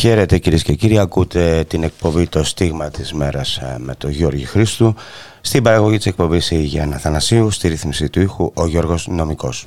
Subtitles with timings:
[0.00, 4.44] Χαίρετε κυρίες και κύριοι, ακούτε την εκπομπή «Το στίγμα της μέρας» ε, με τον Γιώργη
[4.44, 4.94] Χρήστου.
[5.40, 9.66] Στην παραγωγή της εκπομπής η Γιάννα Θανασίου, στη ρύθμιση του ήχου ο Γιώργος Νομικός.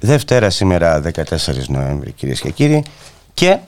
[0.00, 1.22] Δευτέρα σήμερα 14
[1.68, 2.82] Νοέμβρη κυρίες και κύριοι
[3.34, 3.58] και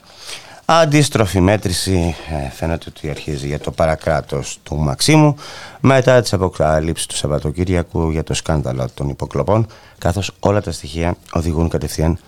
[0.67, 5.37] Αντίστροφη μέτρηση ε, φαίνεται ότι αρχίζει για το παρακράτος του Μαξίμου
[5.81, 9.67] μετά τις αποκαλύψεις του Σαββατοκύριακου για το σκάνδαλο των υποκλοπών
[9.99, 12.19] καθώς όλα τα στοιχεία οδηγούν κατευθείαν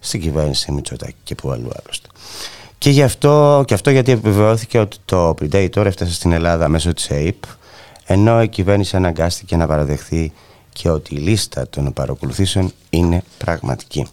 [0.00, 2.08] στην κυβέρνηση Μητσοτάκη και που αλλού άλλωστε.
[2.78, 7.10] Και, γι αυτό, και αυτό γιατί επιβεβαιώθηκε ότι το Predator έφτασε στην Ελλάδα μέσω της
[7.10, 7.42] ΑΕΠ
[8.06, 10.32] ενώ η κυβέρνηση αναγκάστηκε να παραδεχθεί
[10.76, 14.06] και ότι η λίστα των παρακολουθήσεων είναι πραγματική.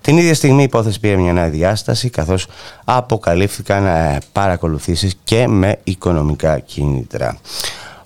[0.00, 2.46] Την ίδια στιγμή η υπόθεση πήρε μια νέα διάσταση καθώς
[2.84, 7.38] αποκαλύφθηκαν ε, παρακολουθήσεις και με οικονομικά κίνητρα.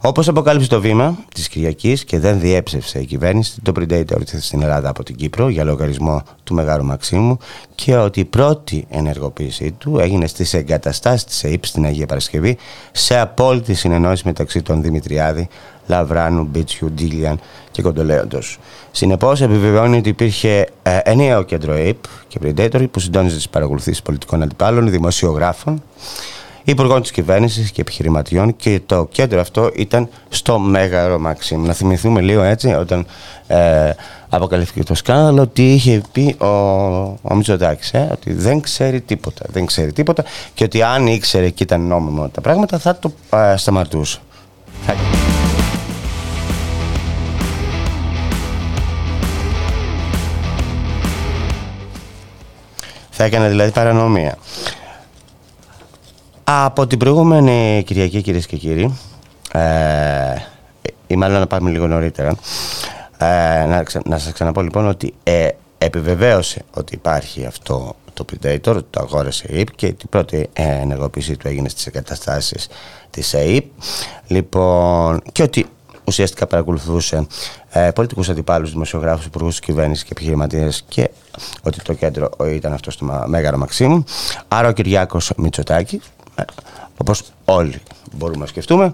[0.01, 4.63] Όπως αποκάλυψε το βήμα της Κυριακής και δεν διέψευσε η κυβέρνηση, το Predator ήρθε στην
[4.63, 7.39] Ελλάδα από την Κύπρο για λογαριασμό του Μεγάλου Μαξίμου
[7.75, 12.57] και ότι η πρώτη ενεργοποίησή του έγινε στις εγκαταστάσεις της ΕΕΠ στην Αγία Παρασκευή
[12.93, 15.49] σε απόλυτη συνεννόηση μεταξύ των Δημητριάδη,
[15.87, 18.59] Λαβράνου, Μπίτσιου, Ντίλιαν και Κοντολέοντος.
[18.91, 24.43] Συνεπώς, επιβεβαιώνει ότι υπήρχε ε, ενιαίο κέντρο ΑΕΠ και Predator που συντόνιζε τις παρακολουθήσεις πολιτικών
[24.43, 25.83] αντιπάλων, δημοσιογράφων
[26.67, 31.65] υπουργών της κυβέρνησης και επιχειρηματιών και το κέντρο αυτό ήταν στο Μέγαρο Μαξίμ.
[31.67, 33.07] Να θυμηθούμε λίγο έτσι όταν
[33.47, 33.91] ε,
[34.29, 36.47] αποκαλύφθηκε το σκάνδαλο τι είχε πει ο,
[37.23, 40.25] ο Μητσοτάκης, ε, ότι δεν ξέρει τίποτα, δεν ξέρει τίποτα
[40.55, 44.19] και ότι αν ήξερε και ήταν νόμιμο τα πράγματα θα το ε, σταματούσε.
[53.11, 54.37] Θα έκανε δηλαδή παρανομία.
[56.49, 58.99] Από την προηγούμενη Κυριακή, κυρίες και κύριοι,
[59.53, 60.35] ε,
[61.07, 62.37] ή μάλλον να πάμε λίγο νωρίτερα,
[63.19, 63.27] ε,
[63.65, 65.49] να, να σας ξαναπώ λοιπόν ότι ε,
[65.79, 71.49] επιβεβαίωσε ότι υπάρχει αυτό το Predator, το αγόρασε η ΕΕΠ και την πρώτη ενεργοποίησή του
[71.49, 72.69] έγινε στις εγκαταστάσεις
[73.11, 73.65] της ΕΕΠ
[74.27, 75.67] λοιπόν, και ότι
[76.05, 77.27] ουσιαστικά παρακολουθούσε
[77.71, 81.11] ε, πολιτικούς αντιπάλους, δημοσιογράφους, υπουργούς της κυβέρνησης και επιχειρηματίες και
[81.63, 84.05] ότι το κέντρο ήταν αυτό στο Μέγαρο Μαξίμου.
[84.49, 86.16] Άρα ο Κυριάκος Μητσοτάκης, ε,
[86.97, 87.83] όπως όλοι
[88.13, 88.93] μπορούμε να σκεφτούμε,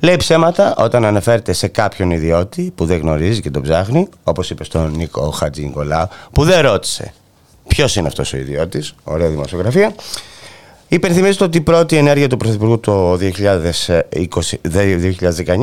[0.00, 4.64] λέει ψέματα όταν αναφέρεται σε κάποιον ιδιώτη που δεν γνωρίζει και τον ψάχνει, όπως είπε
[4.64, 7.12] στον Νίκο Χατζη Νικολάου, που δεν ρώτησε
[7.68, 8.94] ποιος είναι αυτός ο ιδιώτης.
[9.04, 9.94] Ωραία δημοσιογραφία.
[10.88, 13.20] Υπενθυμίζεται ότι η πρώτη ενέργεια του Πρωθυπουργού το 2019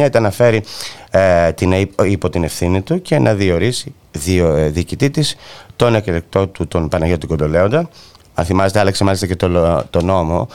[0.06, 0.64] ήταν να φέρει
[1.12, 1.72] ε, την,
[2.04, 5.36] υπό την ευθύνη του και να διορίσει δύο, ε, διοικητή της
[5.76, 7.90] τον εκλεκτό του τον Παναγιώτη Κοντολέοντα.
[8.34, 10.48] Αν θυμάστε, άλλαξε μάλιστα και το, το νόμο,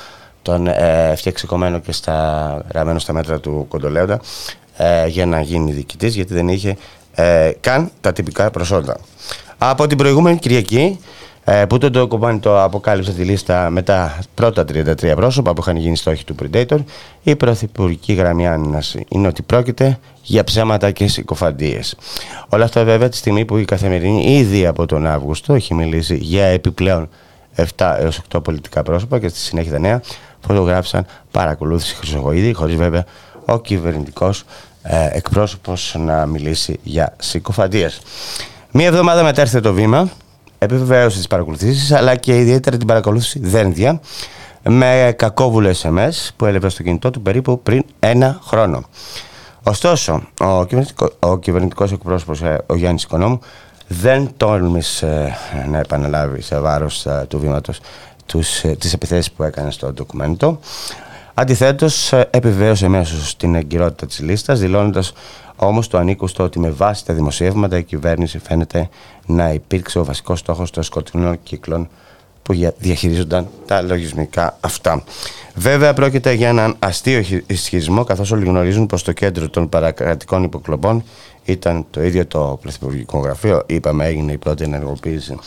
[0.46, 4.20] τον ε, φτιάξε κομμένο και στα, γραμμένο στα μέτρα του Κοντολέοντα
[4.76, 6.76] ε, για να γίνει διοικητής, γιατί δεν είχε
[7.14, 8.96] ε, καν τα τυπικά προσόντα.
[9.58, 10.98] Από την προηγούμενη Κυριακή
[11.44, 15.76] ε, που το ντοκουμάνι το αποκάλυψε τη λίστα με τα πρώτα 33 πρόσωπα που είχαν
[15.76, 16.78] γίνει στόχοι του Predator.
[17.22, 21.96] Η πρωθυπουργική γραμμή άνυνας είναι ότι πρόκειται για ψέματα και συκοφαντίες.
[22.48, 26.44] Όλα αυτά βέβαια τη στιγμή που η καθημερινή ήδη από τον Αύγουστο έχει μιλήσει για
[26.44, 27.08] επιπλέον
[27.56, 30.02] 7 έως 8 πολιτικά πρόσωπα και στη συνέχεια τα νέα
[30.46, 33.04] φωτογράφησαν παρακολούθηση χρυσογοίδη χωρίς βέβαια
[33.44, 34.44] ο κυβερνητικός
[34.82, 38.00] ε, εκπρόσωπος να μιλήσει για συκοφαντίες.
[38.70, 40.08] Μία εβδομάδα μετά έρθε το βήμα
[40.58, 44.00] επιβεβαίωσε τις παρακολουθήσεις, αλλά και ιδιαίτερα την παρακολούθηση δένδια
[44.62, 48.84] με κακόβουλε SMS που έλαβε στο κινητό του περίπου πριν ένα χρόνο.
[49.62, 53.40] Ωστόσο, ο κυβερνητικό, ο κυβερνητικός εκπρόσωπος, ε, ο Γιάννης Οικονόμου,
[53.88, 57.80] δεν τόλμησε ε, να επαναλάβει σε βάρος ε, του βήματος
[58.26, 60.58] τους, τις επιθέσεις που έκανε στο ντοκουμέντο.
[61.34, 65.12] Αντιθέτως, επιβεβαίωσε μέσω στην εγκυρότητα της λίστας, δηλώνοντας
[65.56, 68.88] Όμως το ανήκω στο ότι με βάση τα δημοσιεύματα η κυβέρνηση φαίνεται
[69.26, 71.88] να υπήρξε ο βασικός στόχος των σκοτεινών κύκλων
[72.42, 75.04] που διαχειρίζονταν τα λογισμικά αυτά.
[75.54, 81.04] Βέβαια, πρόκειται για έναν αστείο ισχυρισμό, καθώς όλοι γνωρίζουν πως το κέντρο των παρακρατικών υποκλοπών
[81.46, 83.62] ήταν το ίδιο το Πρωθυπουργικό Γραφείο.
[83.66, 85.38] Είπαμε, έγινε η πρώτη ενεργοποίηση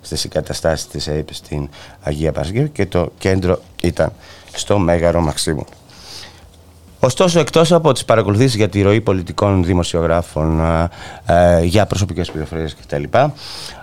[0.00, 1.68] στις εγκαταστάσεις της ΑΕΠ στην
[2.02, 4.12] Αγία Παρασκευή και το κέντρο ήταν
[4.52, 5.64] στο Μέγαρο Μαξίμου.
[7.04, 10.60] Ωστόσο, εκτός από τις παρακολουθήσεις για τη ροή πολιτικών δημοσιογράφων
[11.26, 13.02] ε, για προσωπικές πληροφορίες κτλ.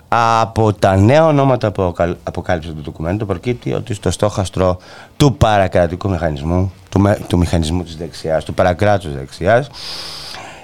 [0.08, 4.78] Από τα νέα ονόματα που αποκάλυψε το ντοκουμέντο προκύπτει ότι στο στόχαστρο
[5.16, 9.70] του παρακρατικού μηχανισμού του, του μηχανισμού της δεξιάς, του παρακράτους δεξιάς,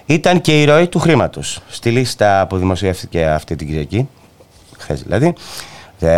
[0.07, 1.61] ήταν και η ροή του χρήματος.
[1.69, 4.09] Στη λίστα που δημοσιεύτηκε αυτή την Κυριακή,
[4.79, 5.35] χθες δηλαδή,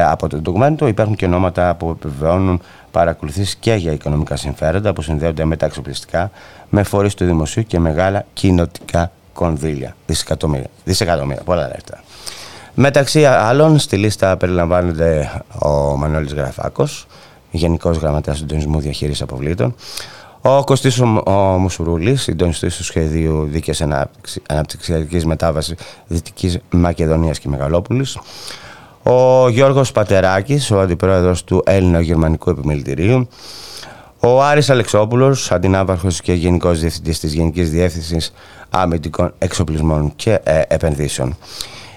[0.05, 5.45] από το ντοκουμέντο υπάρχουν και ονόματα που επιβεβαιώνουν παρακολουθήσεις και για οικονομικά συμφέροντα που συνδέονται
[5.45, 6.31] με τα εξοπλιστικά,
[6.69, 9.97] με φορείς του δημοσίου και μεγάλα κοινοτικά κονδύλια.
[10.07, 10.69] Δισεκατομμύρια.
[10.85, 12.03] Δισεκατομμύρια, πολλά λεφτά.
[12.75, 17.07] Μεταξύ άλλων, στη λίστα περιλαμβάνονται ο Μανώλης Γραφάκος,
[17.51, 19.75] Γενικός Γραμματέας Συντονισμού Διαχείρισης Αποβλήτων,
[20.57, 23.83] ο Κωστής ο Μουσουρούλης, συντονιστής του σχεδίου Δίκαιας
[24.49, 25.75] Αναπτυξιακής Μετάβασης
[26.07, 28.19] Δυτικής Μακεδονίας και Μεγαλόπουλης,
[29.03, 33.29] ο Γιώργος Πατεράκης, ο αντιπρόεδρος του Έλληνο-Γερμανικού Επιμελητηρίου,
[34.21, 38.33] ο Άρης Αλεξόπουλος, αντινάβαρχος και γενικός διευθυντής της Γενικής Διεύθυνσης
[38.71, 41.37] Αμυντικών Εξοπλισμών και ε, Επενδύσεων.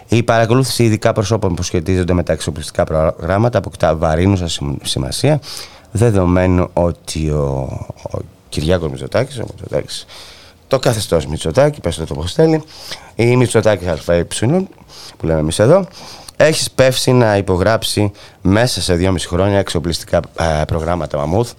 [0.08, 4.48] Η παρακολούθηση ειδικά προσώπων που σχετίζονται με τα εξοπλιστικά προγράμματα αποκτά βαρύνουσα
[4.84, 5.40] σημασία,
[5.92, 7.68] δεδομένου ότι ο,
[8.52, 10.06] ο Κυριάκος Μητσοτάκης, ο Μητσοτάκης,
[10.68, 12.64] το καθεστώς Μητσοτάκη, πες το πώς θέλει,
[13.16, 14.24] η Μητσοτάκη ΑΕ,
[15.18, 15.88] που λέμε εμείς εδώ,
[16.38, 18.12] έχεις πεύσει να υπογράψει
[18.42, 21.52] μέσα σε 2,5 χρόνια εξοπλιστικά ε, προγράμματα μαμούθ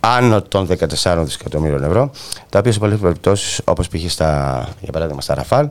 [0.00, 0.68] άνω των
[1.02, 2.10] 14 δισεκατομμύριων ευρώ,
[2.48, 3.98] τα οποία σε πολλές περιπτώσεις, όπως π.χ.
[4.80, 5.68] για παράδειγμα στα Ραφάλ,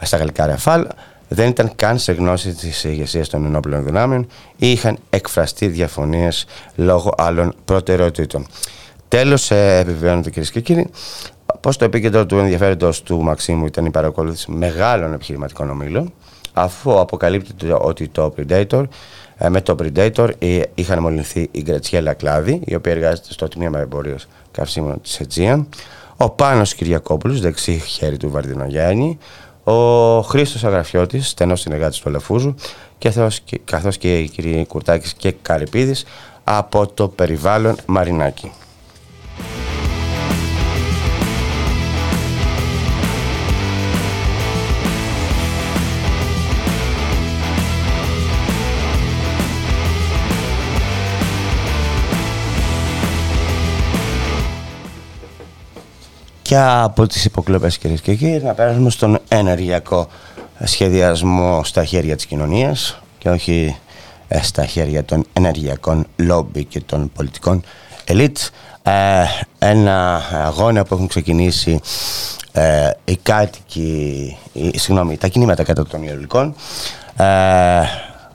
[0.00, 0.86] στα γαλλικά Ραφάλ,
[1.28, 4.26] δεν ήταν καν σε γνώση της ηγεσίας των ενόπλων δυνάμεων
[4.56, 8.46] ή είχαν εκφραστεί διαφωνίες λόγω άλλων προτεραιοτήτων.
[9.10, 10.90] Τέλος, ε, επιβεβαιώνεται κυρίες και κύριοι,
[11.60, 16.12] πως το επίκεντρο του ενδιαφέροντος του Μαξίμου ήταν η παρακολούθηση μεγάλων επιχειρηματικών ομίλων,
[16.52, 18.84] αφού αποκαλύπτεται ότι το Predator,
[19.36, 23.78] ε, με το Predator ε, είχαν μολυνθεί η Γκρατσιέλα Κλάδη, η οποία εργάζεται στο τμήμα
[23.78, 24.16] εμπορίου
[24.50, 25.66] καυσίμων της Αιτζία,
[26.16, 29.18] ο Πάνος Κυριακόπουλος, δεξί χέρι του Βαρδινογιάννη,
[29.64, 29.74] ο
[30.20, 32.54] Χρήστος Αγραφιώτης, στενός συνεργάτης του Ελεφούζου,
[32.98, 33.12] και
[33.64, 36.04] καθώς και οι κύριοι Κουρτάκης και Καρυπίδης
[36.44, 38.52] από το περιβάλλον Μαρινάκη.
[56.50, 60.08] Και από τις υποκλοπές κυρίες και κύριοι να περάσουμε στον ενεργειακό
[60.64, 63.76] σχεδιασμό στα χέρια της κοινωνίας και όχι
[64.28, 67.62] ε, στα χέρια των ενεργειακών λόμπι και των πολιτικών
[68.04, 68.38] ελίτ.
[68.82, 68.92] Ε,
[69.58, 71.80] ένα αγώνα που έχουν ξεκινήσει
[72.52, 74.36] ε, οι κάτοικοι,
[74.74, 76.54] συγγνώμη, τα κινήματα κατά των ιερολικών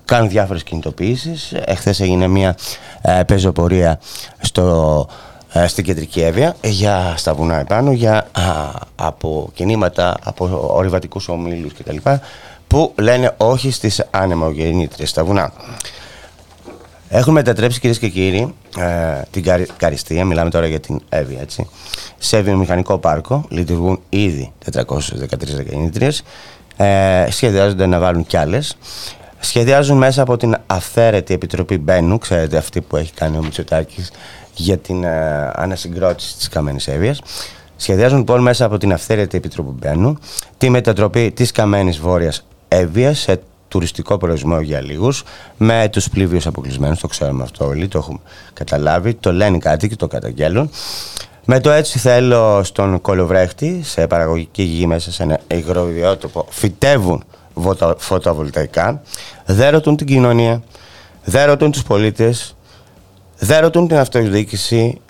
[0.05, 1.53] κάνουν διάφορες κινητοποιήσεις.
[1.65, 2.55] Εχθές έγινε μια
[3.25, 3.99] πεζοπορία
[4.39, 5.34] στο ε,
[5.67, 8.27] στην κεντρική Εύβοια για στα βουνά επάνω για,
[8.95, 11.97] από κινήματα, από ορειβατικούς ομίλους κτλ.
[12.67, 15.53] που λένε όχι στις ανεμογεννήτριες στα βουνά.
[17.09, 19.43] Έχουν μετατρέψει κυρίες και κύριοι ε, την
[19.77, 21.69] Καριστία, μιλάμε τώρα για την Εύβοια, έτσι,
[22.17, 23.45] σε βιομηχανικό πάρκο.
[23.49, 24.81] Λειτουργούν ήδη 413
[25.69, 26.09] γεννήτριε.
[26.77, 28.77] Ε, σχεδιάζονται να βάλουν κι άλλες.
[29.39, 34.11] Σχεδιάζουν μέσα από την αυθαίρετη επιτροπή Μπένου, ξέρετε αυτή που έχει κάνει ο Μητσοτάκης
[34.55, 37.21] για την ε, ανασυγκρότηση της Καμένης Εύβοιας.
[37.75, 40.17] Σχεδιάζουν λοιπόν μέσα από την αυθαίρετη επιτροπή Μπένου
[40.57, 45.23] τη μετατροπή της Καμένης Βόρειας Εύβοιας σε τουριστικό προορισμό για λίγους,
[45.57, 46.99] με τους πλήβιους αποκλεισμένους.
[46.99, 48.19] Το ξέρουμε αυτό όλοι, το έχουμε
[48.53, 49.13] καταλάβει.
[49.13, 50.69] Το λένε κάτι και το καταγγέλουν.
[51.45, 57.23] Με το έτσι θέλω στον Κολοβρέχτη, σε παραγωγική γη μέσα σε ένα υγροβιότοπο, φυτεύουν
[57.97, 59.01] φωτοβολταϊκά.
[59.45, 60.63] Δεν ρωτούν την κοινωνία,
[61.23, 62.55] δεν ρωτούν τους πολίτες,
[63.37, 65.01] δεν ρωτούν την αυτοδιοίκηση,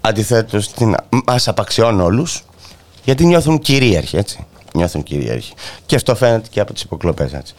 [0.00, 0.70] αντιθέτως
[1.26, 2.44] μας απαξιώνουν όλους,
[3.04, 4.46] γιατί νιώθουν κυρίαρχοι, έτσι.
[4.74, 5.52] Νιώθουν κυρίαρχοι.
[5.86, 7.54] Και αυτό φαίνεται και από τις υποκλοπές, έτσι.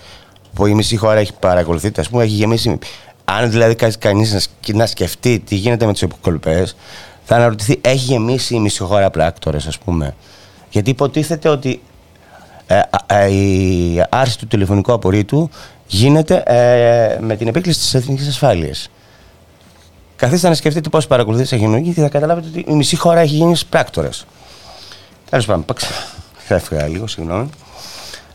[0.53, 2.79] Που η μισή χώρα έχει παρακολουθεί, ας πούμε, έχει γεμίσει.
[3.25, 6.75] Αν δηλαδή κανείς να, να σκεφτεί τι γίνεται με τις υποκλοπές,
[7.23, 10.15] θα αναρωτηθεί, έχει γεμίσει η μισή χώρα πράκτορες, ας πούμε.
[10.69, 11.81] Γιατί υποτίθεται ότι
[12.67, 15.49] ε, ε, η άρση του τηλεφωνικού απορρίτου
[15.87, 18.89] γίνεται ε, με την επίκληση της εθνικής ασφάλειας.
[20.15, 23.55] Καθίστε να σκεφτείτε πώς παρακολουθείτε σε και θα καταλάβετε ότι η μισή χώρα έχει γίνει
[23.69, 24.25] πράκτορες.
[25.29, 25.65] Τέλος πάντων,
[26.47, 27.49] έφυγα λίγο, συγγνώμη.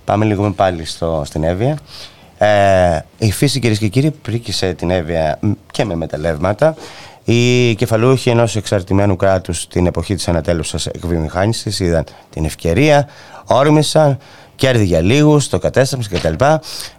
[0.04, 1.78] Πάμε λίγο πάλι στο, στην Εύβοια.
[2.38, 5.38] Ε, η φύση, κυρίες και κύριοι, πρίκησε την Εύβοια
[5.70, 6.74] και με μεταλλεύματα.
[7.24, 13.08] Οι κεφαλούχοι ενός εξαρτημένου κράτους στην εποχή της ανατέλουσας εκβιομηχάνησης είδαν την ευκαιρία,
[13.44, 14.18] όρμησαν,
[14.60, 16.44] κέρδη για λίγους, το κατέστρεψε κτλ.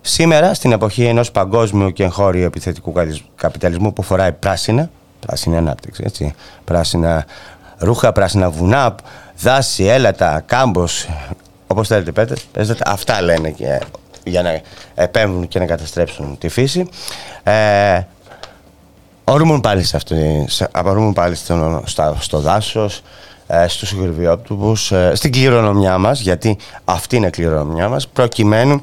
[0.01, 2.94] Σήμερα, στην εποχή ενός παγκόσμιου και εγχώριου επιθετικού
[3.36, 4.89] καπιταλισμού που φοράει πράσινα,
[5.20, 6.34] πράσινη ανάπτυξη, έτσι,
[6.65, 7.25] πράσινα
[7.77, 8.96] ρούχα, πράσινα βουνά,
[9.38, 11.08] δάση, έλατα, κάμπος,
[11.68, 13.82] όπως θέλετε πέτε, παίζετε, αυτά λένε και,
[14.24, 14.62] για να
[14.96, 16.89] επέμβουν και να καταστρέψουν τη φύση.
[17.44, 18.01] Ε,
[19.24, 20.70] ορμούν πάλι, σε αυτή, σε,
[21.13, 23.03] πάλι στο, στο, στο δάσος, ε,
[23.67, 28.81] στους γρυβιόπτουπους, ε, στην κληρονομιά μας, γιατί αυτή είναι η κληρονομιά μας, προκειμένου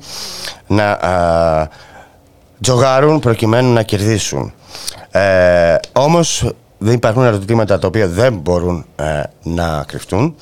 [0.66, 1.68] να ε,
[2.60, 4.52] τζογάρουν, προκειμένου να κερδίσουν.
[5.10, 10.34] Ε, όμως δεν υπάρχουν ερωτήματα τα οποία δεν μπορούν ε, να κρυφτούν.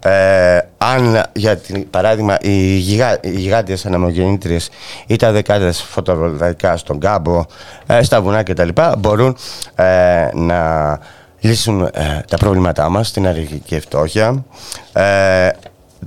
[0.00, 1.60] Ε, αν για
[1.90, 4.70] παράδειγμα οι, γιγά, οι γιγάντιες αναμογεννήτριες
[5.06, 7.44] ή τα δεκάδες φωτοβολταϊκά στον κάμπο,
[7.86, 8.68] ε, στα βουνά κτλ.
[8.98, 9.36] μπορούν
[9.74, 10.98] ε, να
[11.40, 11.90] λύσουν ε,
[12.28, 14.44] τα προβλήματά μας στην αργική φτώχεια.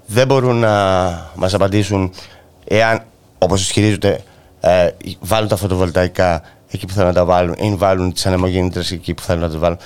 [0.06, 0.72] δεν μπορούν να
[1.36, 2.12] μας απαντήσουν
[2.68, 3.02] εάν,
[3.38, 4.24] όπως ισχυρίζονται,
[5.20, 9.22] βάλουν τα φωτοβολταϊκά εκεί που θέλουν να τα βάλουν ή βάλουν τις ανεμογεννήτρες εκεί που
[9.22, 9.78] θέλουν να τα βάλουν.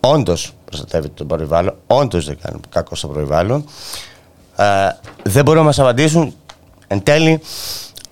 [0.00, 3.64] Όντως προστατεύεται το περιβάλλον, όντως δεν κάνουν κακό στο περιβάλλον.
[4.56, 4.64] Ε,
[5.22, 6.34] δεν μπορούν να μας απαντήσουν
[6.86, 7.40] εν τέλει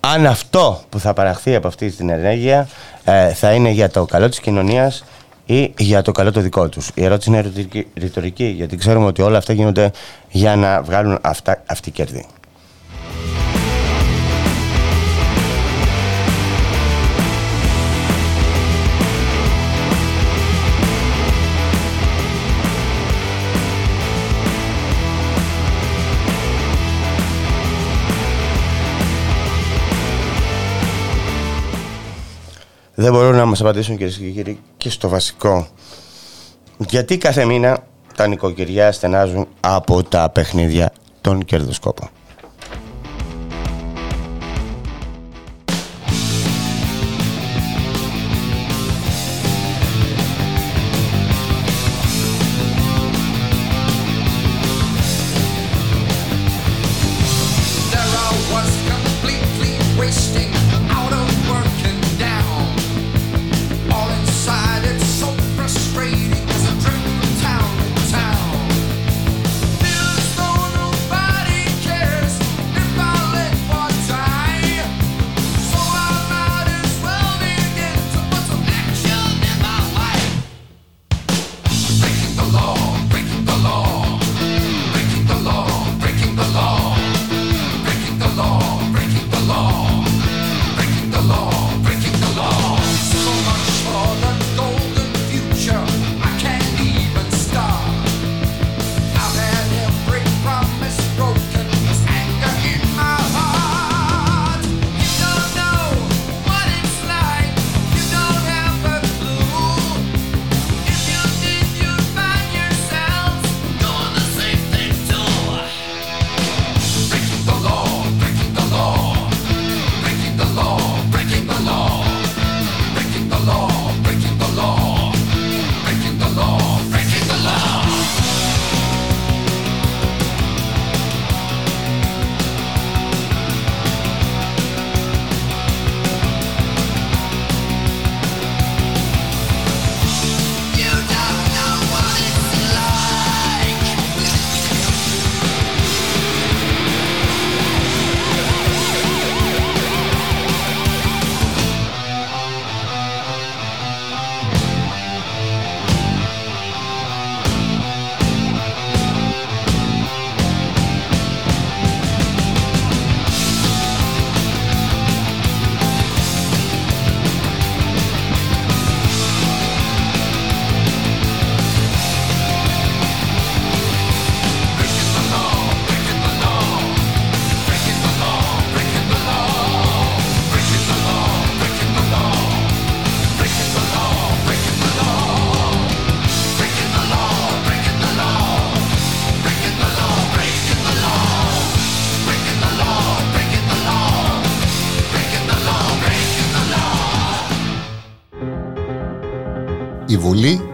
[0.00, 2.68] αν αυτό που θα παραχθεί από αυτή την ενέργεια
[3.04, 5.04] ε, θα είναι για το καλό της κοινωνίας
[5.50, 6.90] ή για το καλό το δικό τους.
[6.94, 7.52] Η ερώτηση είναι
[7.94, 9.90] ρητορική, γιατί ξέρουμε ότι όλα αυτά γίνονται
[10.30, 12.26] για να βγάλουν αυτά, αυτή κέρδη.
[33.00, 35.66] Δεν μπορούν να μας απαντήσουν κυρίες και κύριοι και στο βασικό.
[36.78, 37.78] Γιατί κάθε μήνα
[38.16, 42.08] τα νοικοκυριά στενάζουν από τα παιχνίδια των κερδοσκόπων.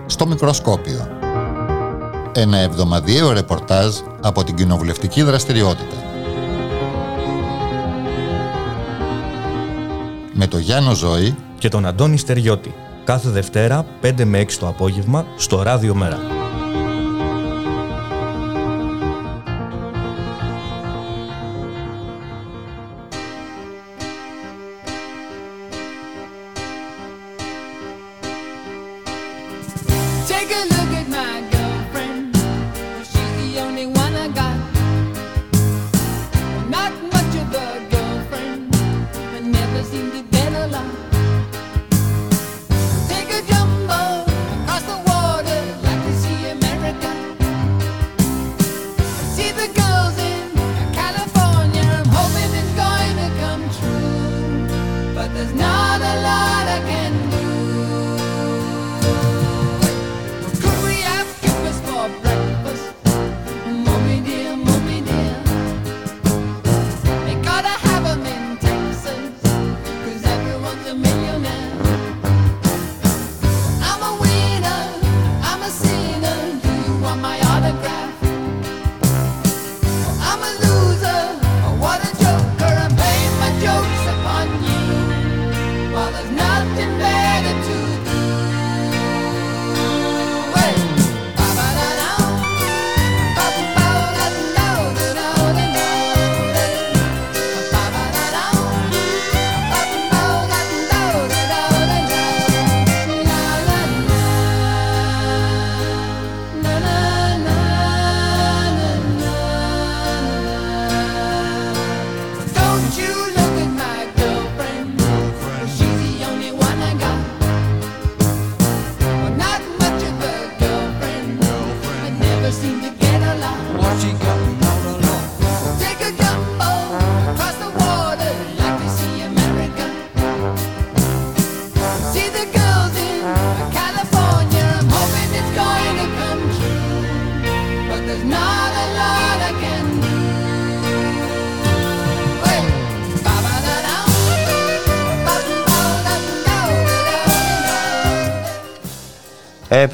[0.06, 1.08] Στο μικροσκόπιο.
[2.32, 5.96] Ένα εβδομαδιαίο ρεπορτάζ από την κοινοβουλευτική δραστηριότητα.
[10.32, 12.74] Με το Γιάννο Ζώη και τον Αντώνη Στεριώτη.
[13.04, 16.35] Κάθε Δευτέρα 5 με 6 το απόγευμα στο Ράδιο Μέρα.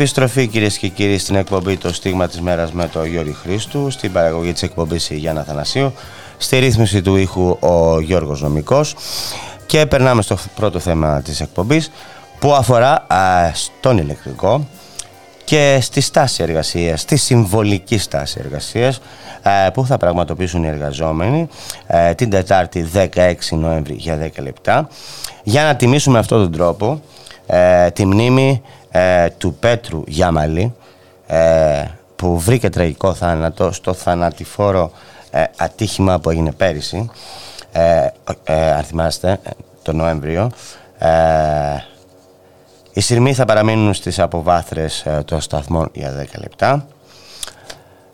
[0.03, 4.13] Επιστροφή κυρίες και κύριοι στην εκπομπή Το Στίγμα της Μέρας με τον Γιώργη Χρήστου, στην
[4.13, 5.93] παραγωγή της εκπομπής η Γιάννα Θανασίου,
[6.39, 8.95] στη ρύθμιση του ήχου ο Γιώργος Νομικός.
[9.67, 11.91] Και περνάμε στο πρώτο θέμα της εκπομπής
[12.39, 13.07] που αφορά
[13.53, 14.67] στον ηλεκτρικό
[15.45, 19.01] και στη στάση εργασίας, στη συμβολική στάση εργασίας
[19.73, 21.49] που θα πραγματοποιήσουν οι εργαζόμενοι
[22.15, 24.89] την Τετάρτη 16 Νοέμβρη για 10 λεπτά.
[25.43, 27.01] Για να τιμήσουμε αυτόν τον τρόπο
[27.47, 28.63] ε, τη μνήμη
[28.95, 30.75] ε, του Πέτρου Γιάμαλη
[31.27, 31.85] ε,
[32.17, 34.91] που βρήκε τραγικό θάνατο στο θανατηφόρο
[35.31, 37.11] ε, ατύχημα που έγινε πέρυσι.
[38.77, 39.39] Αν θυμάστε
[39.83, 40.51] το Νοέμβριο.
[42.93, 46.87] Οι σειρμοί θα παραμείνουν στις αποβάθρες των σταθμών για 10 λεπτά.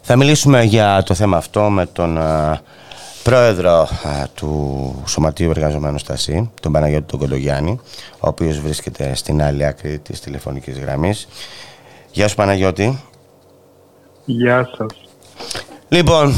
[0.01, 2.19] Θα μιλήσουμε για το θέμα αυτό με τον
[3.29, 3.89] πρόεδρο
[4.35, 7.81] του Σωματείου Εργαζομένου Στασί, τον Παναγιώτη τον Κοντογιάννη,
[8.13, 11.29] ο οποίος βρίσκεται στην άλλη άκρη της τηλεφωνικής γραμμής.
[12.13, 13.03] Γεια σου Παναγιώτη.
[14.25, 15.09] Γεια σας.
[15.89, 16.35] Λοιπόν,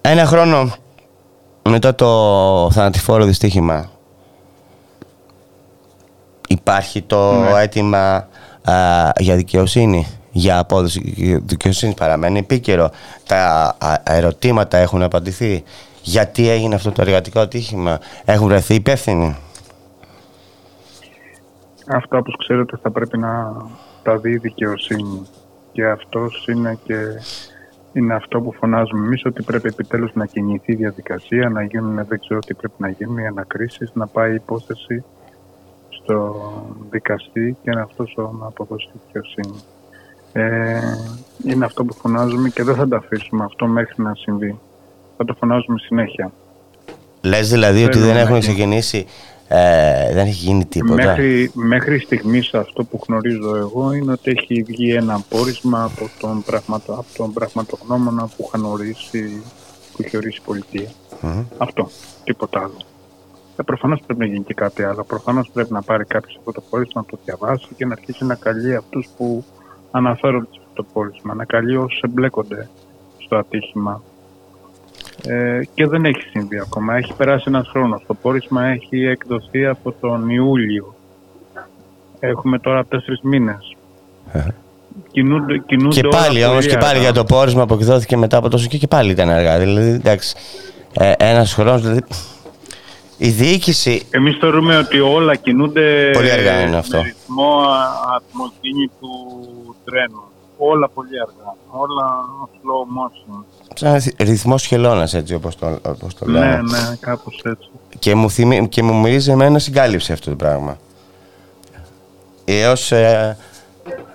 [0.00, 0.74] ένα χρόνο
[1.68, 3.90] μετά το θανατηφόρο δυστύχημα
[6.48, 7.60] υπάρχει το ναι.
[7.60, 8.28] αίτημα
[9.18, 12.90] για δικαιοσύνη για απόδοση δικαιοσύνη παραμένει επίκαιρο.
[13.26, 15.64] Τα ερωτήματα έχουν απαντηθεί.
[16.02, 19.36] Γιατί έγινε αυτό το εργατικό ατύχημα, έχουν βρεθεί υπεύθυνοι;
[21.86, 23.56] Αυτά όπως ξέρετε θα πρέπει να
[24.02, 25.26] τα δει η δικαιοσύνη
[25.72, 26.94] και αυτός είναι και
[27.92, 32.20] είναι αυτό που φωνάζουμε εμείς ότι πρέπει επιτέλους να κινηθεί η διαδικασία, να γίνουν, δεν
[32.20, 35.04] ξέρω τι πρέπει να γίνουν, οι ανακρίσεις, να πάει η υπόθεση
[35.88, 36.34] στο
[36.90, 39.60] δικαστή και να αυτός να αποδώσει δικαιοσύνη
[40.32, 40.80] ε,
[41.44, 44.58] είναι αυτό που φωνάζουμε και δεν θα το αφήσουμε αυτό μέχρι να συμβεί.
[45.16, 46.32] Θα το φωνάζουμε συνέχεια.
[47.20, 49.06] Λες δηλαδή ότι δεν έχουν ξεκινήσει,
[49.48, 54.62] ε, δεν έχει γίνει τίποτα; Μέχρι, μέχρι στιγμής αυτό που γνωρίζω εγώ είναι ότι έχει
[54.62, 59.42] βγει ένα πόρισμα από τον, πραγματο, από τον πραγματογνώμονα που είχαν ορίσει,
[59.92, 60.90] που είχε ορίσει η πολιτεία.
[61.58, 61.90] Αυτό,
[62.24, 62.76] τίποτα άλλο.
[63.56, 65.04] Ε, Προφανώς πρέπει να γίνει και κάτι άλλο.
[65.04, 68.34] Προφανώς πρέπει να πάρει κάποιος αυτό το πόρισμα, να το διαβάσει και να αρχίσει να
[68.34, 69.44] καλεί αυτούς που
[69.90, 72.68] αναφέρονται στο πόρισμα, να καλεί όσους εμπλέκονται
[73.24, 74.02] στο ατύχημα.
[75.26, 76.96] Ε, και δεν έχει συμβεί ακόμα.
[76.96, 78.02] Έχει περάσει ένας χρόνος.
[78.06, 80.94] Το πόρισμα έχει εκδοθεί από τον Ιούλιο.
[82.20, 83.76] Έχουμε τώρα τέσσερις μήνες.
[84.32, 84.46] Ε.
[85.12, 88.66] Κινούνται, κινούνται και πάλι όμως και πάλι για το πόρισμα που εκδόθηκε μετά από τόσο
[88.66, 89.58] και, και πάλι ήταν αργά.
[89.58, 90.36] Δηλαδή εντάξει,
[90.92, 92.00] ε, ένας χρόνος δηλαδή,
[93.16, 94.06] η διοίκηση...
[94.10, 96.96] Εμείς θεωρούμε ότι όλα κινούνται πολύ αργά είναι αυτό.
[96.96, 97.60] με ρυθμό
[98.16, 99.08] ατμοκίνητου
[99.90, 100.22] τρένου.
[100.58, 101.56] Όλα πολύ αργά.
[101.70, 102.04] Όλα
[102.46, 103.44] slow motion.
[103.74, 106.42] Σαν ρυθμός χελώνας, έτσι όπως το, όπως το λέω.
[106.42, 107.70] Ναι, ναι, κάπως έτσι.
[107.98, 110.78] Και μου, θυμί, και μου μυρίζει εμένα συγκάλυψη αυτό το πράγμα.
[112.44, 113.36] Έως ε,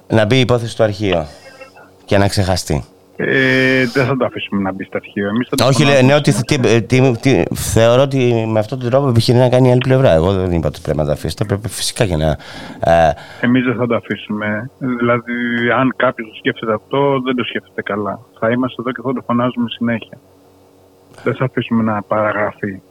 [0.08, 1.28] να μπει η υπόθεση στο αρχείο
[2.06, 2.86] και να ξεχαστεί.
[3.18, 5.28] Ε, δεν θα το αφήσουμε να μπει στο αρχείο.
[5.28, 6.34] Εμείς θα Όχι, λέει, ναι, ότι
[7.54, 10.12] θεωρώ ότι με αυτόν τον τρόπο επιχειρεί να κάνει η άλλη πλευρά.
[10.12, 11.46] Εγώ δεν είπα ότι πρέπει να το αφήσετε.
[11.46, 12.38] Πρέπει φυσικά για να.
[12.92, 13.12] Ε...
[13.42, 14.70] Εμείς δεν θα το αφήσουμε.
[14.80, 15.34] Δηλαδή,
[15.78, 18.20] αν κάποιος το σκέφτεται αυτό, δεν το σκέφτεται καλά.
[18.40, 20.18] Θα είμαστε εδώ και θα το φωνάζουμε συνέχεια.
[21.24, 22.82] Δεν θα αφήσουμε να παραγραφεί.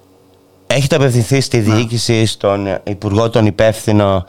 [0.66, 4.24] Έχετε απευθυνθεί στη διοίκηση, στον Υπουργό, τον υπεύθυνο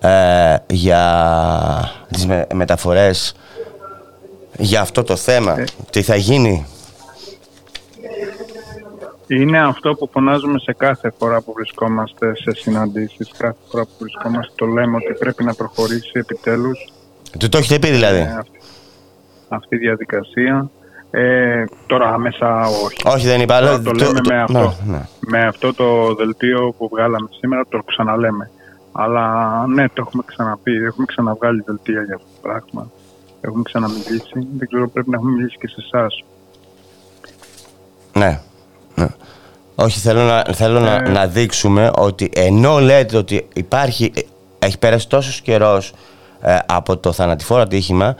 [0.00, 1.04] ε, για
[2.10, 3.36] τις με, μεταφορές;
[4.58, 5.60] Για αυτό το θέμα.
[5.60, 5.64] Ε.
[5.90, 6.66] Τι θα γίνει;
[9.26, 13.30] Είναι αυτό που φωνάζουμε σε κάθε φορά που βρισκόμαστε σε συναντήσεις.
[13.38, 16.92] Κάθε φορά που βρισκόμαστε το λέμε ότι πρέπει να προχωρήσει επιτέλους.
[17.38, 18.60] Του το έχετε πει δηλαδή; Ε, αυτή,
[19.48, 20.70] αυτή η διαδικασία.
[21.10, 22.96] Ε, τώρα άμεσα όχι.
[23.04, 23.60] Όχι δεν είπα.
[23.60, 25.02] το, το λέμε με, αυτό, ναι, ναι.
[25.20, 28.50] με αυτό το δελτίο που βγάλαμε σήμερα το ξαναλέμε.
[28.92, 30.72] Αλλά ναι, το έχουμε ξαναπεί.
[30.72, 32.90] Έχουμε ξαναβγάλει δελτία για αυτό το πράγμα
[33.42, 34.46] έχουμε ξαναμιλήσει.
[34.58, 36.24] Δεν ξέρω, πρέπει να έχουμε μιλήσει και σε εσάς.
[38.12, 38.40] Ναι.
[38.94, 39.06] ναι.
[39.74, 41.08] Όχι, θέλω, να, θέλω να, ε.
[41.08, 44.12] να δείξουμε ότι ενώ λέτε ότι υπάρχει,
[44.58, 45.92] έχει πέρασει τόσος καιρός
[46.40, 48.16] ε, από το θανατηφόρο ατύχημα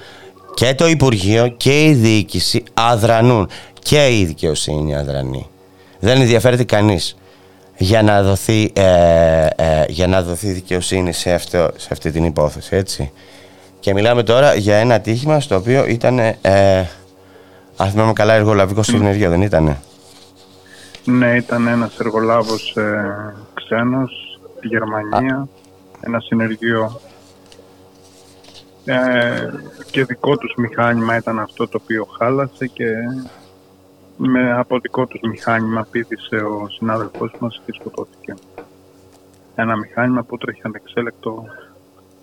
[0.54, 5.46] και το Υπουργείο και η διοίκηση αδρανούν και η δικαιοσύνη αδρανεί.
[6.00, 7.16] Δεν ενδιαφέρεται κανείς
[7.76, 9.48] για να δοθεί, ε,
[9.88, 13.12] για να δοθεί δικαιοσύνη σε, αυτό, σε αυτή την υπόθεση, έτσι.
[13.82, 16.88] Και μιλάμε τώρα για ένα ατύχημα στο οποίο ήταν, ε,
[17.76, 19.80] αν θυμάμαι καλά, εργολαβικός συνεργείο, δεν ήτανε;
[21.04, 25.48] Ναι, ήταν ένας εργολάβος ε, ξένος στη Γερμανία,
[26.00, 27.00] ένα συνεργείο
[28.84, 29.48] ε,
[29.90, 32.86] και δικό τους μηχάνημα ήταν αυτό το οποίο χάλασε και
[34.16, 38.34] με από δικό τους μηχάνημα πήδησε ο συνάδελφός μας και σκοτώθηκε.
[39.54, 41.44] Ένα μηχάνημα που τρέχει ανεξέλεκτο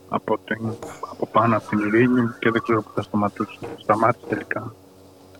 [0.10, 0.74] από, την,
[1.12, 3.60] από πάνω από την ειρήνη και δεν ξέρω πού θα σταματούσε.
[3.78, 4.74] Σταμάτησε τελικά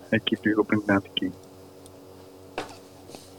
[0.10, 1.32] εκεί λίγο πριν την Αττική.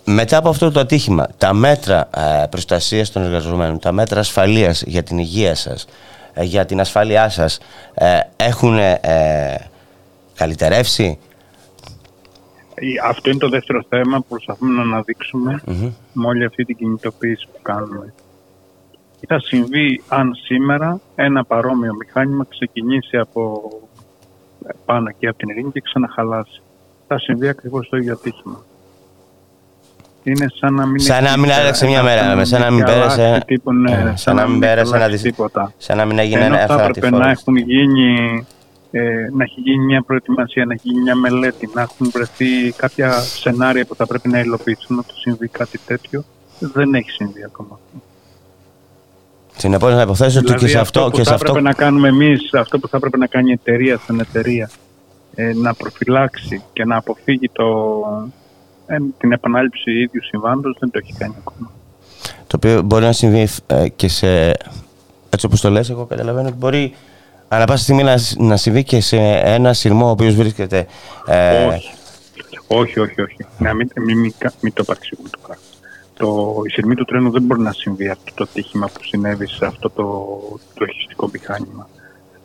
[0.04, 5.02] Μετά από αυτό το ατύχημα, τα μέτρα ε, προστασίας των εργαζομένων, τα μέτρα ασφαλείας για
[5.02, 5.86] την υγεία σας,
[6.32, 7.58] ε, για την ασφάλειά σας,
[7.94, 8.98] ε, έχουν ε,
[10.34, 11.18] καλυτερεύσει;
[13.04, 15.62] Αυτό είναι το δεύτερο θέμα που προσπαθούμε να αναδειξουμε
[16.12, 18.12] με όλη αυτή την κινητοποίηση που κάνουμε.
[19.20, 23.70] Τι θα συμβεί αν σήμερα ένα παρόμοιο μηχάνημα ξεκινήσει από
[24.84, 26.62] πάνω και από την ειρήνη και ξαναχαλάσει;
[27.06, 28.64] Θα συμβεί ακριβώς το ίδιο ατύχημα.
[30.22, 34.16] Είναι σαν να μην, σαν να μην άλλαξε μια μέρα, σαν να μην πέρασε, ναι,
[34.16, 35.72] σαν να μην πέρασε ένα τίποτα.
[35.76, 38.46] Σαν να μην έγινε ένα θα έπρεπε να έχουν γίνει
[38.90, 43.12] ε, να έχει γίνει μια προετοιμασία, να έχει γίνει μια μελέτη, να έχουν βρεθεί κάποια
[43.12, 46.24] σενάρια που θα πρέπει να υλοποιηθούν να το συμβεί κάτι τέτοιο.
[46.58, 48.09] Δεν έχει συμβεί ακόμα αυτό.
[49.60, 51.00] Συνεπώ, να υποθέσω ότι δηλαδή, και σε αυτό.
[51.00, 51.50] Αυτό που και θα αυτό...
[51.50, 54.70] έπρεπε να κάνουμε εμείς, αυτό που θα έπρεπε να κάνει η εταιρεία στην εταιρεία,
[55.34, 57.66] ε, να προφυλάξει και να αποφύγει το,
[58.86, 61.70] ε, την επανάληψη ίδιου συμβάντος, δεν το έχει κάνει ακόμα.
[62.46, 64.48] Το οποίο μπορεί να συμβεί ε, και σε.
[65.30, 66.94] Έτσι όπως το λες, εγώ καταλαβαίνω ότι μπορεί
[67.48, 70.86] ανά πάσα στιγμή να, να συμβεί και σε ένα σειρμό ο οποίος βρίσκεται.
[71.26, 71.66] Ε...
[71.66, 71.90] Όχι.
[72.66, 73.46] Όχι, όχι, όχι.
[73.58, 75.62] Να μην, μην, μην, μην το παρεξηγούμε το πράγμα.
[76.20, 79.66] Το, η σειρμή του τρένου δεν μπορεί να συμβεί αυτό το ατύχημα που συνέβη σε
[79.66, 80.04] αυτό το,
[80.74, 81.88] το εχιστικό μηχάνημα.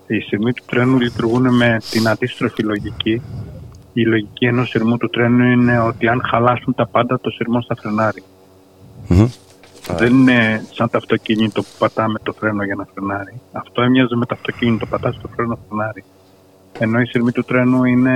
[0.08, 3.22] Οι σειρμοί του τρένου λειτουργούν με την αντίστροφη λογική.
[3.94, 7.76] Η λογική ενός σειρμού του τρένου είναι ότι αν χαλάσουν τα πάντα, το σειρμό θα
[7.76, 8.24] φρενάρει.
[9.10, 9.28] Mm-hmm.
[9.98, 13.42] Δεν είναι σαν το αυτοκίνητο που πατάμε το φρένο για να φρενάρει.
[13.52, 16.04] Αυτό έμοιαζε με το αυτοκίνητο, πατάς το φρένο φρενάρει.
[16.80, 18.16] Ενώ οι σειρμοί του τρένου είναι,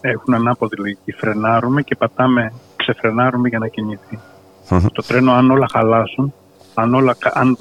[0.00, 1.12] έχουν ανάποδη λογική.
[1.12, 4.18] Φρενάρουμε και πατάμε, ξεφρενάρουμε για να κινηθεί.
[4.68, 4.86] Mm-hmm.
[4.92, 6.34] Το τρένο αν όλα χαλάσουν,
[6.74, 7.58] αν, όλα, αν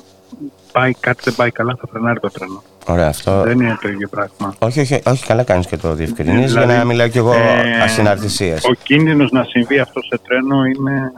[0.71, 2.63] πάει κάτι δεν πάει καλά θα φρενάρει το τρένο.
[2.87, 3.41] Ωραία, αυτό...
[3.41, 4.55] Δεν είναι το ίδιο πράγμα.
[4.59, 7.81] Όχι, όχι, όχι καλά κάνεις και το διευκρινίζεις δηλαδή, για να μιλάω κι εγώ ε,
[7.83, 8.63] ασυναρτησίας.
[8.65, 11.13] Ο κίνδυνος να συμβεί αυτό σε τρένο είναι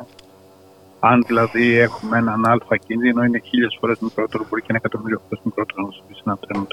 [0.99, 5.39] αν δηλαδή έχουμε έναν αλφα κίνδυνο, είναι χίλιες φορές μικρότερο, μπορεί και ένα εκατομμύριο φορές
[5.43, 6.67] μικρότερο να συμβεί σε ένα τρένο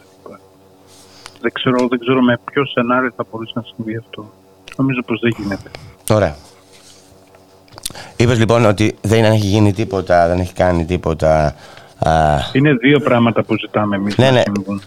[1.40, 4.33] Δεν ξέρω, δεν ξέρω με ποιο σενάριο θα μπορούσε να συμβεί αυτό.
[4.77, 5.70] Νομίζω πως δεν γίνεται.
[6.11, 6.37] Ωραία.
[8.16, 11.55] Είπες λοιπόν ότι δεν έχει γίνει τίποτα, δεν έχει κάνει τίποτα.
[11.98, 12.12] Α...
[12.53, 14.40] Είναι δύο πράγματα που ζητάμε εμείς ναι, να ναι.
[14.40, 14.83] συμβούν.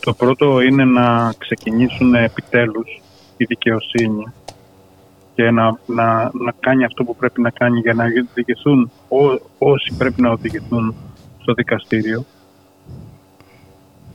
[0.00, 3.02] Το πρώτο είναι να ξεκινήσουν επιτέλους
[3.36, 4.32] η δικαιοσύνη
[5.34, 9.18] και να, να, να κάνει αυτό που πρέπει να κάνει για να οδηγηθούν ό,
[9.58, 10.94] όσοι πρέπει να οδηγηθούν
[11.42, 12.24] στο δικαστήριο.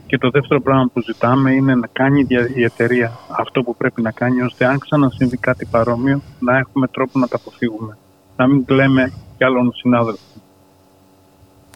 [0.06, 4.10] Και το δεύτερο πράγμα που ζητάμε είναι να κάνει η εταιρεία αυτό που πρέπει να
[4.10, 7.96] κάνει ώστε αν ξανασυμβεί κάτι παρόμοιο να έχουμε τρόπο να τα αποφύγουμε.
[8.36, 10.20] Να μην κλαίμε κι άλλον συνάδελφο.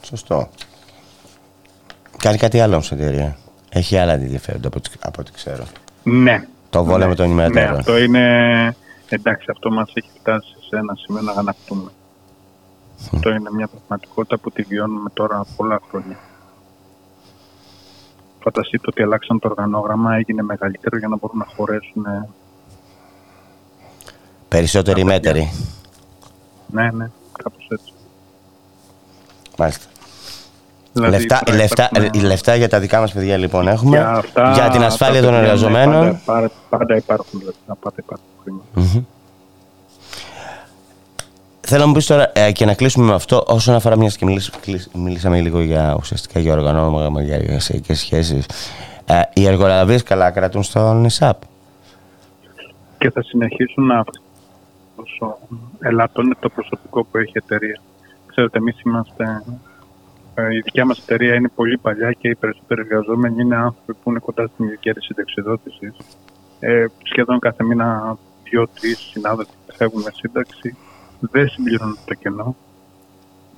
[0.02, 0.48] Σωστό.
[2.16, 3.36] Κάνει κάτι άλλο όμως η εταιρεία.
[3.68, 4.68] Έχει άλλα ενδιαφέροντα
[5.00, 5.64] από ό,τι ξέρω.
[6.02, 6.46] Ναι.
[6.70, 7.14] Το βόλεμα ναι.
[7.14, 7.72] των ημερατέρων.
[7.72, 8.76] Ναι, αυτό είναι
[9.08, 11.90] εντάξει, αυτό μας έχει φτάσει σε ένα σημείο να γανακτούμε.
[13.14, 16.18] Αυτό είναι μια πραγματικότητα που τη βιώνουμε τώρα πολλά χρόνια.
[18.42, 22.06] Φανταστείτε ότι αλλάξαν το οργανόγραμμα, έγινε μεγαλύτερο για να μπορούν να χωρέσουν...
[24.48, 25.50] Περισσότεροι μέτεροι.
[26.70, 27.10] Ναι, ναι,
[27.42, 27.92] κάπως έτσι.
[29.58, 29.84] Μάλιστα.
[30.92, 32.24] Δηλαδή, λεφτά, λεφτά, υπάρχουν...
[32.24, 33.96] λεφτά για τα δικά μας παιδιά λοιπόν έχουμε.
[33.96, 36.02] Για, αυτά, για την ασφάλεια των εργαζομένων.
[36.02, 39.04] Πάντα, πάντα, πάντα υπάρχουν λεφτά, πάντα υπάρχουν χρήματα.
[41.70, 44.26] Θέλω να μου πεις τώρα ε, και να κλείσουμε με αυτό όσον αφορά μιας και
[44.94, 48.46] μιλήσαμε λίγο για ουσιαστικά για οργανώματα, για εργασιακές σχέσεις.
[49.04, 51.42] Ε, οι εργολαβίες καλά κρατούν στον ΕΣΑΠ;
[52.98, 54.04] Και θα συνεχίσουν να
[55.18, 55.38] όσο
[55.80, 57.80] ελαττώνει το προσωπικό που έχει η εταιρεία.
[58.26, 59.42] Ξέρετε, εμείς είμαστε
[60.34, 64.10] ε, η δικιά μας εταιρεία είναι πολύ παλιά και οι περισσότεροι εργαζόμενοι είναι άνθρωποι που
[64.10, 65.96] είναι κοντά στην ηλικία της συνταξιδότησης.
[66.60, 70.76] Ε, σχεδόν κάθε μήνα δύο-τρεις συνάδελφοι φεύγουν με σύνταξη.
[71.20, 72.56] Δεν συμπληρώνουν το κενό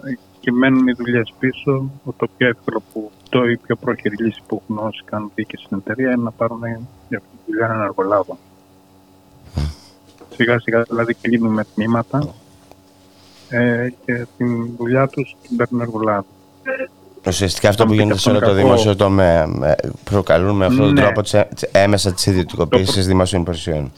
[0.05, 1.91] ε, και μένουν οι δουλειές πίσω.
[2.17, 5.77] Το πιο εύκολο που το η πιο πρόχειρη λύση που έχουν όσοι κάνουν δίκη στην
[5.77, 6.61] εταιρεία είναι να πάρουν
[7.09, 8.39] για αυτή τη δουλειά έναν εργολάβο.
[10.41, 12.35] Σιγά σιγά δηλαδή κλείνουμε τμήματα
[13.49, 16.27] ε, και την δουλειά τους την παίρνουν εργολάβοι.
[17.27, 19.49] Ουσιαστικά αυτό που γίνεται σε όλο το δημόσιο τομέα
[20.05, 21.01] προκαλούν με αυτόν τον ναι.
[21.01, 21.21] τρόπο
[21.73, 23.07] έμεσα τη ιδιωτικοποίηση το...
[23.07, 23.93] δημοσίων υπηρεσιών.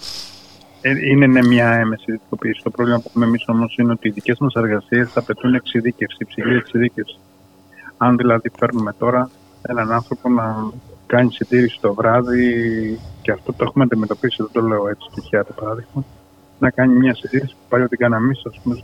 [0.81, 2.61] Ε, είναι ναι, μια έμεση ιδιωτικοποίηση.
[2.63, 6.57] Το πρόβλημα που έχουμε εμείς όμως είναι ότι οι δικές μας εργασίες απαιτούν εξειδίκευση, υψηλή
[6.57, 7.19] εξειδίκευση.
[7.97, 9.31] Αν δηλαδή φέρνουμε τώρα
[9.63, 10.73] έναν άνθρωπο να
[11.07, 15.53] κάνει συντήρηση το βράδυ, και αυτό το έχουμε αντιμετωπίσει, δεν το λέω έτσι τυχαία το
[15.53, 16.05] παράδειγμα,
[16.63, 18.35] να κάνει μια συντήρηση που παλιό την κάναμε εμεί,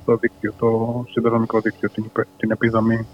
[0.02, 2.04] στο δίκτυο, το συνδρομικό δίκτυο, την,
[2.36, 3.06] την επιδομή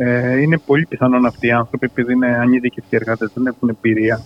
[0.00, 4.22] Ε, είναι πολύ πιθανόν αυτοί οι άνθρωποι, επειδή είναι ανειδικευτοί εργάτες, δεν έχουν εμπειρία,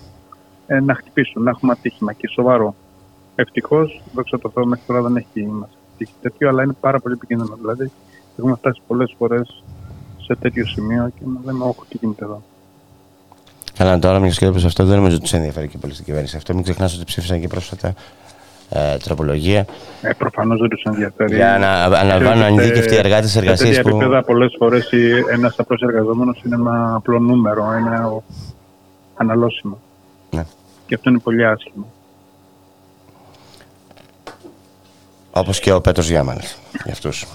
[0.67, 2.75] ε, να χτυπήσουν, να έχουμε ατύχημα και σοβαρό.
[3.35, 7.15] Ευτυχώς, δόξα τω Θεώ, μέχρι τώρα δεν έχει μας τύχει τέτοιο, αλλά είναι πάρα πολύ
[7.15, 7.57] επικίνδυνο.
[7.61, 7.91] Δηλαδή,
[8.39, 9.63] έχουμε φτάσει πολλές φορές
[10.27, 12.43] σε τέτοιο σημείο και να λέμε, Όχι, τι γίνεται εδώ.
[13.77, 16.37] Καλά, τώρα μια και αυτό δεν νομίζω ότι του ενδιαφέρει και πολύ στην κυβέρνηση.
[16.37, 17.95] Αυτό μην ξεχνάς ότι ψήφισαν και πρόσφατα
[18.73, 19.67] ε, τροπολογία.
[20.03, 21.35] Ε, Προφανώς δεν τους ενδιαφέρει.
[21.35, 23.55] Για να αναλαμβάνουν ανειδίκευτοι εργάτε εργασίε.
[23.55, 23.89] Σε τέτοια που...
[23.89, 24.91] επίπεδα, πολλές φορές
[25.33, 28.23] ένας απλός εργαζόμενος είναι ένα απλό νούμερο, ένα
[29.17, 29.79] αναλώσιμο.
[30.31, 30.45] Ναι.
[30.87, 31.87] Και αυτό είναι πολύ άσχημο.
[35.31, 37.27] Όπως και ο Πέτρος Γιάμανης, για αυτούς.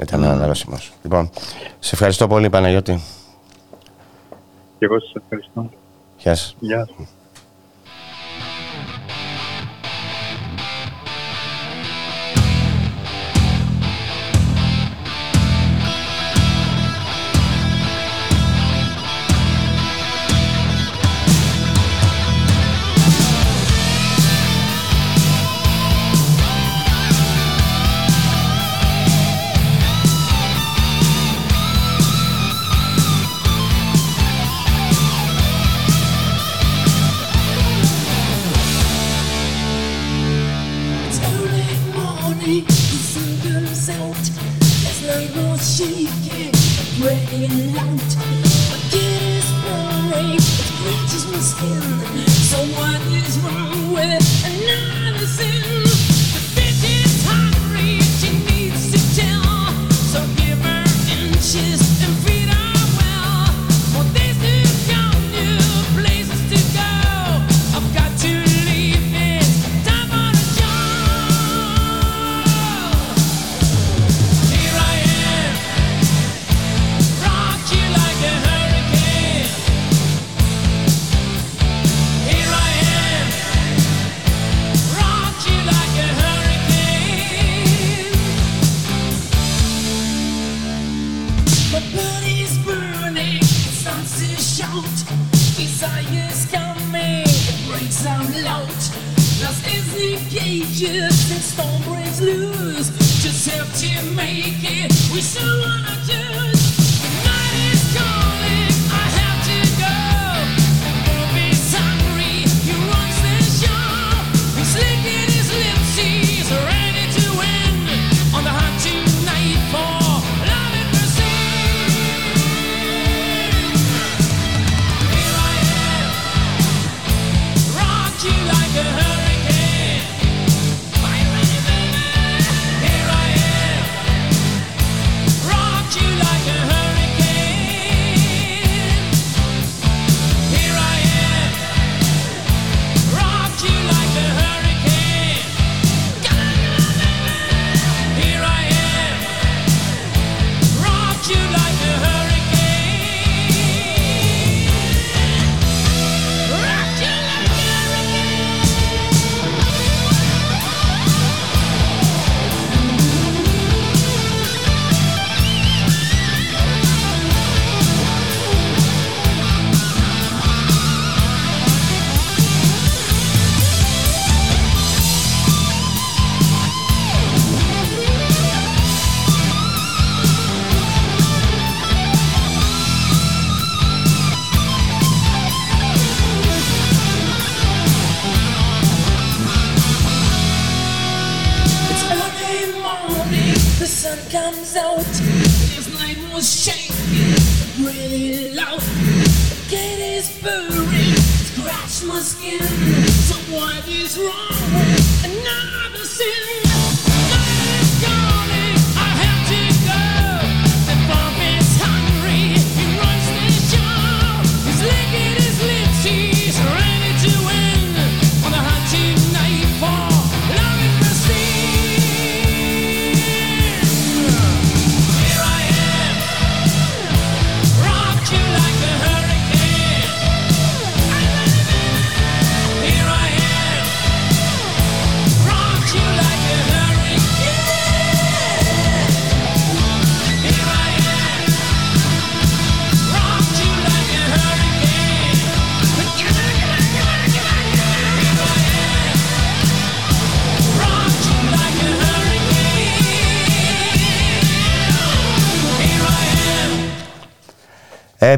[0.00, 0.26] Ήταν mm.
[0.26, 0.92] αναλώσιμος.
[1.02, 1.30] Λοιπόν,
[1.78, 3.00] σε ευχαριστώ πολύ Παναγιώτη.
[4.78, 5.70] Και εγώ σας ευχαριστώ.
[6.18, 6.56] Γεια σας.
[6.60, 7.06] Γεια σας.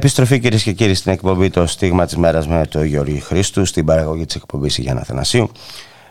[0.04, 3.84] Επιστροφή κυρίες και κύριοι στην εκπομπή Το Στίγμα της Μέρας με τον Γιώργη Χρήστου, στην
[3.84, 5.50] παραγωγή της εκπομπής Γιάννα Θανασίου,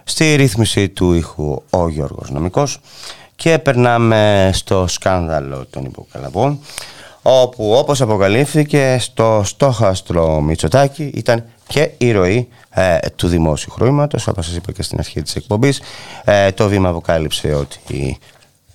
[0.04, 2.80] στη ρύθμιση του ήχου ο Γιώργος Νομικός
[3.36, 6.60] και περνάμε στο σκάνδαλο των υποκαλαβών
[7.22, 14.46] όπου όπως αποκαλύφθηκε στο στόχαστρο Μητσοτάκη ήταν και η ροή ε, του δημόσιου χρήματος όπως
[14.46, 15.82] σας είπα και στην αρχή της εκπομπής
[16.24, 18.18] ε, το βήμα αποκάλυψε ότι η,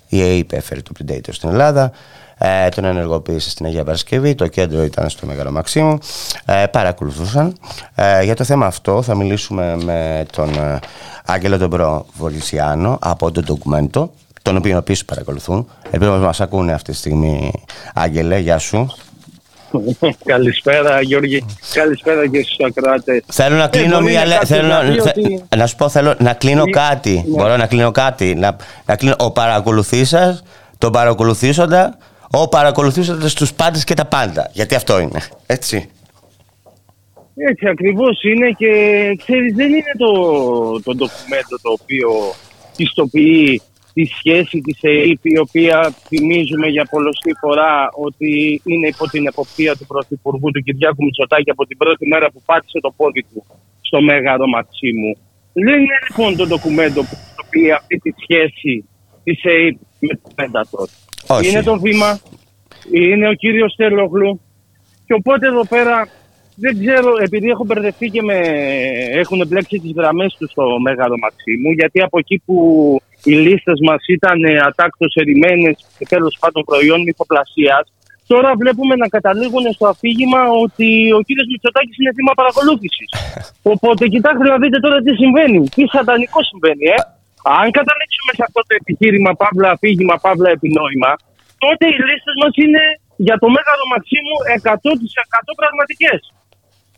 [0.08, 1.92] η ΑΕΠ έφερε το Predator στην Ελλάδα
[2.38, 5.98] ε, τον ενεργοποίησε στην Αγία Παρασκευή, το κέντρο ήταν στο Μέγαρο Μαξίμου,
[6.44, 7.56] ε, παρακολουθούσαν.
[7.94, 10.78] Ε, για το θέμα αυτό θα μιλήσουμε με τον ε,
[11.24, 15.68] Άγγελο Ντομπρό Βολισιάνο από το ντοκουμέντο, τον οποίο επίσης παρακολουθούν.
[15.90, 17.52] Ελπίζω να μας ακούνε αυτή τη στιγμή,
[17.94, 18.94] Άγγελε, γεια σου.
[20.24, 23.22] Καλησπέρα Γιώργη, καλησπέρα και στους ακροάτες.
[23.26, 24.82] Θέλω να κλείνω μία θέλω να,
[25.56, 27.36] να σου πω θέλω να κλείνω κάτι, ναι.
[27.36, 30.42] μπορώ να κλείνω κάτι, να, να κλείνω ο παρακολουθήσας,
[30.78, 31.96] τον παρακολουθήσοντα
[32.30, 34.50] ο παρακολουθήσατε στους πάντες και τα πάντα.
[34.52, 35.20] Γιατί αυτό είναι.
[35.46, 35.90] Έτσι.
[37.34, 38.72] Έτσι ακριβώς είναι και
[39.24, 40.12] ξέρεις δεν είναι το,
[40.82, 42.10] το ντοκουμέντο το οποίο
[42.76, 43.62] πιστοποιεί
[43.94, 49.76] τη σχέση της ΕΕΠ η οποία θυμίζουμε για πολλωστή φορά ότι είναι υπό την εποπτεία
[49.76, 53.44] του Πρωθυπουργού του Κυριάκου Μητσοτάκη από την πρώτη μέρα που πάτησε το πόδι του
[53.80, 55.12] στο Μέγαρο Μαξίμου.
[55.52, 58.88] Δεν είναι λοιπόν το ντοκουμέντο που πιστοποιεί αυτή τη σχέση
[59.24, 60.86] της ΕΕΠ με το Πέντατο.
[61.28, 61.48] Όχι.
[61.48, 62.20] Είναι το βήμα,
[62.92, 64.40] είναι ο κύριος Τελόγλου
[65.06, 66.08] και οπότε εδώ πέρα
[66.56, 68.38] δεν ξέρω, επειδή έχω μπερδευτεί και με...
[69.12, 72.56] έχουν μπλέξει τις γραμμές τους στο Μέγαρο Μαξίμου γιατί από εκεί που
[73.24, 77.92] οι λίστες μας ήταν ατάκτως ερημένες και τέλος πάντων προϊόν μυθοπλασίας
[78.32, 80.88] Τώρα βλέπουμε να καταλήγουν στο αφήγημα ότι
[81.18, 83.08] ο κύριος Μητσοτάκης είναι θύμα παρακολούθησης.
[83.72, 85.68] Οπότε κοιτάξτε να δείτε τώρα τι συμβαίνει.
[85.74, 87.00] Τι σατανικό συμβαίνει, ε.
[87.60, 91.10] Αν καταλήξουμε σε αυτό το επιχείρημα, παύλα αφήγημα, παύλα επινόημα,
[91.64, 92.82] τότε οι λίστε μας είναι
[93.26, 94.36] για το μέγαρο Μαξίμου
[95.50, 96.20] 100% πραγματικές.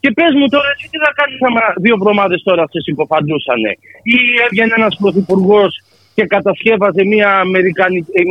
[0.02, 3.72] Και πες μου τώρα, εσύ τι θα κάνεις άμα δύο εβδομάδε τώρα σε συμποφαντούσανε.
[4.16, 5.72] Ή έβγαινε ένας πρωθυπουργός
[6.16, 7.30] και κατασκεύαζε μια,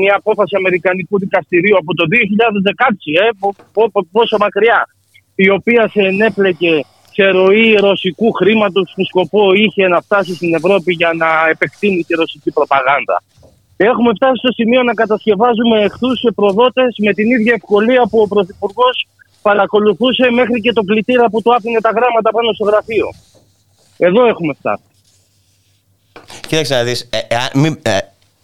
[0.04, 3.30] μια απόφαση Αμερικανικού δικαστηρίου από το 2016, ε,
[4.12, 4.80] πόσο μακριά,
[5.36, 6.74] η οποία σε ενέπλεκε
[7.20, 12.13] σε ροή ρωσικού χρήματος που σκοπό είχε να φτάσει στην Ευρώπη για να επεκτείνει τη
[12.13, 13.24] ρωσική προπαγάνδα.
[13.78, 18.28] Έχουμε φτάσει στο σημείο να κατασκευάζουμε εχθρούς σε προδότες με την ίδια ευκολία που ο
[18.28, 19.07] Πρωθυπουργός
[19.41, 23.07] παρακολουθούσε μέχρι και το πλητήρα που του άφηνε τα γράμματα πάνω στο γραφείο.
[23.97, 24.84] Εδώ έχουμε φτάσει.
[26.47, 27.09] Κοίταξε να δεις.
[27.09, 27.99] Ε, ε, ε,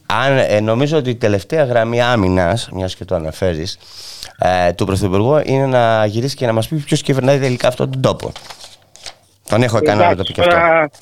[0.06, 3.80] αν, ε, νομίζω ότι η τελευταία γραμμή άμυνας, μιας και το αναφέρεις,
[4.38, 8.02] ε, του Πρωθυπουργού είναι να γυρίσει και να μας πει ποιος κυβερνάει τελικά αυτόν τον
[8.02, 8.32] τόπο.
[9.50, 10.98] Τον έχω κάνει να το πει και αυτό.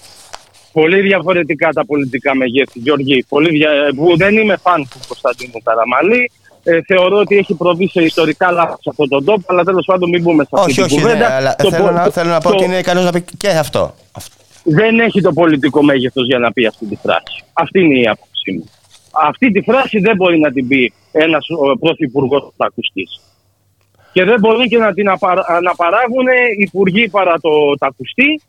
[0.72, 3.26] Πολύ διαφορετικά τα πολιτικά μεγέθη, Γιώργη.
[3.30, 3.70] Πολύ δια...
[3.96, 6.32] που δεν είμαι φαν του Κωνσταντίνου Καραμαλή.
[6.64, 10.10] Ε, θεωρώ ότι έχει προβεί σε ιστορικά λάθη σε αυτόν τον τόπο, αλλά τέλος πάντων
[10.10, 11.28] μην μπούμε σε αυτή όχι, την όχι, κουβέντα.
[11.28, 12.56] Ναι, αλλά το θέλω, να, θέλω να πω το...
[12.56, 13.94] ότι είναι ικανός να πει και αυτό.
[14.64, 17.44] Δεν έχει το πολιτικό μέγεθος για να πει αυτή τη φράση.
[17.54, 18.70] Αυτή είναι η άποψή μου.
[19.12, 21.48] Αυτή τη φράση δεν μπορεί να την πει ένας
[21.80, 23.08] πρωθυπουργός που θα ακουστεί.
[24.14, 25.07] Και δεν μπορεί και να την
[25.47, 28.41] αναπαράγουν υπουργοί παρά το τακουστή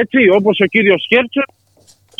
[0.00, 1.44] έτσι, όπως ο κύριος Σκέρτσος,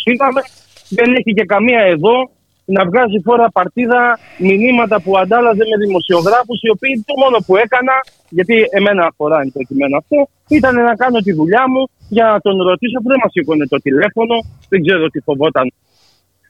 [0.05, 0.41] είπαμε,
[0.89, 2.17] δεν έχει και καμία εδώ
[2.65, 4.03] να βγάζει φορά παρτίδα
[4.39, 7.95] μηνύματα που αντάλλαζε με δημοσιογράφους, οι οποίοι το μόνο που έκανα,
[8.37, 10.19] γιατί εμένα αφορά είναι προκειμένου αυτό,
[10.59, 11.83] ήταν να κάνω τη δουλειά μου
[12.17, 14.35] για να τον ρωτήσω που δεν μας σήκωνε το τηλέφωνο,
[14.71, 15.67] δεν ξέρω τι φοβόταν.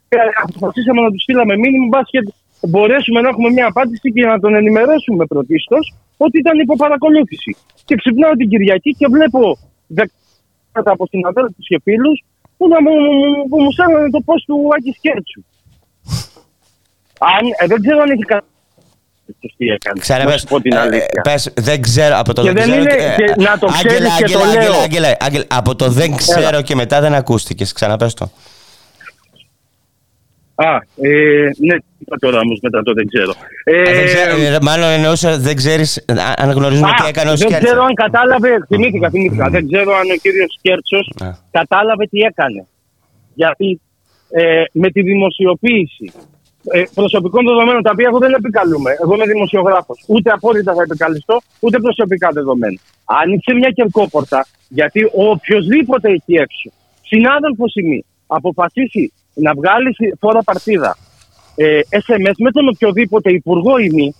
[0.08, 2.20] Και αποφασίσαμε να του στείλαμε μήνυμα, μπα και
[2.72, 5.84] μπορέσουμε να έχουμε μια απάντηση και να τον ενημερώσουμε πρωτίστως
[6.16, 7.56] ότι ήταν υπό παρακολούθηση.
[7.84, 9.58] Και ξυπνάω την Κυριακή και βλέπω
[10.72, 12.24] από συναδέλφους και φίλους
[12.56, 12.94] που, μου,
[13.48, 15.44] που μου στέλνανε το πώ του Άκη Σκέρτσου.
[17.18, 18.46] Αν, ε, δεν ξέρω αν έχει κάτι.
[19.98, 23.66] Ξέρε, πες, ε, πες, δεν ξέρω από το και δεν, είναι, ε, και, να το
[23.66, 24.72] ξέρεις και το λέω.
[24.82, 27.72] Άγγελε, Άγγελε, από το δεν ξέρω και μετά δεν ακούστηκες.
[27.72, 28.30] Ξαναπες το.
[30.54, 33.32] Α, ε, ναι, είπα τώρα όμως μετά το δεν ξέρω.
[33.64, 36.04] Ε, δεν ξέρω ε, μάλλον εννοούσα δεν ξέρεις
[36.36, 37.60] αν γνωρίζουμε τι έκανε ο Σκέρτσος.
[37.60, 39.48] Δεν ξέρω αν κατάλαβε, θυμήθηκα, θυμήθηκα.
[39.50, 41.12] Δεν ξέρω αν ο κύριος Σκέρτσος
[41.50, 42.66] κατάλαβε τι έκανε.
[43.34, 43.80] Γιατί
[44.30, 46.12] ε, με τη δημοσιοποίηση
[46.72, 48.90] ε, προσωπικών δεδομένων, τα οποία εγώ δεν επικαλούμε.
[49.02, 50.04] Εγώ είμαι δημοσιογράφος.
[50.06, 52.78] Ούτε απόλυτα θα επικαλυστώ, ούτε προσωπικά δεδομένα.
[53.04, 56.70] Άνοιξε μια κερκόπορτα, γιατί οποιοδήποτε εκεί έξω,
[57.02, 60.96] συνάδελφος ή αποφασίσει να βγάλεις φόρα παρτίδα
[61.54, 64.14] ε, SMS με τον οποιοδήποτε υπουργό ή μη,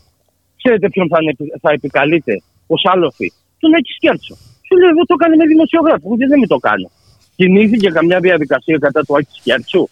[0.57, 1.19] ξέρετε ποιον θα,
[1.61, 4.35] θα επικαλείται ω άλοφη, τον έχει σκέρτσο.
[4.67, 6.91] Σου λέει, εγώ το έκανε με δημοσιογράφο, γιατί δεν με το κάνω.
[7.37, 9.89] Κινήθηκε καμιά διαδικασία κατά του Άκη Σκέρτσου.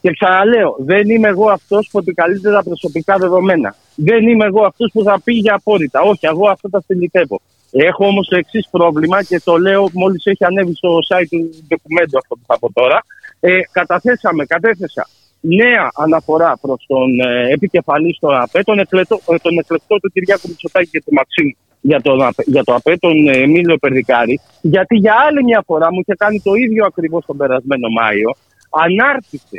[0.00, 3.74] Και ξαναλέω, δεν είμαι εγώ αυτός που επικαλείται τα προσωπικά δεδομένα.
[3.94, 6.00] Δεν είμαι εγώ αυτός που θα πει για απόρριτα.
[6.00, 7.40] Όχι, εγώ αυτό τα στελιτεύω.
[7.70, 12.18] Έχω όμως το εξής πρόβλημα και το λέω μόλις έχει ανέβει στο site του ντοκουμέντου
[12.18, 13.04] αυτό που θα πω τώρα.
[13.46, 15.08] Ε, καταθέσαμε, κατέθεσα
[15.40, 20.48] νέα αναφορά προς τον ε, επικεφαλή στο ΑΠΕ, τον εκλεκτό, ε, τον εκλεκτό του Κυριάκου
[20.48, 25.14] Μητσοτάκη και του Μαξίμου για, τον, για το ΑΠΕ, τον ε, Εμίλιο Περδικάρη, γιατί για
[25.26, 28.30] άλλη μια φορά μου είχε κάνει το ίδιο ακριβώς τον περασμένο Μάιο.
[28.84, 29.58] Ανάρτησε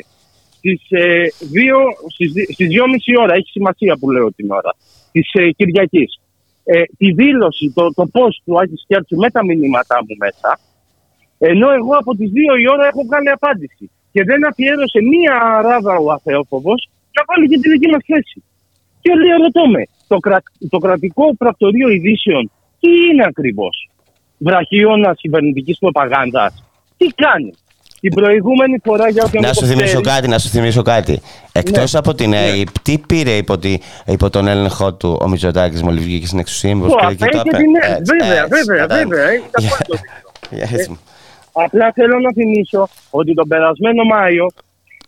[0.57, 1.23] στις, ε,
[1.55, 1.77] δύο,
[2.13, 4.71] στις, στις 2.30 ώρα, έχει σημασία που λέω την ώρα,
[5.11, 6.19] της ε, Κυριακής,
[6.63, 10.59] ε, τη δήλωση, το, το post του Άκη Σκέρτσου με τα μηνύματά μου μέσα,
[11.37, 13.89] ενώ εγώ από τις 2 η ώρα έχω βγάλει απάντηση.
[14.11, 18.43] Και δεν αφιέρωσε μία ράδα ο αθεόφοβος να βάλει και τη δική μας θέση.
[19.01, 23.89] Και λέει, ρωτώ με, το, κρα, το κρατικό πρακτορείο ειδήσεων τι είναι ακριβώς;
[24.37, 26.63] Βραχίωνα κυβερνητικής προπαγάνδας.
[26.97, 27.53] Τι κάνει;
[27.99, 31.21] Την προηγούμενη φορά για όποιον Να σου θυμίσω κάτι, να σου θυμίσω κάτι.
[31.51, 31.99] Εκτός Ναι.
[31.99, 36.25] από την ΑΕΠ, τι πήρε υπό, τη, υπό τον έλεγχο του ο Μητσοτάκης μόλις βγήκε
[36.27, 36.75] στην εξουσία.
[36.75, 37.57] μήπως Το και- ΑΠΕ και το και ΑΠΕ.
[37.57, 37.91] την ΕΕ.
[37.97, 39.07] Έτσι, Βέβαια, έτσι, βέβαια, κατάλαβα.
[39.09, 40.97] βέβαια.
[41.63, 42.15] Έχει τα Για- πάντα το δίκιο.
[42.15, 42.15] για έτσι μου.
[42.15, 44.45] Απλά θέλω να θυμίσω ότι τον περασμένο Μάιο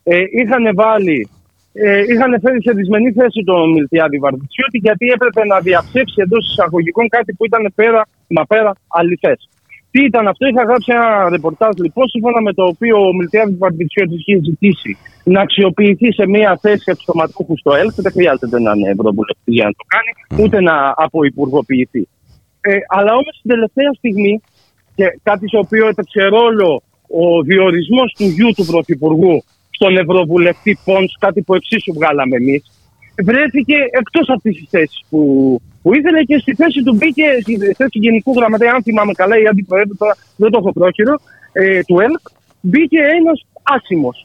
[0.04, 1.30] ε, είχαν βάλει,
[1.74, 7.08] ε, είχαν φέρει σε δυσμενή θέση τον Μιλτιάδη Βαρδιτσιώτη γιατί έπρεπε να διαψεύσει εντός εισαγωγικών
[7.08, 9.50] κάτι που ήταν πέρα, μα πέρα αληθές.
[9.92, 14.14] Τι ήταν αυτό, είχα γράψει ένα ρεπορτάζ λοιπόν, σύμφωνα με το οποίο ο Μιλτιάδης Βαρδιτσιώτη
[14.16, 17.94] είχε ζητήσει να αξιοποιηθεί σε μια θέση αξιωματούχου στο ΕΛΚ.
[17.94, 22.08] Δεν χρειάζεται να είναι ευρωβουλευτής για να το κάνει, ούτε να αποϊπουργοποιηθεί.
[22.62, 24.42] Ε, αλλά όμως την τελευταία στιγμή
[24.98, 26.70] και κάτι στο οποίο έπαιξε ρόλο
[27.24, 29.36] ο διορισμός του γιου του Πρωθυπουργού
[29.78, 32.62] στον Ευρωβουλευτή Πόντ, κάτι που εξίσου βγάλαμε εμείς,
[33.30, 35.20] βρέθηκε εκτός αυτή τη θέση που,
[35.82, 39.46] που ήθελε και στη θέση του μπήκε, στη θέση Γενικού Γραμματέα, αν θυμάμαι καλά, ή
[39.48, 41.16] αντιπροέδρου, τώρα δεν το έχω πρόχειρο,
[41.52, 42.24] ε, του ΕΛΚ,
[42.62, 43.46] μπήκε ένας
[43.76, 44.18] άσημος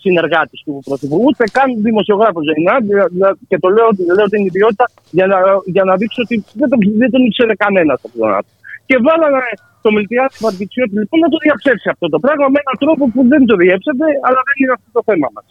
[0.00, 2.72] συνεργάτης του Πρωθυπουργού, ούτε καν δημοσιογράφος δεν είναι.
[2.94, 6.68] δια- δια- Και το λέω, λέω την ιδιότητα για να, για να δείξω ότι δεν
[6.68, 8.48] τον, δεν τον ήξερε κανένας από τον άνθρωπο.
[8.86, 9.38] Και βάλανε
[9.84, 13.42] το Μιλτιάδη Βαρδιτσιώτη λοιπόν να το διαψεύσει αυτό το πράγμα με έναν τρόπο που δεν
[13.50, 15.46] το διέψευε, αλλά δεν είναι αυτό το θέμα μας.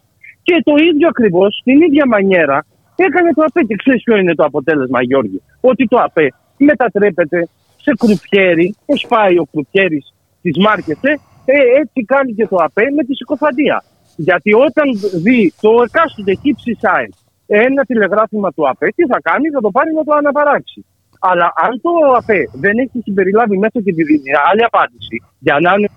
[0.47, 2.57] Και το ίδιο ακριβώς, την ίδια μανιέρα,
[3.05, 3.61] έκανε το ΑΠΕ.
[3.69, 5.39] Και ξέρεις ποιο είναι το αποτέλεσμα, Γιώργη;
[5.71, 6.27] Ότι το ΑΠΕ
[6.57, 7.39] μετατρέπεται
[7.83, 10.01] σε κρουπιέρι, πώς πάει ο κρουπιέρι
[10.41, 11.09] τη Μάρκετε,
[11.45, 13.83] ε, έτσι κάνει και το ΑΠΕ με τη συκοφαντία.
[14.15, 14.87] Γιατί όταν
[15.23, 17.15] δει το εκάστοτε χύψη site
[17.45, 20.85] ένα τηλεγράφημα του ΑΠΕ, τι θα κάνει, θα το πάρει να το αναπαράξει.
[21.29, 25.71] Αλλά αν το ΑΠΕ δεν έχει συμπεριλάβει μέσα και τη δίνει άλλη απάντηση για να
[25.77, 25.89] είναι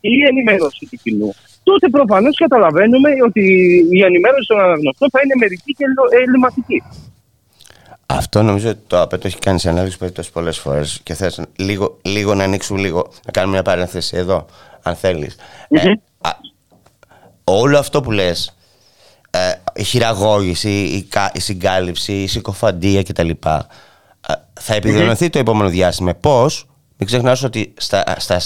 [0.00, 1.30] η ενημέρωση του κοινού,
[1.62, 3.42] τότε προφανώς καταλαβαίνουμε ότι
[3.90, 6.82] η ενημέρωση των αναγνωστών θα είναι μερική και ελλο- ελληματική.
[8.06, 11.40] Αυτό νομίζω ότι το ΑΠΕ το έχει κάνει σε ανάλυση περιπτώσει πολλές φορές και θες
[11.56, 14.46] λίγο, λίγο να ανοίξουμε λίγο, να κάνουμε μια παρένθεση εδώ,
[14.82, 15.36] αν θέλεις.
[15.70, 15.92] Μμμ.
[17.44, 18.56] όλο αυτό που λες,
[19.30, 19.38] ε,
[19.74, 23.30] η χειραγώγηση, η, κα- η συγκάλυψη, η συκοφαντία κτλ.
[24.28, 26.14] Ε, θα επιδεινωθεί το επόμενο διάστημα.
[26.14, 26.66] Πώς,
[26.96, 28.40] μην ξεχνάς ότι στα, στα,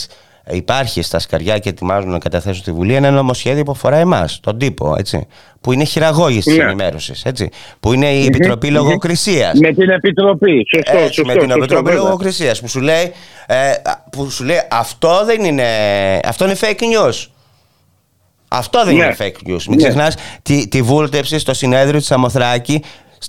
[0.50, 4.58] υπάρχει στα σκαριά και ετοιμάζουν να καταθέσουν στη Βουλή ένα νομοσχέδιο που αφορά εμάς, τον
[4.58, 5.26] τύπο, έτσι,
[5.60, 6.64] που είναι χειραγώγηση της Ναι.
[6.64, 7.24] ενημέρωσης,
[7.80, 8.74] που είναι η Επιτροπή μμμ.
[8.74, 9.58] Λογοκρισίας.
[9.58, 10.66] Με την Επιτροπή.
[10.74, 12.02] Σωστό, Έτσι, σωστό, με την σωστό, Επιτροπή βέβαια.
[12.02, 13.12] Λογοκρισίας που σου λέει,
[13.46, 13.56] ε,
[14.10, 15.66] που σου λέει αυτό δεν είναι,
[16.24, 17.26] αυτό είναι fake news.
[18.48, 19.04] Αυτό δεν Ναι.
[19.04, 19.62] είναι fake news.
[19.68, 19.76] Μην Ναι.
[19.76, 22.82] ξεχνάς τη, τη βούλτεψη στο συνέδριο της Σαμοθράκη,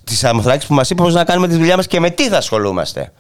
[0.04, 2.38] της Σαμοθράκης που μας είπε πώς να κάνουμε τη δουλειά μας και με τι θα
[2.38, 3.12] ασχολούμαστε.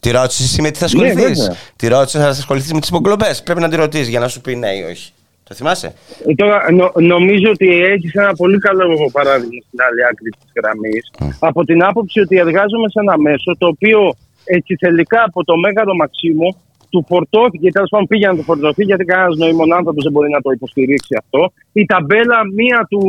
[0.00, 1.56] Τη ρώτησες εσύ με τι θα ασχοληθείς; Ναι, βέβαια.
[1.76, 3.42] τη ρώτησες θα ασχοληθείς με τις υποκλοπές.
[3.42, 5.12] Πρέπει να τη ρωτήσεις για να σου πει ναι ή όχι.
[5.44, 5.94] Το θυμάσαι;
[6.28, 11.10] Ε, Τώρα, νο- νομίζω ότι έχεις ένα πολύ καλό παράδειγμα στην άλλη άκρη της γραμμής.
[11.38, 15.94] Από την άποψη ότι εργάζομαι σε ένα μέσο το οποίο έτσι θελικά από το μέγαρο
[15.94, 16.56] Μαξίμου
[16.90, 20.40] του φορτώθηκε, τέλος πάντων πήγε να το φορτωθεί, γιατί κανένας νοήμων άνθρωπο δεν μπορεί να
[20.40, 21.52] το υποστηρίξει αυτό.
[21.72, 23.00] Η ταμπέλα μία του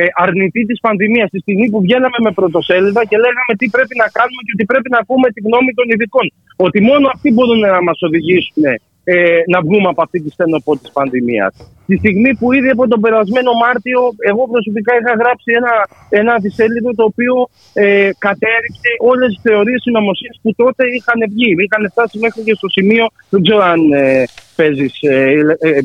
[0.00, 4.08] ε, αρνητή της πανδημίας, τη στιγμή που βγαίναμε με πρωτοσέλιδα και λέγαμε τι πρέπει να
[4.16, 6.26] κάνουμε και ότι πρέπει να ακούμε τη γνώμη των ειδικών.
[6.66, 8.64] Ότι μόνο αυτοί μπορούν να μας οδηγήσουν
[9.08, 11.52] ε, να βγούμε από αυτή τη στενοπό της πανδημίας.
[11.86, 15.72] Τη στιγμή που ήδη από τον περασμένο Μάρτιο, εγώ προσωπικά είχα γράψει ένα,
[16.20, 17.34] ένα αντισέλιδο το οποίο
[17.72, 21.50] ε, κατέριξε όλες τις θεωρίες συνωμοσίας που τότε είχαν βγει.
[21.64, 24.24] Είχαν φτάσει μέχρι και στο σημείο, δεν ξέρω αν ε,
[24.56, 24.94] παίζεις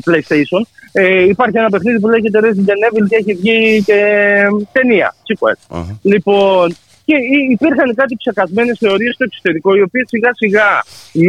[0.06, 0.62] PlayStation.
[0.92, 5.56] Ε, υπάρχει ένα παιχνίδι που λέγεται Resident Evil και έχει βγει και ε, ταινία, sequel.
[5.70, 5.96] Μμμ.
[6.02, 10.68] Λοιπόν, και υ- υπήρχαν κάτι ψεκασμένε θεωρίες στο εξωτερικό, οι οποίες σιγά σιγά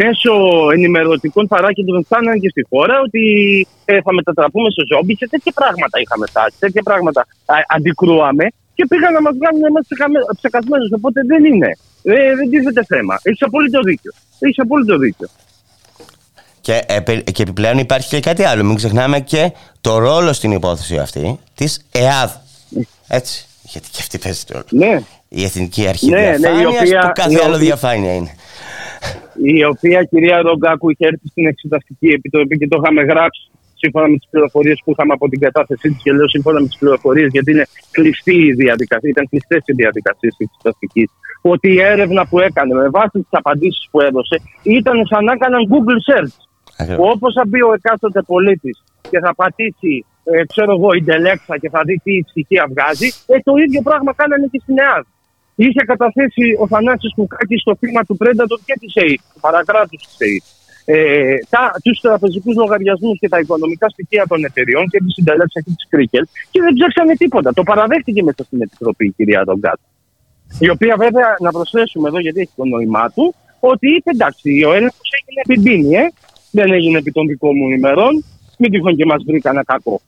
[0.03, 0.31] μέσω
[0.73, 3.23] ενημερωτικών παράκεντρων φτάναν και στη χώρα ότι
[3.85, 5.15] ε, θα μετατραπούμε σε ζόμπι.
[5.15, 8.45] Σε τέτοια πράγματα είχαμε φτάσει, τέτοια πράγματα α, αντικρούαμε
[8.75, 9.83] και πήγαν να μας βγάλουν εμάς
[10.39, 10.91] ψεκασμένους.
[10.99, 11.69] Οπότε δεν είναι.
[12.03, 13.19] Ε, δεν τίθεται θέμα.
[13.21, 14.11] Έχεις απόλυτο δίκιο.
[14.39, 15.27] Έχεις απόλυτο δίκιο.
[16.67, 16.81] Και,
[17.31, 18.63] και επιπλέον υπάρχει και κάτι άλλο.
[18.63, 19.51] Μην ξεχνάμε και
[19.81, 22.31] το ρόλο στην υπόθεση αυτή της ΕΑΔ.
[23.07, 23.45] Έτσι.
[23.63, 24.65] Γιατί και αυτή παίζει το ρόλο.
[24.85, 25.01] Ναι.
[25.29, 28.31] Η Εθνική Αρχή Ναι, ναι, η Διαφάνειας οποία- που κάθε η άλλο οποία- διαφάνεια είναι.
[29.57, 33.41] η οποία κυρία Ρογκάκου είχε έρθει στην Εξεταστική Επιτροπή και το είχαμε γράψει
[33.75, 36.01] σύμφωνα με τις πληροφορίες που είχαμε από την κατάθεσή της.
[36.03, 40.33] Και λέω σύμφωνα με τις πληροφορίες, γιατί είναι κλειστή η διαδικασία, ήταν κλειστές οι διαδικασίες
[40.37, 41.09] της εξεταστικής.
[41.41, 45.61] Ότι η έρευνα που έκανε με βάση τις απαντήσεις που έδωσε ήταν σαν να έκαναν
[45.71, 46.35] Google search.
[46.77, 47.11] Ακριβώς.
[47.13, 51.69] Όπως θα μπει ο εκάστοτε πολίτης και θα πατήσει, ε, ξέρω εγώ, η Ντελέξα και
[51.69, 55.05] θα δει τι στοιχεία βγάζει, ε, το ίδιο πράγμα κάνανε και στην ΕΑΔ.
[55.55, 60.15] Είχε καταθέσει ο Θανάσης Κουκάκης στο θύμα του Πρέντατορ και της ΕΕ, του παρακράτους της
[60.27, 60.37] ΕΕ.
[60.85, 65.71] Ε, τα, τους τραπεζικούς λογαριασμούς και τα οικονομικά στοιχεία των εταιριών και της συντελέξα και
[65.75, 67.53] της Κρίκελ και δεν ψάξανε τίποτα.
[67.53, 69.79] Το παραδέχτηκε μέσα στην Επιτροπή η κυρία Ρογκάτ.
[70.59, 74.73] Η οποία βέβαια, να προσθέσουμε εδώ γιατί έχει το νόημά του, ότι είπε εντάξει, ο
[74.73, 76.13] έλεγχο έγινε επί Μπίνι, ε.
[76.57, 78.23] Δεν έγινε επί των δικών μου ημερών.
[78.57, 80.01] Μην τυχόν και μας βρει κανένα κακό.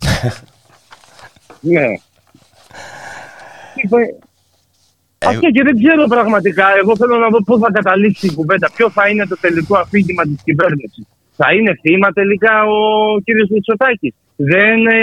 [1.74, 1.88] ναι.
[3.82, 3.98] Είπε,
[5.18, 6.66] Ε, Αυτό και δεν ξέρω πραγματικά.
[6.82, 8.68] Εγώ θέλω να δω πού θα καταλήξει η κουβέντα.
[8.76, 11.06] Ποιο θα είναι το τελικό αφήγημα της κυβέρνησης.
[11.40, 12.80] Θα είναι θύμα τελικά ο
[13.26, 13.28] κ.
[13.52, 14.14] Μητσοτάκης.
[14.36, 15.02] Δεν, ε,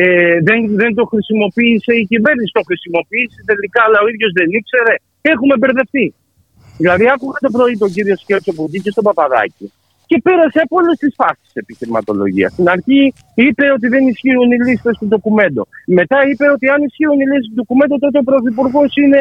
[0.00, 2.50] ε, δεν, δεν το χρησιμοποίησε η κυβέρνηση.
[2.58, 4.94] Το χρησιμοποίησε τελικά, αλλά ο ίδιος δεν ήξερε.
[5.32, 6.06] Έχουμε μπερδευτεί.
[6.82, 9.72] Δηλαδή, άκουγα το πρωί τον κύριο Σκέψο που βγήκε στο Παπαδάκι
[10.08, 12.50] και πέρασε από όλες τις φάσεις τη επιχειρηματολογίας.
[12.52, 13.02] Στην αρχή
[13.46, 15.62] είπε ότι δεν ισχύουν οι λίστες του ντοκουμέντο.
[15.98, 19.20] Μετά είπε ότι αν ισχύουν οι λίστες του ντοκουμέντο, τότε ο πρωθυπουργός είναι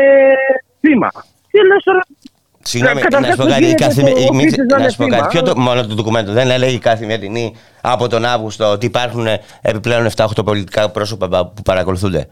[0.83, 1.09] θύμα.
[1.51, 2.01] Και λε τώρα,
[2.71, 3.63] Συγγνώμη, Καταρχάς, να σου πω δεν κάτι.
[3.65, 5.17] γίνεται καθημε- το μη- οφείλεις να Να είναι σου πω θύμα.
[5.17, 5.27] κάτι.
[5.33, 9.27] Ποιο το, μόνο το ντοκουμέντο δεν έλεγε η καθημερινή από τον Αύγουστο ότι υπάρχουν
[9.61, 12.27] επιπλέον 7-8 πολιτικά πρόσωπα που παρακολουθούνται.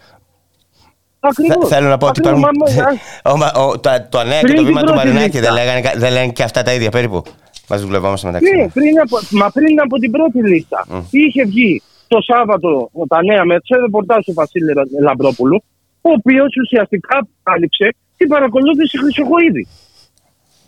[1.20, 1.58] ακριβώς.
[1.68, 2.44] Θε- Θέλω να πω ότι υπάρχουν.
[3.32, 5.42] Ο Μα- ο- το- Το ΑΝΕΑ και Πριν το την βήμα του πρώτη Μαρινάκη λίστα.
[5.42, 7.24] δεν λέγανε κα- δεν λένε και αυτά τα ίδια περίπου.
[7.70, 8.56] Μας δουλευόμαστε μεταξύ.
[8.56, 8.74] Ναι, μας.
[8.74, 10.80] πριν από, μα πριν από την πρώτη λίστα.
[11.12, 15.58] Είχε βγει το Σάββατο τα νέα με σε ρεπορτάζ του Βασίλη Ρα- Λαμπρόπουλου,
[16.02, 17.88] ο οποίος ουσιαστικά κάλυψε
[18.18, 19.68] την παρακολούθηση Χρυσοχοίδη.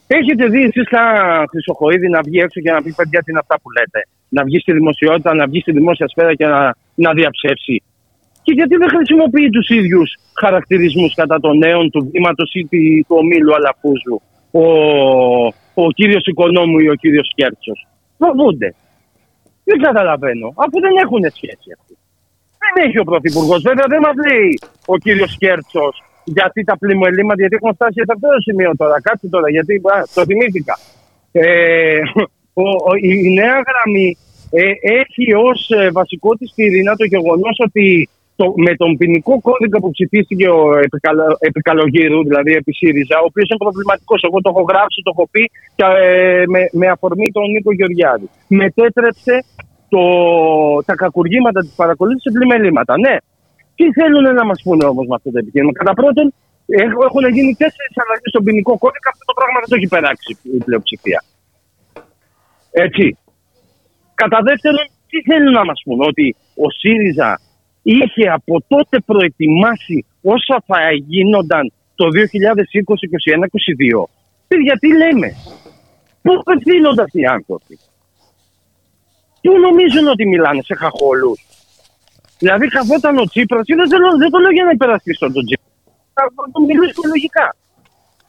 [0.08, 3.56] Έχετε δει εσείς κανένα Χρυσοχοίδη να βγει έξω και να πει παιδιά τι είναι αυτά
[3.62, 7.84] που λέτε; Να βγει στη δημοσιότητα, να βγει στη δημόσια σφαίρα και να, να διαψεύσει.
[8.44, 10.10] Και γιατί δεν χρησιμοποιεί τους ίδιους
[10.42, 14.22] χαρακτηρισμούς κατά των νέων του βήματος ή τη- του ομίλου Αλαφούζου
[14.52, 14.64] ο,
[15.84, 17.88] ο κύριος Οικονόμου ή ο κύριος Κέρτσος.
[18.18, 18.76] Φοβούνται.
[19.64, 20.48] Δεν καταλαβαίνω.
[20.56, 21.94] Αφού δεν έχουν σχέση αυτοί.
[22.62, 23.62] Δεν έχει ο Πρωθυπουργός.
[23.62, 28.28] Βέβαια δεν μας λέει ο κύριος Κέρτσος γιατί τα πλημελήματα, γιατί έχουν φτάσει σε αυτό
[28.28, 29.02] το σημείο τώρα.
[29.02, 30.76] Κάτσε τώρα, γιατί α, το θυμήθηκα.
[31.32, 32.00] Ε,
[32.54, 34.18] ο, ο, η, η νέα γραμμή
[34.52, 34.72] ε,
[35.02, 38.10] έχει ως βασικό της πυρήνα το γεγονός ότι
[38.40, 43.48] το, με τον ποινικό κώδικα που ψηφίστηκε ο επικαλο, επικαλογύρου, δηλαδή επί ΣΥΡΙΖΑ, ο οποίος
[43.50, 44.20] είναι προβληματικός.
[44.28, 45.44] Εγώ το έχω γράψει, το έχω πει
[45.78, 48.28] και, ε, με, με αφορμή τον Νίκο Γεωργιάδη.
[48.62, 49.36] Μετέτρεψε
[49.94, 50.02] το,
[50.88, 52.94] τα κακουργήματα της παρακολούθησης σε πλημελήματα.
[53.06, 53.16] Ναι.
[53.78, 56.26] Τι θέλουν να μας πούνε όμως με αυτό το επιχείρημα; Κατά πρώτον,
[56.84, 59.10] έχ- έχουν γίνει τέσσερις αλλαγές στον ποινικό κώδικα.
[59.14, 61.20] Αυτό το πράγμα δεν το έχει περάξει η πλειοψηφία.
[62.86, 63.06] Έτσι.
[64.22, 66.36] Κατά δεύτερον, τι θέλουν να μας πούνε, ότι
[66.66, 67.30] ο ΣΥΡΙΖΑ
[67.94, 70.78] είχε από τότε προετοιμάσει όσα θα
[71.14, 71.64] γίνονταν
[72.00, 72.10] το 2020-2021-2022.
[74.48, 75.30] Παιδιά, τι λέμε;
[76.24, 77.76] Πού απευθύνονται αυτοί οι άνθρωποι;
[79.44, 81.40] Πού νομίζουν ότι μιλάνε σε χαχόλους;
[82.40, 85.72] Δηλαδή καθόταν ο Τσίπρας, δεν, το λέω- δεν το λέω για να υπερασπιστώ τον Τσίπρα.
[86.14, 86.24] Θα
[86.54, 87.48] το μιλήσω λογικά.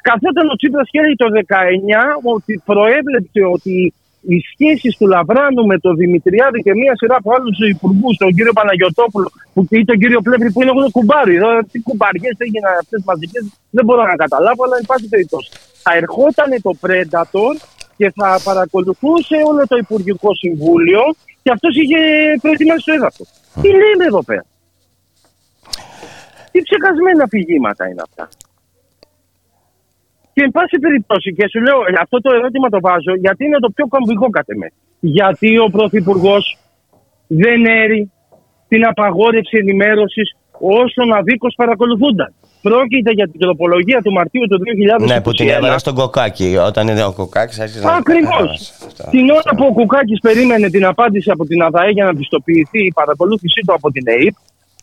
[0.08, 5.78] Καθόταν ο Τσίπρας και λέει το 19 ότι προέβλεψε ότι οι σχέσεις του Λαβράνου με
[5.78, 10.20] τον Δημητριάδη και μία σειρά από άλλους υπουργούς, τον κύριο Παναγιοτόπουλο που, ή τον κύριο
[10.20, 11.34] Πλεύρη που είναι εγώ κουμπάρι.
[11.34, 15.50] Εδώ, τι κουμπαριές έγιναν αυτές μαζικές, δεν μπορώ να καταλάβω, αλλά εν πάση περιπτώσει.
[15.82, 17.52] Θα ερχόταν το Predator
[17.96, 21.02] και θα παρακολουθούσε όλο το Υπουργικό Συμβούλιο
[21.42, 21.98] και αυτός είχε
[22.42, 23.28] προετοιμάσει το έδαφος.
[23.62, 24.44] Τι λέμε εδώ πέρα;
[26.50, 28.28] Τι ψεκασμένα αφηγήματα είναι αυτά;
[30.38, 33.70] Και εν πάση περιπτώσει, και σου λέω, αυτό το ερώτημα το βάζω γιατί είναι το
[33.76, 34.68] πιο κομβικό κατ' εμέ.
[35.00, 36.58] Γιατί ο Πρωθυπουργός
[37.26, 38.12] δεν έρει
[38.68, 40.36] την απαγόρευση ενημέρωσης
[40.82, 42.34] όσων αδίκως παρακολουθούνταν.
[42.62, 44.58] Πρόκειται για την τροπολογία του Μαρτίου του
[45.02, 45.06] 2021.
[45.06, 46.56] Ναι, που την έβαλε στον κοκάκι.
[46.56, 47.92] Όταν είναι ο κοκάκι, άρχισε να.
[47.92, 48.72] Ακριβώς.
[48.86, 49.10] Αυτό.
[49.10, 52.92] Την ώρα που ο Κουκάκη περίμενε την απάντηση από την ΑΔΑΕ για να πιστοποιηθεί η
[52.94, 54.34] παρακολούθησή του από την ΕΕΠ,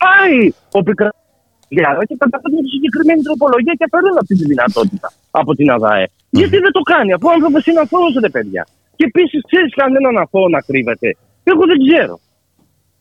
[0.04, 0.84] πάει ο
[1.68, 5.08] Πικρατζιάρα και καταφέρνει τη συγκεκριμένη τροπολογία και αφαιρώνει αυτή τη δυνατότητα
[5.42, 6.06] από την ΑΔΑΕ.
[6.40, 8.64] Γιατί δεν το κάνει, αφού ο άνθρωπος είναι αθώος, ρε παιδιά.
[8.98, 11.10] Και επίσης ξέρεις κανέναν αθώο να κρύβεται.
[11.52, 12.16] Εγώ δεν ξέρω.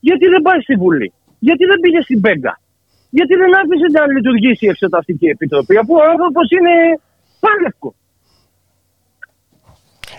[0.07, 1.09] Γιατί δεν πάει στη Βουλή;
[1.47, 2.53] Γιατί δεν πήγε στην Πέγκα;
[3.17, 6.73] Γιατί δεν άφησε να λειτουργήσει η Εξεταστική Επιτροπή, αφού ο άνθρωπος είναι
[7.43, 7.89] πάλευκο.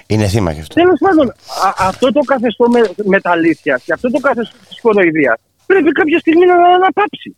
[0.09, 0.75] Είναι θύμα γι' αυτό.
[0.83, 1.27] Τέλος πάντων,
[1.67, 2.81] α, αυτό το καθεστώ με,
[3.15, 7.37] μεταλήθεια και αυτό το καθεστώ της κοροϊδίας πρέπει κάποια στιγμή να, να πάψει.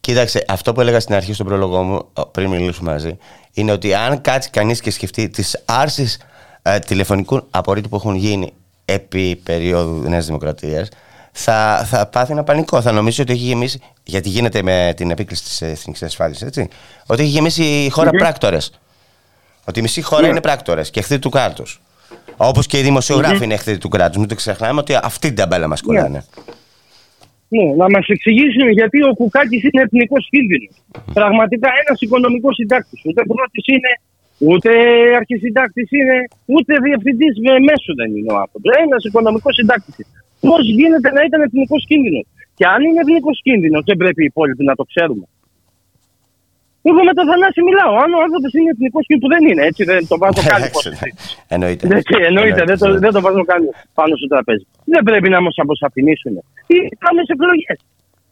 [0.00, 3.18] Κοίταξε, αυτό που έλεγα στην αρχή στον πρόλογο μου, πριν μιλήσουμε μαζί,
[3.52, 6.18] είναι ότι αν κάτσει κανείς και σκεφτεί τις άρσεις
[6.62, 8.52] ε, τηλεφωνικού απορρίτου που έχουν γίνει
[8.84, 10.88] επί περίοδου Νέας Δημοκρατίας,
[11.32, 12.80] θα, θα πάθει ένα πανικό.
[12.80, 13.80] Θα νομίζει ότι έχει γεμίσει.
[14.04, 16.68] Γιατί γίνεται με την επίκληση της εθνικής ασφάλειας, έτσι.
[17.06, 18.18] Ότι έχει γεμίσει η χώρα mm-hmm.
[18.18, 18.70] πράκτορες.
[19.64, 20.24] Ότι η μισή χώρα yeah.
[20.24, 20.30] Ναι.
[20.30, 21.80] είναι πράκτορες και εχθροί του κράτους.
[22.36, 23.42] Όπως και οι δημοσιογράφοι mm-hmm.
[23.42, 24.16] είναι εχθροί του κράτους.
[24.16, 26.24] Μην το ξεχνάμε ότι αυτή την ταμπέλα μας κολλάνε.
[26.34, 26.52] Yeah.
[27.54, 30.74] Ναι, να μας εξηγήσουν γιατί ο Κουκάκης είναι εθνικός κίνδυνος.
[31.18, 33.00] Πραγματικά ένας οικονομικός συντάκτης.
[33.08, 33.92] Ούτε πρώτης είναι,
[34.48, 34.70] ούτε
[35.20, 36.16] αρχισυντάκτης είναι,
[36.54, 37.34] ούτε διευθυντής
[37.68, 38.70] μέσου δεν είναι ο άνθρωπος.
[38.84, 39.96] Ένας οικονομικός συντάκτης.
[40.40, 42.24] Πώς γίνεται να ήταν εθνικός κίνδυνος.
[42.58, 45.26] Και αν είναι εθνικός κίνδυνος, δεν πρέπει οι υπόλοιποι να το ξέρουμε.
[46.88, 47.92] Εγώ με τον Θανάση μιλάω.
[48.02, 50.60] Αν ο άνθρωπος είναι εθνικός και που δεν είναι, έτσι δεν το βάζω καν
[51.54, 51.84] Εννοείται.
[52.28, 53.62] Εννοείται, δεν το, δεν το βάζω καν
[53.98, 54.64] πάνω στο τραπέζι.
[54.94, 56.34] Δεν πρέπει να μας αποσαφηνίσουν.
[57.04, 57.78] Πάμε σε εκλογές.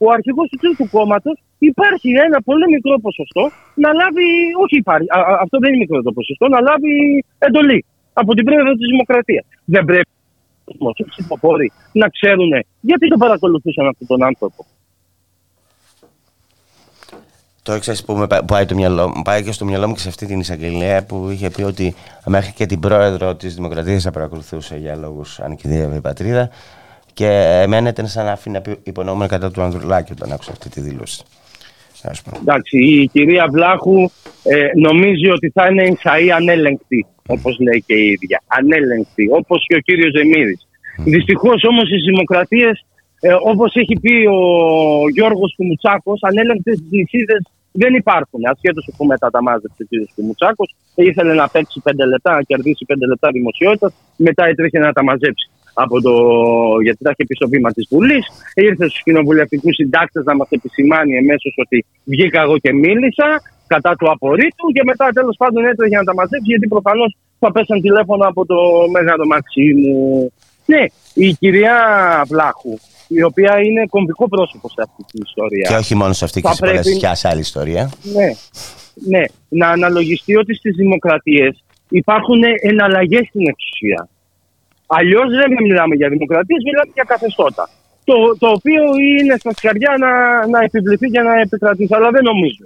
[0.05, 1.37] Ο αρχηγός του τρίτου κόμματος
[1.71, 3.45] υπάρχει ένα πολύ μικρό ποσοστό
[3.85, 4.27] να λάβει.
[4.63, 6.93] Όχι υπάρχει, α, αυτό δεν είναι μικρό το ποσοστό, να λάβει
[7.47, 7.81] εντολή
[8.13, 9.45] από την πρόεδρο της Δημοκρατίας.
[9.65, 10.11] Δεν πρέπει
[10.97, 14.61] οι ψηφοφόροι να ξέρουν γιατί τον παρακολουθούσαν αυτόν τον άνθρωπο.
[17.65, 20.27] Το εξή που με πάει, το μυαλό, πάει και στο μυαλό μου και σε αυτή
[20.27, 21.95] την εισαγγελία που είχε πει ότι
[22.27, 26.51] μέχρι και την πρόεδρο της Δημοκρατίας θα παρακολουθούσε για λόγους αν και η πατρίδα.
[27.12, 27.27] Και
[27.62, 31.23] εμένα ήταν σαν να αφήνει υπονοούμενο κατά του Ανδρουλάκη όταν άκουσα αυτή τη δήλωση.
[32.41, 34.11] Εντάξει, η κυρία Βλάχου
[34.43, 38.43] ε, νομίζει ότι θα είναι ενσαή ανέλεγκτη, όπως λέει και η ίδια.
[38.47, 40.59] Ανέλεγκτη, όπως και ο κύριος Ζεμίδη.
[40.99, 41.03] Mm.
[41.05, 42.85] Δυστυχώς όμως οι δημοκρατίες
[43.27, 44.41] ε, Όπως έχει πει ο
[45.16, 48.41] Γιώργος Κουμουτσάκος, ανέλεγχτε νησίδες δεν υπάρχουν.
[48.53, 49.93] Ασχέτως που μετά τα μάζεψε ο κ.
[50.14, 55.03] Κουμουτσάκος, ήθελε να παίξει πέντε λεπτά, να κερδίσει πέντε λεπτά δημοσιότητας, μετά έτρεχε να τα
[55.03, 55.47] μαζέψει.
[55.75, 56.14] Από το...
[56.83, 58.25] Γιατί τα είχε πει στο βήμα της Βουλής.
[58.55, 63.29] Ήρθε στους κοινοβουλευτικούς συντάκτες να μας επισημάνει εμέσως ότι βγήκα εγώ και μίλησα
[63.66, 67.81] κατά του απορρίτου και μετά τέλος πάντων έτρεχε να τα μαζέψει γιατί προφανώς θα πέσαν
[67.81, 68.57] τηλέφωνο από το
[68.93, 70.33] Μέγαρο Μαξίμου.
[70.66, 70.83] Ναι,
[71.14, 71.77] η κυρία
[72.27, 72.75] Βλάχου
[73.09, 75.69] η οποία είναι κομβικό πρόσωπο σε αυτή την ιστορία.
[75.69, 76.97] Και όχι μόνο σε αυτή, και σε πρέπει...
[76.97, 77.91] και σε άλλη ιστορία.
[78.03, 78.29] Ναι,
[78.95, 84.09] ναι, να αναλογιστεί ότι στις δημοκρατίες υπάρχουν εναλλαγές στην εξουσία.
[84.87, 87.69] Αλλιώς δεν μιλάμε για δημοκρατίες, μιλάμε για καθεστώτα.
[88.05, 88.83] Το, το οποίο
[89.19, 90.11] είναι στα σκαριά να,
[90.47, 91.95] να επιβληθεί και να επικρατήσει.
[91.95, 92.65] Αλλά δεν νομίζω.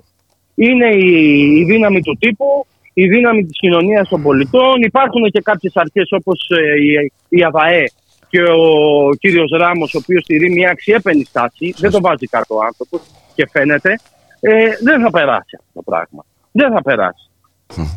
[0.55, 1.13] Είναι η,
[1.61, 4.83] η δύναμη του τύπου, η δύναμη της κοινωνίας των πολιτών.
[4.83, 7.85] Υπάρχουν και κάποιες αρχές όπως ε, η, η ΑΒΑΕ
[8.29, 12.63] και ο κύριος Ράμος, ο οποίος στηρεί μια αξιέπαινη στάση, δεν το βάζει κάτω ο
[12.63, 13.01] άνθρωπος
[13.35, 14.01] και φαίνεται,
[14.41, 16.25] ε, δεν θα περάσει αυτό το πράγμα.
[16.53, 17.31] Δεν θα περάσει.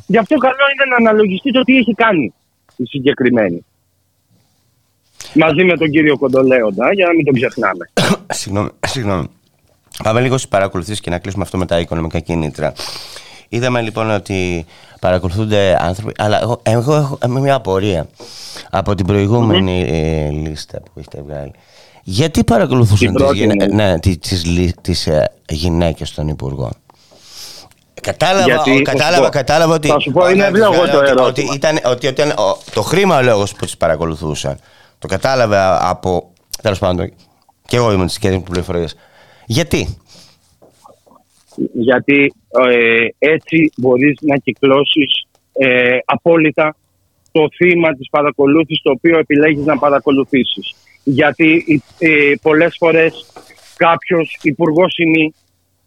[0.08, 2.34] Γι' αυτό καλό είναι να αναλογιστείς το τι έχει κάνει
[2.76, 3.66] η συγκεκριμένη.
[5.34, 7.90] Μαζί με τον κύριο Κοντολέοντα, για να μην τον ξεχνάμε.
[8.40, 9.28] συγγνώμη, συγγνώμη.
[10.04, 12.74] Πάμε λίγο στις παρακολουθήσεις και να κλείσουμε αυτό με τα οικονομικά κίνητρα.
[13.54, 14.66] Είδαμε λοιπόν ότι
[15.00, 18.08] παρακολουθούνται άνθρωποι, αλλά εγώ, εγώ έχω μια απορία
[18.70, 21.52] από την προηγούμενη ε, λίστα που έχετε βγάλει.
[22.04, 24.46] Γιατί παρακολουθούσαν τις, γυναίκε ναι, τις,
[24.82, 26.72] τις, ε, γυναίκες των Υπουργών;
[28.02, 29.88] Κατάλαβα, Γιατί, κατάλαβα, κατάλαβα ότι.
[29.88, 31.26] Θα σου πω, είναι ευλόγο το ερώτημα.
[31.26, 32.24] Ότι, ήταν, ότι, ότι,
[32.74, 34.60] το χρήμα ο λόγος που τις παρακολουθούσαν.
[35.00, 36.30] Το κατάλαβα από.
[36.62, 37.14] Τέλος πάντων,
[37.68, 38.86] και εγώ ήμουν στι πληροφορίε.
[39.46, 39.98] Γιατί;
[41.74, 42.34] Γιατί
[42.70, 46.76] ε, έτσι μπορείς να κυκλώσεις ε, απόλυτα
[47.32, 50.76] το θύμα της παρακολούθησης το οποίο επιλέγεις να παρακολουθήσεις.
[51.04, 53.26] Γιατί ε, πολλές φορές
[53.76, 54.96] κάποιος υπουργός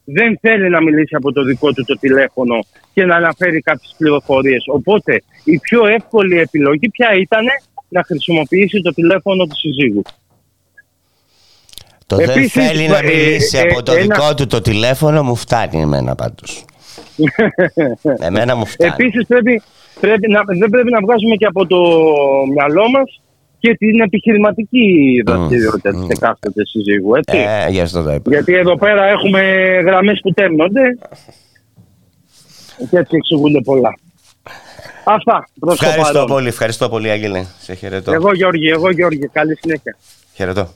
[0.04, 2.58] δεν θέλει να μιλήσει από το δικό του το τηλέφωνο
[2.94, 4.64] και να αναφέρει κάποιες πληροφορίες.
[4.66, 7.44] Οπότε η πιο εύκολη επιλογή πια ήταν
[7.88, 10.02] να χρησιμοποιήσει το τηλέφωνο του συζύγου.
[12.06, 15.80] Το Επίσης, δεν θέλει να ε, μιλήσει από το δικό του το τηλέφωνο μου φτάνει
[15.80, 16.64] εμένα πάντως.
[18.28, 18.92] εμένα μου φτάνει.
[18.98, 19.62] Επίσης πρέπει,
[20.00, 21.78] πρέπει να, δεν πρέπει να βγάζουμε και από το
[22.52, 23.20] μυαλό μας
[23.58, 24.86] και την επιχειρηματική
[25.26, 27.14] δραστηριότητα mm, της εκάστοτε συζύγου.
[27.14, 27.38] Έτσι.
[27.38, 29.40] Ε, yes, Γιατί εδώ πέρα έχουμε
[29.84, 30.98] γραμμές που τέμνονται
[32.90, 33.98] και έτσι εξηγούνται πολλά.
[35.04, 35.48] Αυτά.
[35.70, 37.44] Ευχαριστώ πολύ, ευχαριστώ πολύ Άγγελε.
[37.58, 38.12] Σε χαιρετώ.
[38.12, 39.28] Εγώ Γιώργη, εγώ Γιώργη.
[39.32, 39.96] Καλή συνέχεια.
[40.34, 40.68] Χαιρετώ.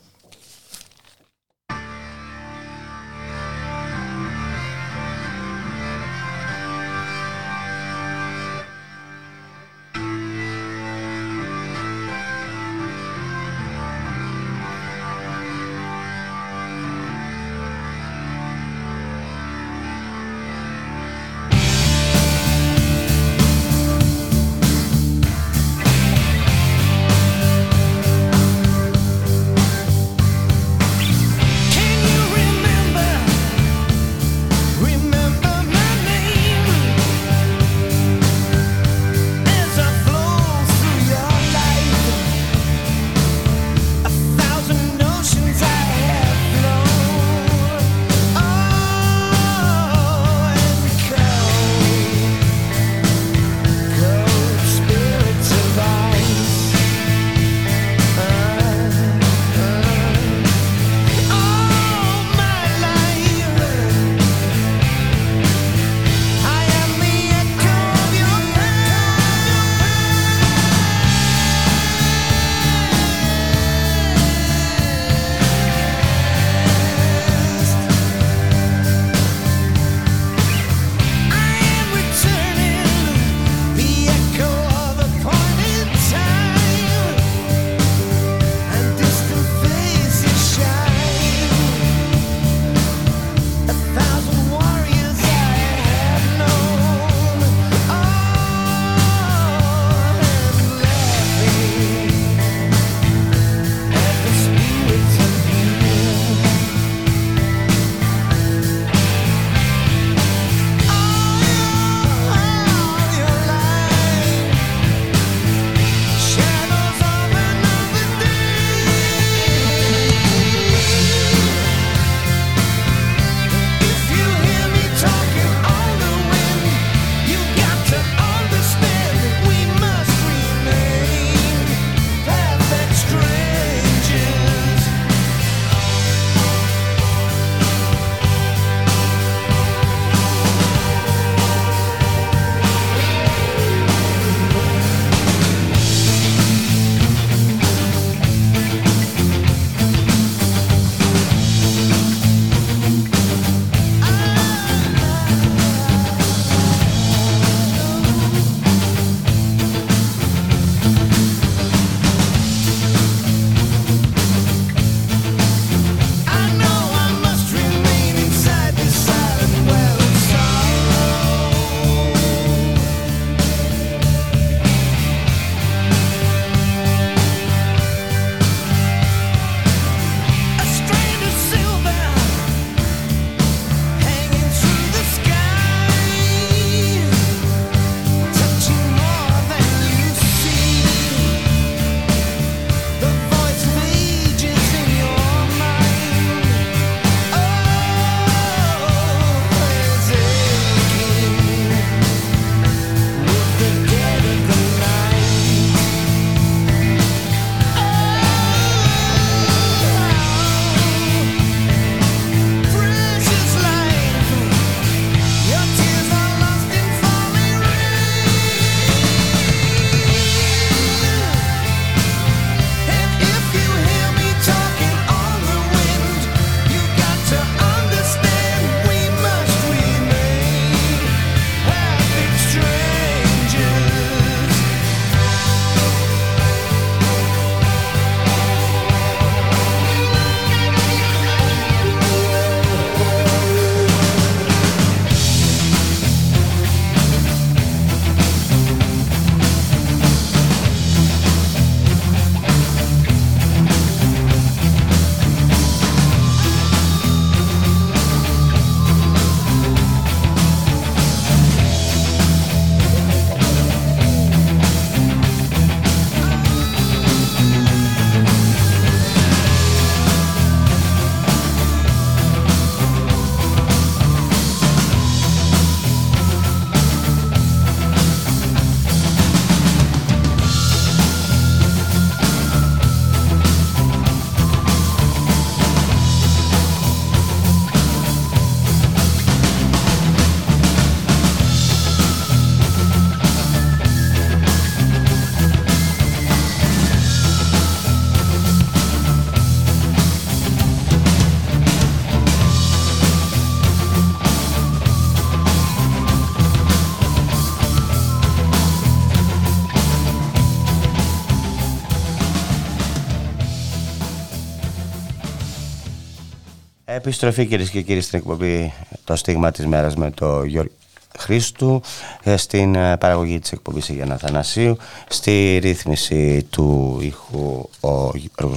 [317.09, 318.73] Επιστροφή κυρίες και κύριοι στην εκπομπή
[319.05, 320.73] Το Στίγμα της Μέρας με το Γιώργο
[321.19, 321.81] Χρήστου
[322.23, 324.77] ε, στην ε, παραγωγή της εκπομπής Γιάννα Θανασίου
[325.09, 328.11] στη ρύθμιση του ήχου ο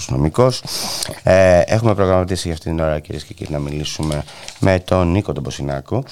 [0.07, 0.63] Νομικός.
[1.23, 4.23] Ε, έχουμε προγραμματίσει για αυτήν την ώρα κυρίες και κύριοι να μιλήσουμε
[4.59, 6.03] με τον Νίκο τον Ποσινάκο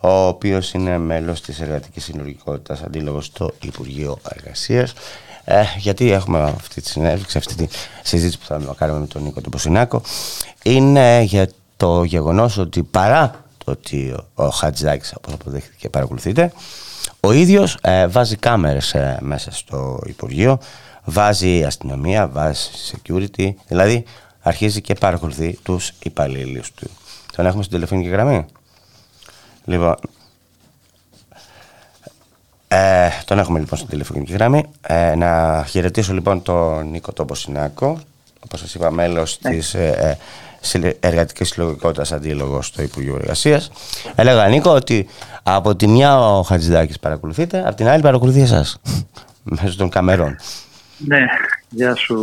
[0.00, 4.92] ο οποίος είναι μέλος της Εργατικής Συλλογικότητας αντίλογος στο Υπουργείο Εργασίας.
[5.44, 7.66] Ε, γιατί έχουμε αυτή τη συνέντευξη, αυτή τη
[8.02, 10.02] συζήτηση που θα κάνουμε με τον Νίκο τον Ποσινάκο.
[10.62, 11.48] Είναι για
[11.82, 16.52] το γεγονός ότι παρά το ότι ο Χατζάκης όπως αποδέχτηκε και παρακολουθείτε
[17.20, 20.58] ο ίδιος ε, βάζει κάμερες ε, μέσα στο Υπουργείο
[21.04, 24.04] βάζει αστυνομία, βάζει security δηλαδή
[24.40, 26.90] αρχίζει και παρακολουθεί τους υπαλλήλους του
[27.36, 28.46] τον έχουμε στην τηλεφωνική γραμμή;
[29.64, 29.94] Λοιπόν
[32.68, 34.64] ε, τον έχουμε λοιπόν στην τηλεφωνική γραμμή.
[34.80, 38.00] Ε, να χαιρετήσω λοιπόν τον Νίκο Τομποσινάκο,
[38.44, 39.50] όπως σας είπα μέλος ναι.
[39.50, 40.18] της ε,
[40.82, 43.70] ε Εργατικής Συλλογικότητας Αντίλογος στο Υπουργείο Εργασίας.
[44.14, 45.06] Έλεγα Νίκο ότι
[45.42, 48.80] από τη μια ο Χατζηδάκης παρακολουθείτε, από την άλλη παρακολουθεί εσάς,
[49.62, 50.36] μέσω των καμερών.
[51.06, 51.24] Ναι,
[51.68, 52.16] γεια σου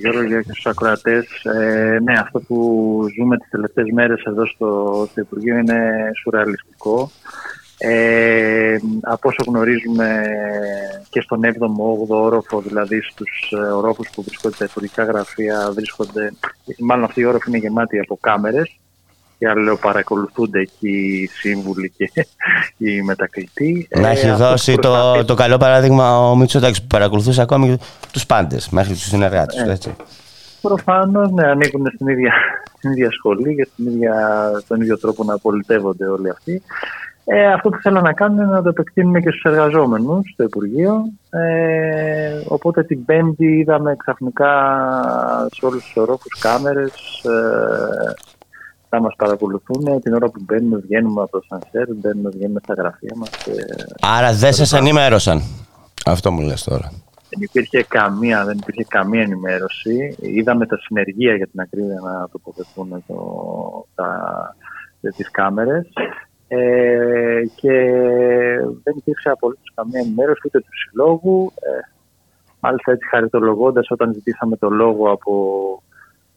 [0.00, 1.26] Γιώργο, γεια και στους ακροατές.
[1.44, 5.80] Ε, ναι, αυτό που ζούμε τις τελευταίες μέρες εδώ στο, στο Υπουργείο είναι
[6.22, 7.10] σουρεαλιστικό.
[7.82, 10.22] Ε, από όσο γνωρίζουμε
[11.08, 16.32] και στον 7ο, 8ο όροφο, δηλαδή στους ε, ορόφους που βρίσκονται τα υπουργικά γραφεία, βρίσκονται,
[16.78, 18.78] μάλλον αυτή η όροφη είναι γεμάτη από κάμερες
[19.38, 22.10] και άλλο παρακολουθούνται εκεί οι σύμβουλοι και
[22.84, 23.88] οι μετακλητοί.
[23.90, 27.78] Να έχει ε, δώσει το, το καλό παράδειγμα ο Μητσοτάκης που παρακολουθούσε ακόμη
[28.12, 29.60] τους πάντες μέχρι τους συνεργάτες.
[29.60, 29.96] Ε, έτσι.
[30.60, 32.32] Προφανώς, ναι, ανήκουν στην ίδια,
[32.78, 36.62] στην ίδια σχολή και στην ίδια, τον ίδιο τρόπο να πολιτεύονται όλοι αυτοί.
[37.32, 41.12] Ε, αυτό που θέλω να κάνω είναι να το επεκτείνουμε και στους εργαζόμενους στο Υπουργείο.
[41.30, 44.52] Ε, οπότε την Πέμπτη είδαμε ξαφνικά
[45.52, 48.12] σε όλους τους ορόφους κάμερες ε,
[48.88, 53.14] θα μας παρακολουθούν την ώρα που μπαίνουμε, βγαίνουμε από το σανσέρ, μπαίνουμε, βγαίνουμε στα γραφεία
[53.16, 53.30] μας.
[54.00, 55.42] Άρα δεν σας ενημέρωσαν.
[56.06, 56.92] Αυτό μου λες τώρα.
[57.28, 60.16] Δεν υπήρχε καμία, δεν υπήρχε καμία ενημέρωση.
[60.20, 63.16] Είδαμε τα συνεργεία για την ακρίβεια να τοποθετούν το,
[63.94, 64.08] τα,
[65.16, 65.86] τις κάμερες.
[66.52, 67.72] Ε, και
[68.82, 71.52] δεν υπήρξε απολύτως καμία ενημέρωση ούτε του συλλόγου.
[71.54, 71.68] Ε,
[72.60, 75.32] μάλιστα έτσι χαριτολογώντας όταν ζητήσαμε το λόγο από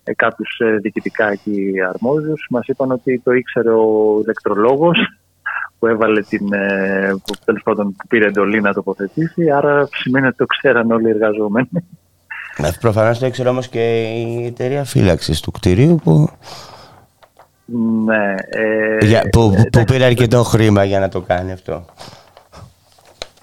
[0.03, 4.97] ε, κάποιους ε, διοικητικά εκεί αρμόδιους, μας είπαν ότι το ήξερε ο ηλεκτρολόγος
[5.79, 6.53] που έβαλε την.
[6.53, 9.51] Ε, που, τέλος πάντων, που πήρε εντολή να τοποθετήσει.
[9.51, 11.69] Άρα σημαίνει ότι το ξέραν όλοι οι εργαζόμενοι.
[12.79, 16.29] Προφανώς το ήξερε όμως και η εταιρεία φύλαξης του κτηρίου που
[17.65, 18.35] ναι.
[18.49, 21.85] Ε, για, που, ε, που πήρε αρκετό χρήμα για να το κάνει αυτό.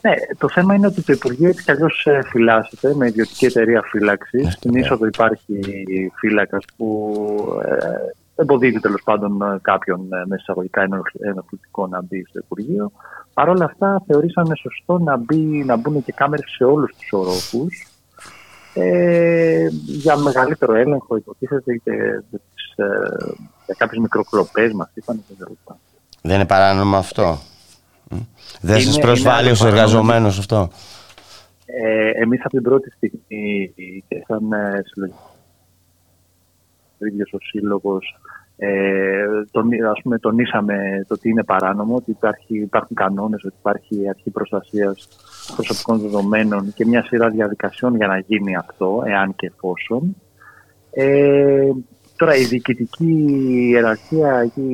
[0.02, 3.82] Ναι, το θέμα είναι ότι το Υπουργείο έτσι κι αλλιώς ε, φυλάσσεται με ιδιωτική εταιρεία
[3.82, 4.52] φύλαξης.
[4.52, 5.60] Στην είσοδο υπάρχει
[6.18, 7.12] φύλακας που
[7.64, 10.88] ε, εμποδίζει τέλος πάντων ε, κάποιον με εισαγωγικά
[11.20, 12.92] ενοχλητικό να μπει στο Υπουργείο.
[13.34, 17.86] Παρ' όλα αυτά, θεωρήσανε σωστό να, μπει, να μπουν και κάμερες σε όλους τους ορόφους
[18.74, 21.92] ε, για μεγαλύτερο έλεγχο, υποτίθεται και
[22.76, 22.84] ε,
[23.70, 25.24] για κάποιες μικροκλοπές μας είπαν
[26.22, 27.38] Δεν είναι παράνομο αυτό.
[28.60, 30.70] Δεν σας προσβάλλει ως εργαζομένος αυτό.
[31.66, 33.72] Ε, Εμείς από την πρώτη στιγμή
[34.08, 35.30] και σαν ε, συλλογικό
[37.02, 38.18] ο ίδιος ο σύλλογος
[38.56, 44.08] ε, τον, ας πούμε, τονίσαμε το ότι είναι παράνομο, ότι υπάρχει, υπάρχουν κανόνες, ότι υπάρχει
[44.08, 45.08] αρχή προστασίας
[45.56, 50.16] προσωπικών δεδομένων και μια σειρά διαδικασιών για να γίνει αυτό, εάν και εφόσον.
[50.90, 51.70] Ε,
[52.20, 53.24] τώρα η διοικητική
[53.70, 54.72] ιεραρχία, η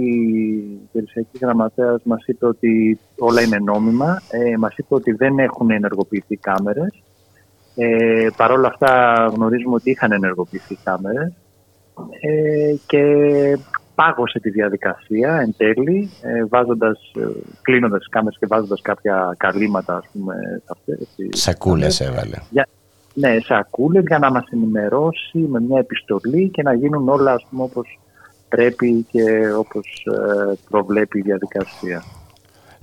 [0.92, 6.36] περιουσιακή γραμματέας μας είπε ότι όλα είναι νόμιμα, ε, μας είπε ότι δεν έχουν ενεργοποιηθεί
[6.36, 7.02] κάμερες.
[7.74, 11.32] Ε, Παρ' όλα αυτά γνωρίζουμε ότι είχαν ενεργοποιηθεί κάμερες
[12.20, 13.02] ε, και
[13.94, 17.26] πάγωσε τη διαδικασία εν τέλει, ε, βάζοντας, ε,
[17.62, 20.34] κλείνοντας τις κάμερες και βάζοντας κάποια καλύματα, ας πούμε,
[20.64, 21.40] σε αυτές.
[21.40, 22.36] Σακούλες έβαλε.
[22.50, 22.68] Για,
[23.18, 27.62] ναι, σακούλες για να μας ενημερώσει με μια επιστολή και να γίνουν όλα, ας πούμε,
[27.62, 27.98] όπως
[28.48, 32.04] πρέπει και όπως ε, προβλέπει η διαδικασία.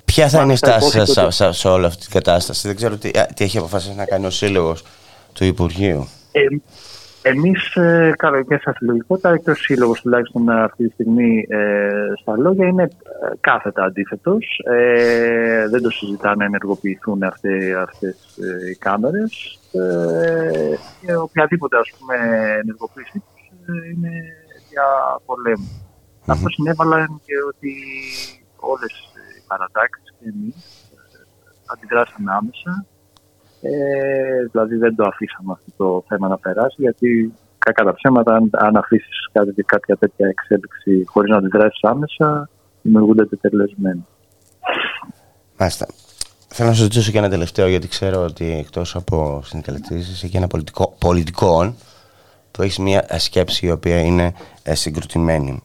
[0.06, 3.44] Ποια θα είναι η στάση σας σε όλη αυτή την κατάσταση; Δεν ξέρω τι, τι
[3.44, 4.84] έχει αποφασίσει να κάνει ο Σύλλογος
[5.34, 6.08] του Υπουργείου.
[6.32, 6.42] Ε,
[7.26, 8.14] Εμείς, ε,
[8.48, 11.90] και σαν συλλογικότητα, και ο Σύλλογος τουλάχιστον αυτή τη στιγμή ε,
[12.22, 12.88] στα λόγια, είναι ε,
[13.40, 14.62] κάθετα αντίθετος.
[14.72, 17.66] Ε, δεν το συζητάνε να ενεργοποιηθούν αυτές
[18.38, 19.60] ε, οι κάμερες.
[19.82, 22.16] Ε, και οποιαδήποτε ας πούμε,
[22.62, 24.14] ενεργοποίησή του είναι
[24.70, 24.88] για
[25.26, 25.76] πολέμους.
[25.78, 26.34] Mm-hmm.
[26.34, 27.74] Αυτό συνέβαλαν και ότι
[28.56, 28.94] όλες
[29.38, 30.56] οι παρατάξεις και εμείς
[31.66, 32.86] αντιδράσαμε άμεσα
[33.66, 38.50] ε, δηλαδή δεν το αφήσαμε αυτό το θέμα να περάσει γιατί κακά τα ψέματα, αν,
[38.52, 39.30] αν αφήσεις
[39.66, 42.50] κάποια τέτοια εξέλιξη χωρίς να αντιδράσεις άμεσα,
[42.82, 44.06] δημιουργούνται τετελεσμένοι.
[45.58, 45.86] Μάλιστα.
[46.56, 50.48] Θέλω να σας ρωτήσω και ένα τελευταίο, γιατί ξέρω ότι εκτός από συνδικαλιστές έχει ένα
[50.48, 51.76] πολιτικό, πολιτικό
[52.52, 54.34] που έχεις μια σκέψη η οποία είναι
[54.64, 55.62] ε, συγκροτημένη.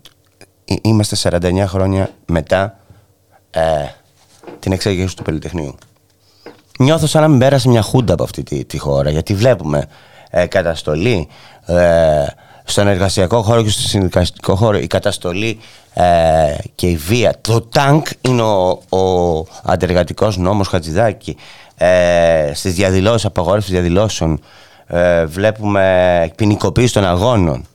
[0.83, 2.79] Είμαστε 49 χρόνια μετά
[3.51, 3.61] ε,
[4.59, 5.75] την εξέγερση του Πολυτεχνείου.
[6.79, 9.89] Νιώθω σαν να μην πέρασε μια χούντα από αυτή τη, τη χώρα, γιατί βλέπουμε
[10.31, 11.29] ε, καταστολή
[11.67, 12.25] ε,
[12.71, 15.59] στον εργασιακό χώρο και στο συνδικαστικό χώρο, η καταστολή
[15.95, 16.03] ε,
[16.75, 17.35] και η βία.
[17.41, 21.37] Το τάγκ είναι ο, ο αντεργατικός νόμος Χατζηδάκη.
[21.77, 24.41] Ε, στις διαδηλώσεις, απαγόρευση διαδηλώσεων
[24.87, 27.67] ε, βλέπουμε ποινικοποίηση των αγώνων.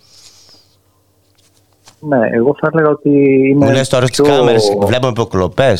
[1.99, 3.09] Ναι, εγώ θα έλεγα ότι
[3.49, 3.65] είναι.
[3.65, 5.77] Μου λες τώρα στις κάμερες, βλέπουμε υποκλοπέ.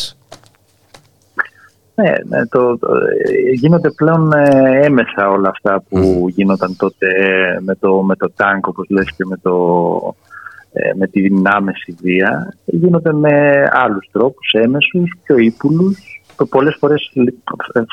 [1.95, 2.77] Ναι, ναι το,
[3.53, 7.07] γίνονται πλέον ε, έμεσα όλα αυτά που γίνονταν τότε
[7.61, 9.55] με το, με το τάγκ, όπως λες, και με, το,
[10.73, 12.53] ε, με τη δυνάμεση βία.
[12.65, 17.11] Γίνονται με άλλους τρόπους, έμεσους, πιο ύπουλους, πολλές φορές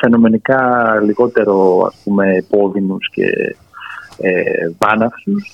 [0.01, 0.61] φαινομενικά
[1.05, 3.57] λιγότερο ας πούμε επώδυνους και
[4.22, 4.70] ε,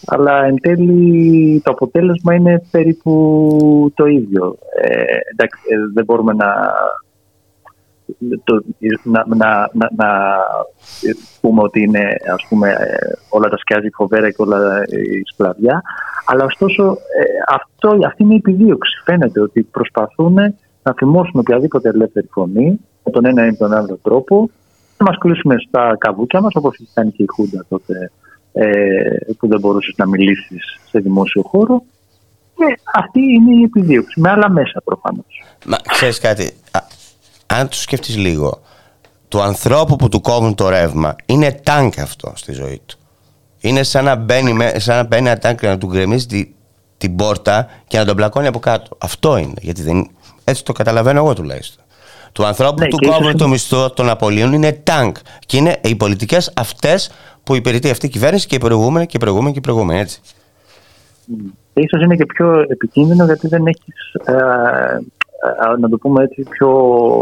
[0.07, 4.59] αλλά εν τέλει το αποτέλεσμα είναι περίπου το ίδιο.
[4.82, 6.47] Ε, εντάξει, ε, δεν μπορούμε να,
[8.44, 8.64] το,
[9.02, 10.09] να, να, να, να,
[11.40, 12.96] πούμε ότι είναι ας πούμε, ε,
[13.28, 15.82] όλα τα σκιάζει φοβέρα και όλα η σκλαβιά,
[16.26, 19.02] αλλά ωστόσο ε, αυτό, αυτή είναι η επιδίωξη.
[19.04, 20.34] Φαίνεται ότι προσπαθούν
[20.82, 24.50] να θυμώσουν οποιαδήποτε ελεύθερη φωνή με τον ένα ή τον άλλο τρόπο,
[24.98, 28.11] να μας κλείσουμε στα καβούκια μας, όπως είχε κάνει και η Χούντα τότε
[28.52, 31.82] ε, που δεν μπορούσες να μιλήσεις σε δημόσιο χώρο.
[32.54, 35.42] Και αυτή είναι η επιδίωξη, με άλλα μέσα προφανώς.
[35.66, 36.52] Μα ξέρεις κάτι,
[37.47, 38.61] αν το σκεφτεί λίγο,
[39.28, 42.99] του ανθρώπου που του κόβουν το ρεύμα είναι τάγκ αυτό στη ζωή του.
[43.61, 46.55] Είναι σαν να μπαίνει, σαν να μπαίνει ένα τάγκ και να του γκρεμίζει τη,
[46.99, 48.97] την πόρτα και να τον πλακώνει από κάτω.
[48.99, 49.55] Αυτό είναι.
[49.61, 50.11] Γιατί δεν,
[50.44, 51.84] έτσι το καταλαβαίνω εγώ τουλάχιστον.
[52.32, 55.14] Του ανθρώπου ναι, που του κόβουν το μισθό των απολύων είναι τάγκ.
[55.47, 57.11] Και είναι οι πολιτικές αυτές
[57.42, 60.01] που υπηρετεί αυτή η κυβέρνηση και οι προηγούμενοι και οι προηγούμενοι και οι προηγούμενοι.
[60.01, 60.20] Έτσι.
[61.72, 65.01] Ίσως είναι και πιο επικίνδυνο γιατί δεν έχεις, ε, ε,
[65.78, 66.68] να το πούμε έτσι, πιο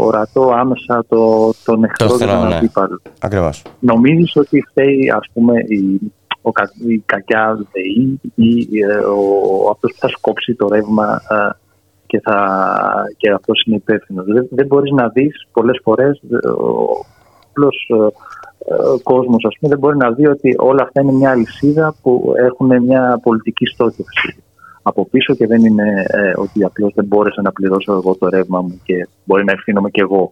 [0.05, 2.55] ορατό άμεσα το, τον εχθρό και τον ναι.
[2.55, 3.01] αντίπαλο.
[3.19, 3.61] Ακριβώς.
[3.79, 6.11] Νομίζεις ότι φταίει ας πούμε η,
[6.41, 6.51] ο,
[6.87, 11.49] η κακιά ΔΕΗ ή ε, ο, αυτός που θα σκόψει το ρεύμα ε,
[12.05, 12.37] και, θα,
[13.17, 14.25] και αυτός είναι υπεύθυνος.
[14.25, 16.21] Δεν, δεν μπορείς να δεις πολλές φορές
[16.57, 17.05] ο
[17.49, 17.89] απλός
[18.93, 22.33] ο κόσμος ας πούμε, δεν μπορεί να δει ότι όλα αυτά είναι μια αλυσίδα που
[22.37, 24.43] έχουν μια πολιτική στόχευση
[24.87, 28.61] από πίσω και δεν είναι ε, ότι απλώς δεν μπόρεσα να πληρώσω εγώ το ρεύμα
[28.61, 30.31] μου και μπορεί να ευθύνομαι και εγώ.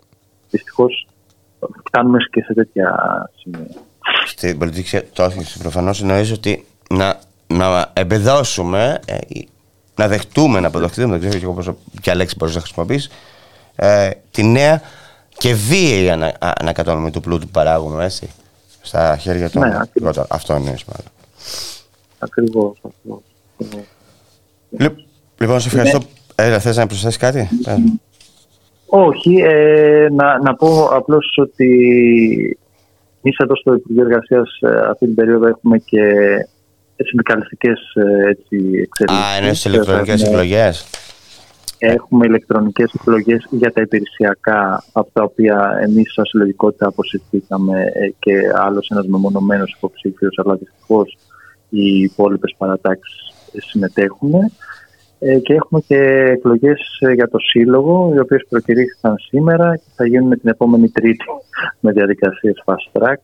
[0.49, 1.07] Δυστυχώς
[1.85, 2.95] φτάνουμε και σε τέτοια
[3.35, 3.67] σημεία.
[4.25, 9.17] Στην πολιτική στόχευση προφανώς εννοείς ότι να, να εμπεδώσουμε, ε,
[9.95, 13.09] να δεχτούμε, να αποδεχτούμε, δεν ξέρω πόσο, ποια λέξη μπορείς να χρησιμοποιήσει,
[13.75, 14.81] ε, τη νέα
[15.37, 18.29] και βίαιη ανα, ανακατόνομα του πλούτου που παράγουμε έτσι,
[18.81, 19.79] στα χέρια των ναι,
[20.27, 21.11] Αυτό είναι μάλλον.
[22.19, 22.77] Ακριβώς.
[25.39, 25.97] Λοιπόν, σε ευχαριστώ.
[25.97, 26.45] Ναι.
[26.45, 27.49] Έλα, θες να προσθέσεις κάτι;
[28.85, 31.67] Όχι, ε, να, να πω απλώς ότι
[33.21, 36.01] εμείς εδώ στο Υπουργείο Εργασίας ε, αυτή την περίοδο έχουμε και
[36.95, 37.79] συνδικαλιστικές
[38.81, 39.17] εξελίξεις.
[39.17, 40.85] Α, είναι στις ηλεκτρονικές εκλογές.
[41.77, 48.33] Έχουμε ηλεκτρονικές εκλογές για τα υπηρεσιακά, από τα οποία εμείς σαν συλλογικότητα αποσυρθήκαμε ε, και
[48.55, 51.17] άλλος ένας μεμονωμένος υποψήφιος, αλλά δυστυχώς
[51.69, 54.33] οι υπόλοιπες παρατάξεις συμμετέχουν.
[55.19, 55.97] Ε, και έχουμε και
[56.37, 61.25] εκλογές ε, για το Σύλλογο, οι οποίες προκηρύχθηκαν σήμερα και θα γίνουν την επόμενη Τρίτη
[61.79, 63.15] με διαδικασίες fast track.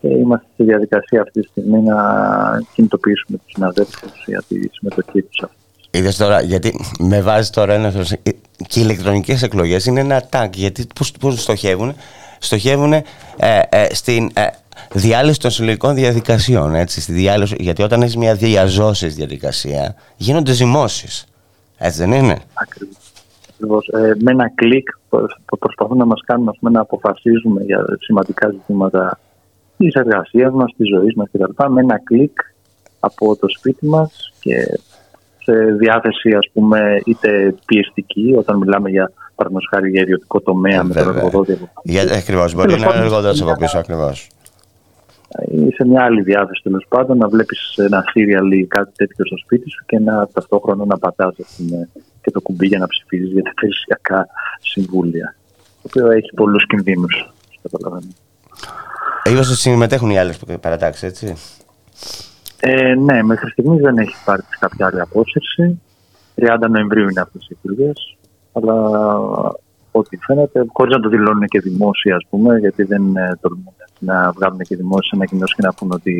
[0.00, 1.96] Και είμαστε στη διαδικασία αυτή τη στιγμή να
[2.74, 5.56] κινητοποιήσουμε τους συναδέλφους για τη συμμετοχή τους αυτή.
[5.94, 7.92] Είδες τώρα, γιατί με βάζει τώρα ένα.
[8.66, 10.52] Και οι ηλεκτρονικές εκλογές είναι ένα τάγκ.
[10.54, 10.86] Γιατί
[11.20, 11.94] πώ στοχεύουν,
[12.38, 13.02] στοχεύουν ε,
[13.68, 14.46] ε, στην ε,
[14.92, 16.74] διάλυση των συλλογικών διαδικασιών.
[16.74, 21.26] Έτσι, στη διάλυση, γιατί όταν έχεις μια διαζώση διαδικασία, γίνονται ζυμώσεις.
[21.78, 23.88] Έτσι δεν είναι; Ακριβώς.
[23.88, 24.88] Ε, με ένα κλικ
[25.58, 29.18] προσπαθούν να μας κάνουν πούμε, να αποφασίζουμε για σημαντικά ζητήματα
[29.76, 31.72] της εργασίας μας, της ζωής μας κτλ.
[31.72, 32.38] Με ένα κλικ
[33.00, 34.80] από το σπίτι μας και
[35.42, 40.94] σε διάθεση ας πούμε είτε πιεστική όταν μιλάμε για παραδείγματος για ιδιωτικό τομέα ε, με
[40.94, 41.58] τον εργοδότη.
[42.16, 43.80] Ακριβώς, μπορεί να είναι εργοδότη από πίσω
[45.32, 45.70] ακριβώ.
[45.70, 49.70] σε μια άλλη διάθεση τέλος πάντων να βλέπεις ένα serial ή κάτι τέτοιο στο σπίτι
[49.70, 51.34] σου και να ταυτόχρονα να πατάς
[52.20, 54.26] και το κουμπί για να ψηφίζεις για τα περιουσιακά
[54.60, 55.34] συμβούλια.
[55.82, 57.32] Το οποίο έχει πολλούς κινδύνους.
[57.62, 58.12] Καταλαβαίνω.
[59.24, 61.34] ότι συμμετέχουν οι άλλες παρατάξεις, έτσι.
[62.60, 65.80] Ε, ναι, μέχρι στιγμής δεν έχει πάρει κάποια άλλη απόσυρση.
[66.34, 68.16] 30 Νοεμβρίου είναι αυτές οι εκλογές.
[68.52, 68.74] Αλλά
[69.92, 73.74] ό,τι φαίνεται, χωρίς να το δηλώνουν και δημόσια, ας πούμε, γιατί δεν ε, τολμούν
[74.04, 76.14] να βγάλουν και δημόσια ανακοινώσει και να πούνε ότι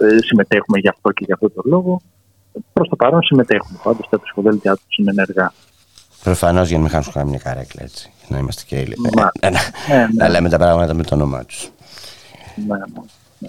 [0.00, 2.00] ε, συμμετέχουμε γι' αυτό και γι' αυτό το λόγο.
[2.72, 3.80] Προς το παρόν συμμετέχουν.
[3.82, 5.52] Πάντως τα ψηφοδέλτια τους είναι ενεργά.
[6.22, 8.12] Προφανώς για να μην χάσουν καμία καρέκλα έτσι.
[8.28, 9.58] Να είμαστε και οι Μα, να, ναι,
[9.96, 10.28] να ναι.
[10.28, 11.70] λέμε τα πράγματα με το όνομά τους.
[12.66, 12.76] Ναι,
[13.38, 13.48] ναι.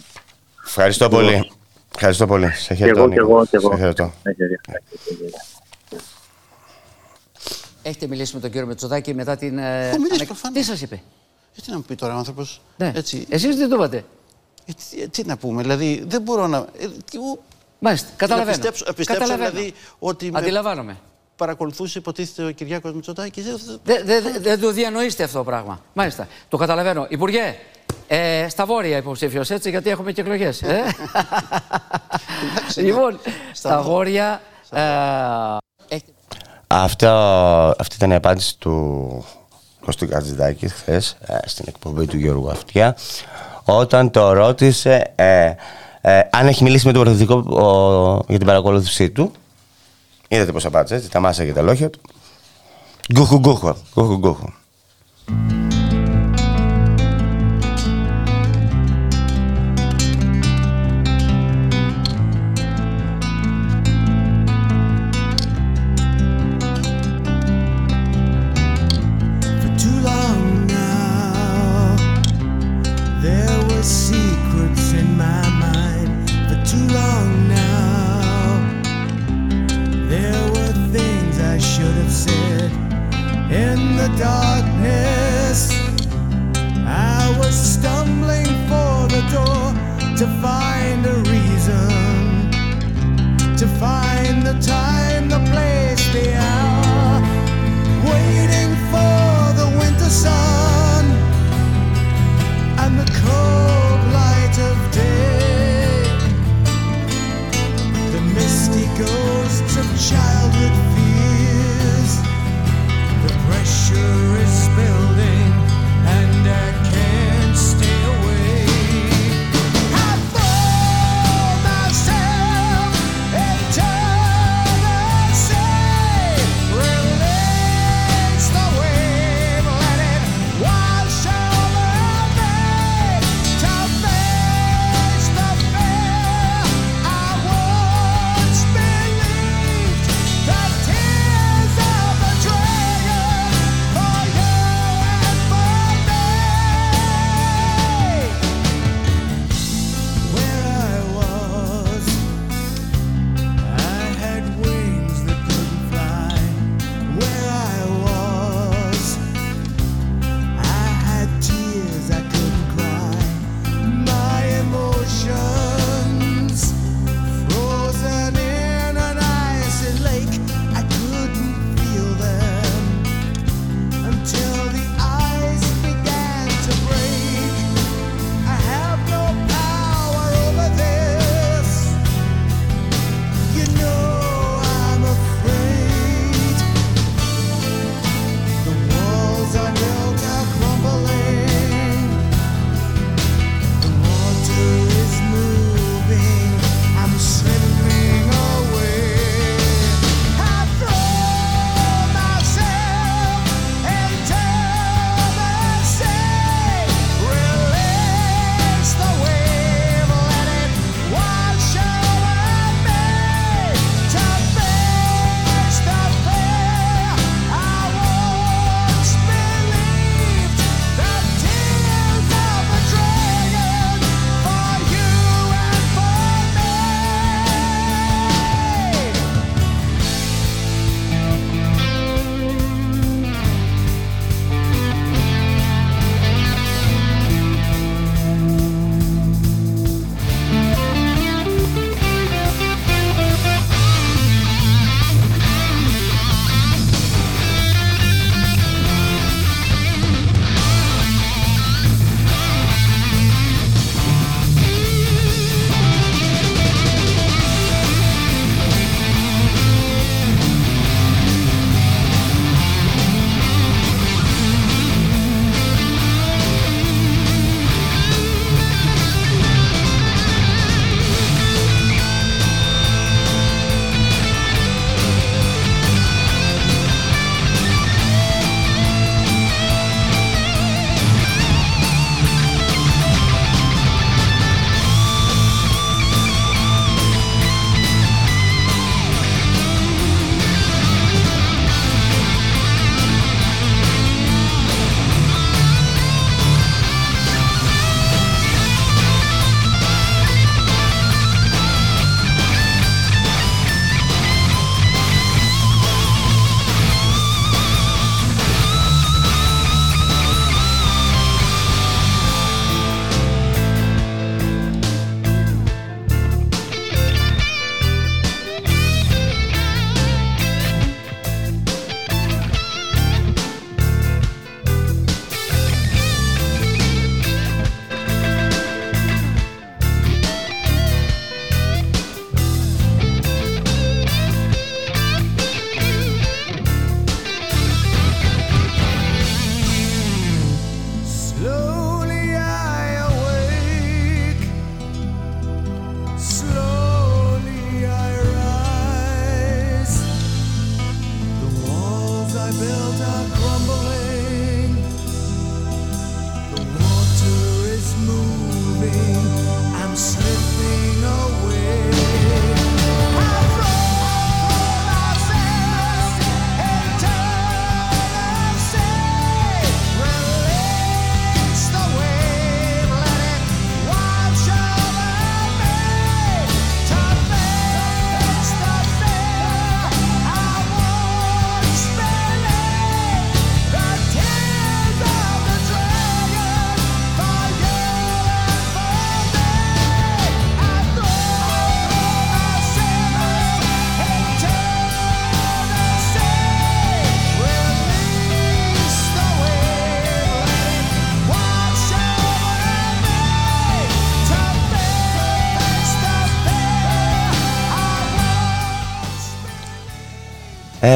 [0.65, 1.51] Ευχαριστώ πολύ.
[1.95, 2.47] Ευχαριστώ πολύ.
[2.51, 2.99] Σε Και χαιρετώ.
[2.99, 3.31] εγώ, και Νίκο.
[3.31, 3.77] εγώ, και Σε εγώ.
[3.77, 4.03] χαιρετώ.
[4.23, 4.61] Ναι, γερία.
[4.69, 4.77] Ναι,
[5.17, 5.39] γερία.
[7.81, 9.57] Έχετε μιλήσει με τον κύριο Μετσοδάκη μετά την.
[9.57, 10.57] ε, Έχω μιλήσει, ανακ- προφανώς.
[10.57, 11.01] Τι σας είπε;
[11.57, 12.61] Ε, τι να μου πει τώρα ο άνθρωπος.
[12.77, 12.91] Ναι.
[12.95, 13.25] Έτσι.
[13.29, 14.05] Εσείς τι το είπατε.
[14.65, 16.57] Ε, τι, ε, τι να πούμε, δηλαδή δεν μπορώ να.
[16.57, 17.39] Ε, τι, εγώ-
[17.79, 18.51] Μάλιστα, καταλαβαίνω.
[18.51, 19.49] Να πιστέψω, να πιστέψω Καταλαβαίνω.
[19.57, 20.97] δηλαδή ότι με Αντιλαμβάνομαι.
[21.35, 23.43] παρακολουθούσε υποτίθεται ο Κυριάκος Μητσοτάκης.
[23.45, 25.81] Δεν- Δεν δε, δε- δεν το διανοείστε αυτό το πράγμα.
[25.93, 26.27] Μάλιστα.
[26.49, 27.05] Το καταλαβαίνω.
[27.09, 27.55] Υπουργέ,
[28.07, 30.61] ε, στα βόρεια υποψήφιος έτσι, γιατί έχουμε και εκλογές.
[30.61, 30.83] Ε;
[32.75, 33.19] λοιπόν,
[33.53, 34.41] στα βόρεια.
[34.71, 34.81] Ε,
[35.87, 36.11] έχετε-
[36.67, 37.07] Αυτό,
[37.79, 39.25] αυτή ήταν η απάντηση του
[39.85, 42.95] Κωστού Κατζηδάκης χθες στην εκπομπή του Γιώργου Αυτιά
[43.65, 45.51] όταν το ρώτησε ε,
[46.01, 49.31] ε, αν έχει μιλήσει με τον Πρωθυπουργό ο, για την παρακολούθησή του.
[50.27, 51.99] Είδατε πώς απάντησε, έτσι, τα μάσα και τα λόγια του.
[53.13, 54.47] Γκούχου γκούχου, γκούχου γκούχου.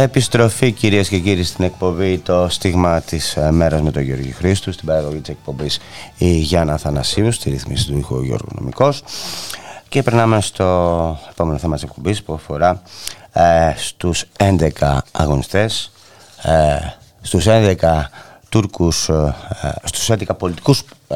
[0.10, 4.72] Επιστροφή κυρίες και κύριοι στην εκπομπή το στίγμα της ε, μέρας με τον Γιώργη Χρήστου
[4.72, 5.80] στην παραγωγή της εκπομπής
[6.18, 9.04] η Γιάννα Θανασίου στη ρύθμιση του ήχου Γιώργου Νομικός.
[9.90, 10.66] Και περνάμε στο
[11.30, 12.82] επόμενο θέμα της εκπομπής που αφορά
[13.34, 15.92] ε, στους 11 αγωνιστές
[16.44, 16.78] ε,
[17.22, 17.76] στους 11
[18.50, 21.16] Τούρκους ε, ε, στους 11 πολιτικούς ε,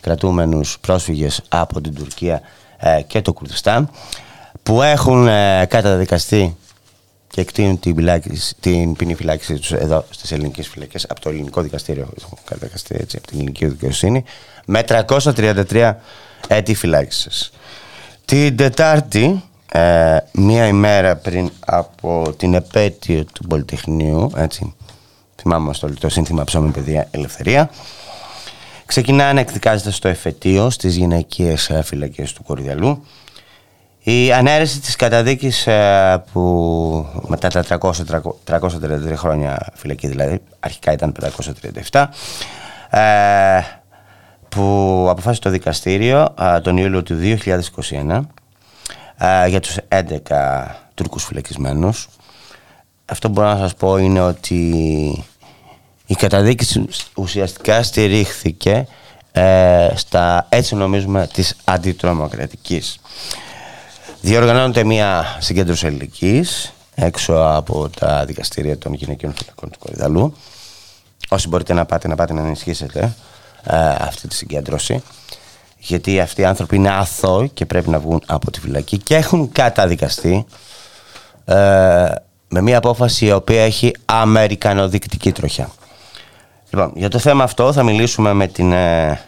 [0.00, 2.40] κρατούμενους πρόσφυγες από την Τουρκία
[2.76, 3.90] ε, και το Κουρδιστάν
[4.62, 6.56] που έχουν ε, καταδικαστεί
[7.34, 11.62] και εκτείνουν την, φυλάκιση, την ποινή φυλάκιση τους εδώ στις ελληνικές φυλακές από το ελληνικό
[11.62, 12.08] δικαστήριο.
[12.22, 14.24] Έχουν καταδικαστεί έτσι από την ελληνική δικαιοσύνη
[14.66, 15.94] με 333
[16.48, 17.52] έτη φυλάκισης.
[18.24, 19.42] Την Τετάρτη,
[19.72, 24.74] ε, μία ημέρα πριν από την επέτειο του Πολυτεχνείου, έτσι,
[25.36, 27.70] θυμάμαι στο το σύνθημα Ψώμη Παιδεία Ελευθερία,
[28.86, 33.04] ξεκινά να εκδικάζεται στο εφετείο στις γυναικείες ε, φυλακές του Κορυδαλού
[34.06, 37.90] η ανέρεση της καταδίκης ε, που μετά τα 300,
[38.50, 41.14] 333 χρόνια φυλακή δηλαδή, αρχικά ήταν
[41.90, 42.06] 537,
[42.90, 43.60] ε,
[44.48, 47.18] που αποφάσισε το δικαστήριο ε, τον Ιούλιο του
[48.00, 48.20] 2021
[49.48, 50.04] για τους 11
[50.94, 52.08] Τούρκους φυλακισμένους.
[53.04, 54.56] Αυτό που μπορώ να σας πω είναι ότι
[56.06, 58.86] η καταδίκη ουσιαστικά στηρίχθηκε
[59.94, 62.98] στα έτσι νομίζουμε της αντιτρομοκρατικής.
[64.24, 70.34] Διοργανώνεται μια συγκέντρωση ελληνικής έξω από τα δικαστήρια των γυναικείων φυλακών του Κορυδαλού.
[71.28, 73.14] Όσοι μπορείτε να πάτε, να πάτε να ενισχύσετε
[73.64, 75.02] ε, αυτή τη συγκέντρωση.
[75.78, 79.52] Γιατί αυτοί οι άνθρωποι είναι αθώοι και πρέπει να βγουν από τη φυλακή και έχουν
[79.52, 80.46] καταδικαστεί
[81.44, 81.54] ε,
[82.48, 85.70] με μια απόφαση η οποία έχει αμερικανοδεικτική τροχιά.
[86.70, 89.20] Λοιπόν, για το θέμα αυτό θα μιλήσουμε με την ε,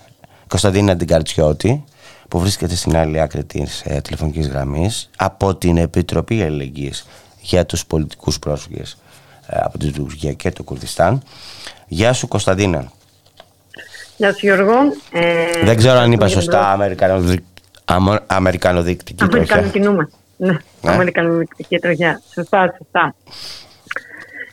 [0.47, 1.85] Κωνσταντίνα Ντιγκαρτσιώτη,
[2.29, 7.07] που βρίσκεται στην άλλη άκρη της ε, τηλεφωνικής γραμμής από την Επιτροπή Αλληλεγγύης
[7.41, 8.99] για τους πολιτικούς πρόσφυγες
[9.47, 11.23] ε, από την Τουρκία και το Κουρδιστάν.
[11.87, 12.91] Γεια σου Κωνσταντίνα.
[14.17, 14.75] Γεια σου Γιώργο.
[15.13, 17.43] Ε, Δεν ξέρω αν είπα σωστά αμερικανοδικ...
[18.27, 19.55] αμερικανοδεικτική τροχιά.
[19.55, 20.09] Αμερικανοκινούμε.
[20.37, 20.59] Ναι, ναι.
[20.93, 22.21] αμερικανοδεικτική τροχιά.
[22.35, 23.15] Σωστά, σωστά.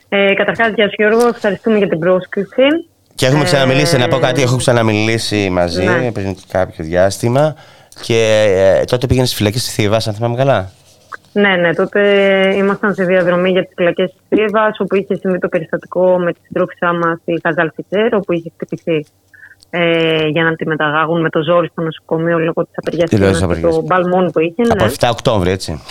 [0.10, 2.88] Ε, καταρχάς, γεια σου Γιώργο, ευχαριστούμε για την πρόσκληση.
[3.16, 6.12] Και έχουμε ξαναμιλήσει, να πω κάτι, έχω ξαναμιλήσει μαζί ναι.
[6.12, 7.56] πριν κάποιο διάστημα
[8.02, 8.46] και
[8.82, 10.72] ε, τότε πήγαινε στη φυλακή στη Θήβας, αν θυμάμαι καλά.
[11.34, 12.02] Ναι, ναι, τότε
[12.56, 16.40] ήμασταν σε διαδρομή για τις φυλακές της Θήβας, όπου είχε συμβεί το περιστατικό με τη
[16.46, 19.06] συντρόφισά μας η Χαζάλ Φιτσέρ, όπου είχε χτυπηθεί
[19.70, 23.82] ε, για να τη μεταγάγουν με το ζόρι στο νοσοκομείο λόγω της απεργίας και το
[23.86, 24.62] μπαλμόν που είχε.
[24.70, 24.92] Από ναι.
[25.00, 25.82] 7 Οκτώβρη, έτσι.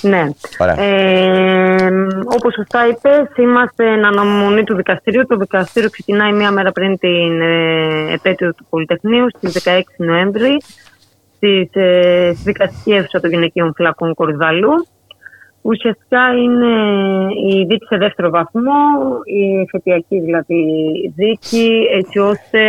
[0.00, 0.28] Ναι.
[0.76, 1.88] Ε,
[2.36, 5.26] Όπως σωστά είπες, είμαστε εν αναμονή του δικαστηρίου.
[5.26, 10.60] Το δικαστήριο ξεκινάει μία μέρα πριν την ε, επέτειο του Πολυτεχνείου, στις 16 Νοέμβρη,
[11.36, 14.86] στη ε, δικαστική αίθουσα των γυναικείων φυλακών Κορυδαλού.
[15.62, 16.72] Ουσιαστικά είναι
[17.52, 18.82] η δίκη σε δεύτερο βαθμό,
[19.24, 20.64] η εφετειακή δηλαδή
[21.16, 22.60] δίκη, έτσι ώστε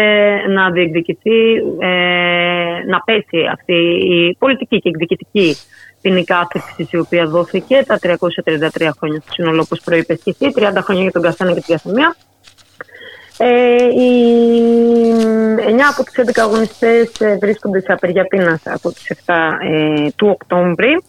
[0.48, 3.76] να διεκδικηθεί, ε, να πέσει αυτή
[4.14, 5.56] η πολιτική και εκδικητική
[6.06, 10.72] ποινή κάθεξη η οποία δόθηκε τα 333 χρόνια στο σύνολο όπως προείπες και εσύ, 30
[10.82, 12.15] χρόνια για τον καθένα και την καθεμία.
[13.38, 14.11] Ε, οι
[15.57, 20.27] 9 από τους 11 αγωνιστές ε, βρίσκονται σε απεργία πείνας από τις 7 ε, του
[20.27, 21.03] Οκτώβρη.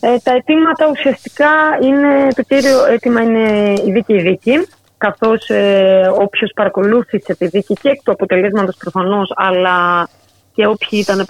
[0.00, 1.50] Ε, τα αιτήματα ουσιαστικά
[1.82, 4.66] είναι, το κύριο αίτημα είναι η δίκη δίκη,
[4.98, 10.08] καθώς ε, όποιος παρακολούθησε τη δίκη και εκ του αποτελέσματος προφανώς, αλλά
[10.56, 11.24] και όποιοι ήταν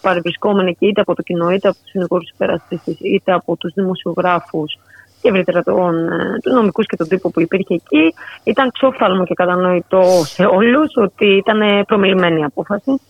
[0.00, 4.78] παρευρισκόμενοι εκεί είτε από το κοινό, είτε από τους συνηγόρου υπερασπιστής, είτε από τους δημοσιογράφους
[5.20, 8.14] και ευρύτερα τον, ε, τους νομικούς και τον τύπο που υπήρχε εκεί,
[8.44, 13.00] ήταν ξόφθαλμο και κατανοητό σε όλους ότι ήταν προμελημένη η απόφαση.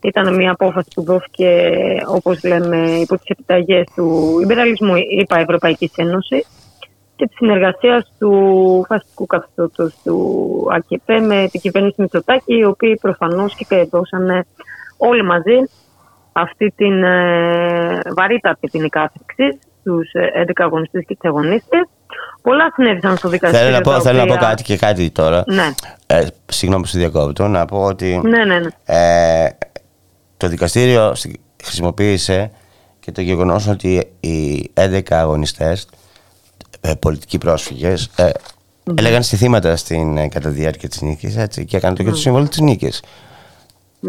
[0.00, 1.70] Ήταν μια απόφαση που δόθηκε,
[2.06, 6.46] όπως λέμε, υπό τις επιταγές του υπεραλισμού, είπα, Ευρωπαϊκής Ένωσης
[7.16, 8.32] και της συνεργασίας του
[8.88, 14.46] φασιστικού καθεστώτος του ΑΚΕΠΕ με την κυβέρνηση Μητσοτάκη, οι οποίοι προφανώς και δώσαν
[14.96, 15.58] όλοι μαζί
[16.32, 20.10] αυτή την ε, βαρύτατη την κάθεξη στους
[20.46, 21.88] 11 αγωνιστές και τι αγωνίστε.
[22.42, 23.64] Πολλά συνέβησαν στο δικαστήριο.
[23.64, 25.42] Θέλω να πω, θέλω να πω κάτι και κάτι τώρα.
[25.46, 25.70] Ναι.
[26.06, 28.68] Ε, συγγνώμη που διακόπτω, να πω ότι ναι, ναι, ναι.
[28.84, 29.48] Ε,
[30.36, 31.14] το δικαστήριο
[31.64, 32.50] χρησιμοποίησε
[33.00, 36.03] και το γεγονός ότι οι 11 αγωνιστές ε,
[36.98, 38.98] πολιτικοί πρόσφυγες ε, mm-hmm.
[38.98, 42.16] έλεγαν θύματα στην, ε, κατά τη διάρκεια της νίκης έτσι, και έκαναν το και το
[42.16, 43.02] σύμβολο της νίκης.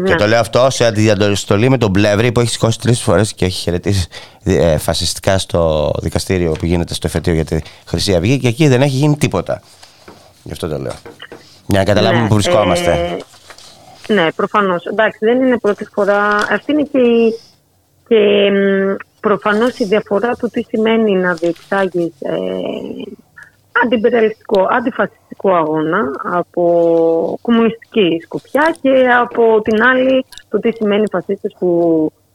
[0.04, 3.44] Και το λέω αυτό σε αντιδιατολή με τον Πλεύρη που έχει σηκώσει τρεις φορές και
[3.44, 4.08] έχει χαιρετήσει
[4.44, 8.82] ε, φασιστικά στο δικαστήριο που γίνεται στο εφετείο για τη Χρυσή Αυγή και εκεί δεν
[8.82, 9.62] έχει γίνει τίποτα.
[10.42, 10.92] Γι' αυτό το λέω.
[11.66, 13.18] Για να καταλάβουμε ναι, που βρισκόμαστε.
[14.08, 14.84] Ε, ναι, προφανώς.
[14.84, 16.18] Εντάξει, δεν είναι πρώτη φορά.
[16.50, 16.98] Αυτή είναι και,
[18.08, 18.16] και
[19.26, 22.34] προφανώς η διαφορά του τι σημαίνει να διεξάγεις ε,
[23.84, 26.64] αντιπεριαλιστικό, αντιφασιστικό αγώνα από
[27.42, 31.70] κομμουνιστική σκοπιά και από την άλλη το τι σημαίνει φασίστες που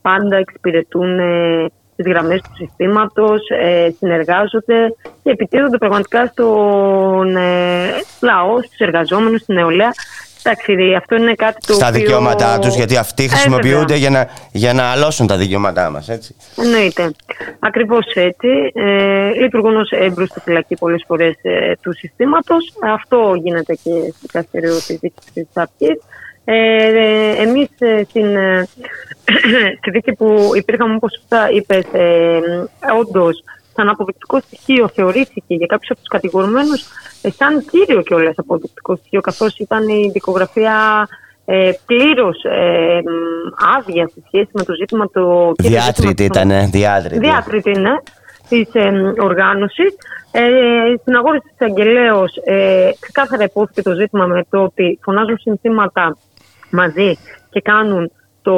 [0.01, 1.65] πάντα εξυπηρετούν ε,
[1.95, 7.89] τις γραμμές του συστήματος, ε, συνεργάζονται και επιτίθονται πραγματικά στον ε,
[8.21, 9.91] λαό, στους εργαζόμενους, στην νεολαία
[10.43, 11.99] Εντάξει, αυτό είναι κάτι το Στα οποίο...
[11.99, 13.97] δικαιώματά τους, γιατί αυτοί Ε, χρησιμοποιούνται βέβαια.
[13.97, 16.35] για να, για να αλώσουν τα δικαιώματά μας, έτσι.
[16.57, 17.11] Εννοείται.
[17.59, 18.47] Ακριβώς έτσι.
[18.73, 22.73] Ε, λειτουργούν ως έμπρου στη φυλακή πολλές φορές ε, του συστήματος.
[22.93, 25.99] Αυτό γίνεται και στο δικαστήριο της δίκη τη Αρχή.
[26.45, 27.67] Ε, ε, Εμείς
[28.09, 28.67] στην ε,
[29.79, 32.39] στη δίκη που υπήρχαμε, όπως σωστά είπες, ε,
[32.99, 33.43] όντως
[33.73, 36.83] σαν αποδεικτικό στοιχείο θεωρήθηκε για κάποιους από τους κατηγορουμένους
[37.21, 41.07] σαν κύριο κιόλας αποδεικτικό στοιχείο, καθώς ήταν η δικογραφία
[41.45, 46.69] ε, πλήρως ε, μ, άδεια σε σχέση με το ζήτημα το κύριο Διάτρητη ζήτημα ήταν,
[46.71, 47.19] διάτρητη.
[47.19, 47.95] διάτρητη ναι,
[48.49, 49.95] της ε, οργάνωσης.
[50.31, 50.41] Ε,
[51.01, 56.17] στην αγόραση της Αγγελέως ε, ξεκάθαρα υπόθηκε το ζήτημα με το ότι φωνάζουν συνθήματα
[56.69, 57.17] μαζί
[57.49, 58.11] και κάνουν
[58.41, 58.55] το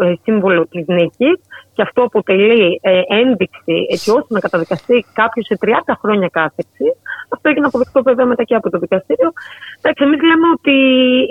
[0.00, 1.40] ε, σύμβολο της νίκης
[1.78, 5.68] και αυτό αποτελεί ε, ένδειξη έτσι ώστε να καταδικαστεί κάποιος σε 30
[6.00, 6.86] χρόνια κάθεξη.
[7.28, 9.32] Αυτό έγινε αποδεκτό βέβαια μετά και από το δικαστήριο.
[9.78, 10.76] Εντάξει, εμείς λέμε ότι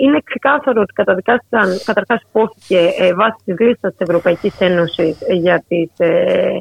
[0.04, 5.90] είναι ξεκάθαρο ότι καταδικάστηκαν, καταρχάς υπόθηκε ε, βάσει της λίστας της Ευρωπαϊκής Ένωσης για τις
[5.96, 6.58] ε,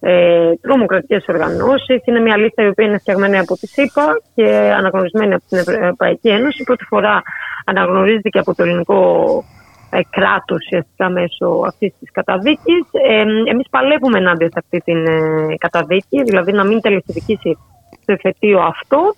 [0.00, 2.00] ε, τρομοκρατικές οργανώσεις.
[2.04, 4.48] Είναι μια λίστα η οποία είναι φτιαγμένη από τη ΣΥΠΑ και
[4.78, 6.64] αναγνωρισμένη από την Ευρωπαϊκή Ένωση.
[6.64, 7.22] Πρώτη φορά
[7.64, 9.00] αναγνωρίζεται και από το ελληνικό
[9.38, 9.57] ε,
[10.10, 12.82] κράτος ουσιαστικά μέσω αυτής της καταδίκης.
[13.08, 13.20] Ε,
[13.50, 17.58] εμείς παλεύουμε ενάντια σε αυτή την ε, καταδίκη, δηλαδή να μην τελεσυδικήσει
[18.04, 19.14] το εφετείο αυτό.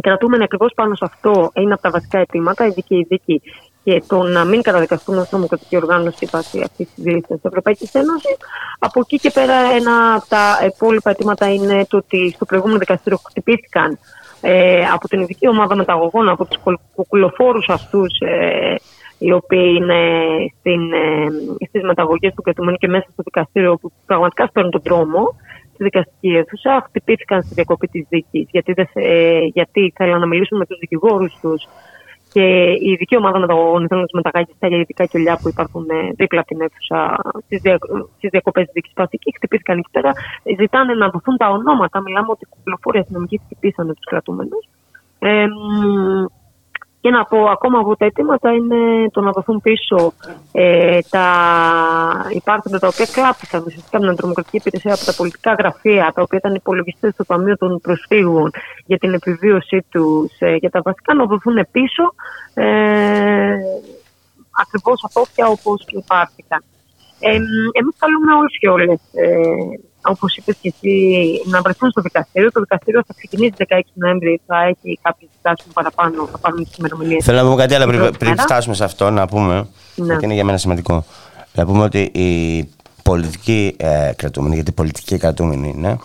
[0.00, 3.42] Κρατούμε ακριβώς πάνω σε αυτό είναι από τα βασικά αιτήματα, η δίκαιη δίκη
[3.84, 8.36] και το να μην καταδικαστούν ως νομοκρατική οργάνωση βάσει αυτής της λίστας της Ευρωπαϊκής Ένωσης.
[8.78, 13.18] Από εκεί και πέρα, ένα από τα υπόλοιπα αιτήματα είναι το ότι στο προηγούμενο δικαστήριο
[13.28, 13.98] χτυπήθηκαν
[14.40, 16.60] ε, από την ειδική ομάδα μεταγωγών, από τους
[16.94, 18.74] κουκουλοφόρου αυτούς, ε,
[19.18, 20.00] οι οποίοι είναι
[20.58, 21.26] στην, ε,
[21.68, 25.34] στις μεταγωγές του κρατουμένου και μέσα στο δικαστήριο που πραγματικά σπέρνουν τον δρόμο
[25.74, 30.26] στη δικαστική αίθουσα, χτυπήθηκαν στη διακοπή της δίκης γιατί, δεν, θε- ε, γιατί θέλαν να
[30.26, 31.68] μιλήσουν με τους δικηγόρους τους
[32.32, 36.12] και η ειδική ομάδα μεταγωγών θέλουν να του μεταγάγει στα ειδικά κελιά που υπάρχουν ε,
[36.16, 37.78] δίπλα από την αίθουσα στις δια,
[38.16, 39.34] στις διακοπές της δίκης Παστική.
[39.36, 40.12] Χτυπήθηκαν εκεί πέρα.
[40.58, 42.00] Ζητάνε να δοθούν τα ονόματα.
[42.00, 44.68] Μιλάμε ότι οι κυκλοφόροι αστυνομικοί χτυπήσανε τους κρατούμενους.
[45.18, 46.24] Ε, μ,
[47.00, 50.12] και να πω ακόμα από τα αιτήματα είναι το να δοθούν πίσω
[50.52, 51.26] ε, τα
[52.34, 56.38] υπάρχοντα τα οποία κλάπησαν ουσιαστικά με την τρομοκρατική υπηρεσία από τα πολιτικά γραφεία, τα οποία
[56.38, 58.50] ήταν υπολογιστές στο Ταμείο των Προσφύγων
[58.86, 62.14] για την επιβίωσή τους, ε, για τα βασικά να δοθούν πίσω
[62.54, 63.54] ε,
[64.62, 66.64] ακριβώς απόφια όπως και υπάρχηκαν.
[67.20, 67.34] Ε,
[67.72, 69.34] Εμείς καλούμε όλους και όλες, ε,
[70.02, 72.50] όπως είπες και εσύ, να βρεθούν στο δικαστήριο.
[72.52, 76.76] Το δικαστήριο θα ξεκινήσει 16 Νοέμβρη, θα έχει κάποιες συστάσει που παραπάνω, θα πάρουν τις
[76.76, 77.24] ημερομηνίες.
[77.24, 78.42] Θέλω να πούμε κάτι άλλο πριν, Πρώτη πριν μέρα.
[78.42, 80.06] φτάσουμε σε αυτό, να πούμε, Ναι.
[80.06, 81.04] γιατί είναι για μένα σημαντικό.
[81.54, 82.68] Να πούμε ότι οι
[83.02, 85.98] πολιτικοί ε, κρατούμενοι, γιατί πολιτικοί κρατούμενοι είναι,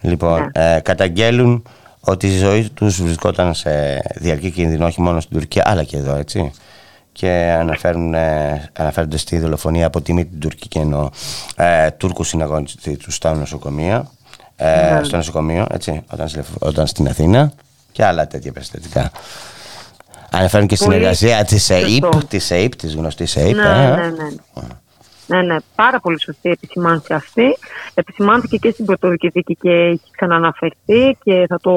[0.00, 0.74] λοιπόν, Ναι.
[0.74, 1.62] ε, καταγγέλουν
[2.00, 3.70] ότι η ζωή τους βρισκόταν σε
[4.14, 6.52] διαρκή κίνδυνο, όχι μόνο στην Τουρκία, αλλά και εδώ, έτσι.
[7.20, 11.08] Και αναφέρουν, ε, αναφέρονται στη δολοφονία από τη μη την τουρκική εννοώ,
[11.56, 14.10] ε, Τούρκους συναγωνιστή του στα νοσοκομεία,
[14.56, 15.04] ε, Ναι.
[15.04, 17.52] στο νοσοκομείο, έτσι, όταν, συλλεφ- όταν στην Αθήνα
[17.92, 19.10] και άλλα τέτοια περιστατικά.
[20.30, 22.26] Αναφέρουν και Πολύ συνεργασία της ΕΙΠ, σωστό.
[22.28, 23.54] της ΕΙΠ, της γνωστής ΕΙΠ.
[23.56, 23.88] Ναι, ε.
[23.96, 24.62] ναι, ναι.
[25.30, 27.56] Ναι, ναι, πάρα πολύ σωστή η επισημάνση αυτή.
[27.94, 31.72] Επισημάνθηκε και στην πρωτοδική δίκη και έχει ξανααναφερθεί και θα το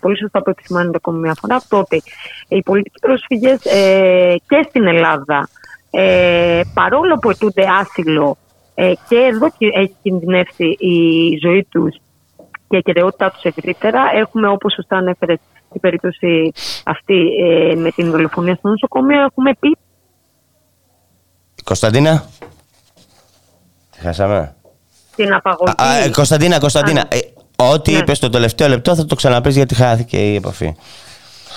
[0.00, 2.02] πολύ σωστά το επισημάνεται ακόμη μια φορά αυτό ότι
[2.48, 5.48] οι πολιτικοί πρόσφυγες ε, και στην Ελλάδα
[5.90, 8.36] ε, παρόλο που αιτούνται άσυλο
[8.74, 10.98] ε, και εδώ κι- έχει κινδυνεύσει η
[11.42, 11.96] ζωή τους
[12.68, 14.00] και η κυριότητά τους ευρύτερα.
[14.14, 15.34] Έχουμε όπως σωστά ανέφερε
[15.72, 16.52] την περίπτωση
[16.84, 19.76] αυτή ε, με την δολοφονία στο νοσοκομείο έχουμε πει
[21.64, 22.24] Κωνσταντίνα;
[23.96, 24.54] Τη χάσαμε;
[25.16, 25.72] την απαγωγή.
[25.76, 27.04] Α, ε, Κωνσταντίνα, Κωνσταντίνα.
[27.08, 27.18] ε,
[27.56, 27.98] ό,τι Ναι.
[27.98, 30.66] είπες στο τελευταίο λεπτό θα το ξαναπείς γιατί χάθηκε η επαφή.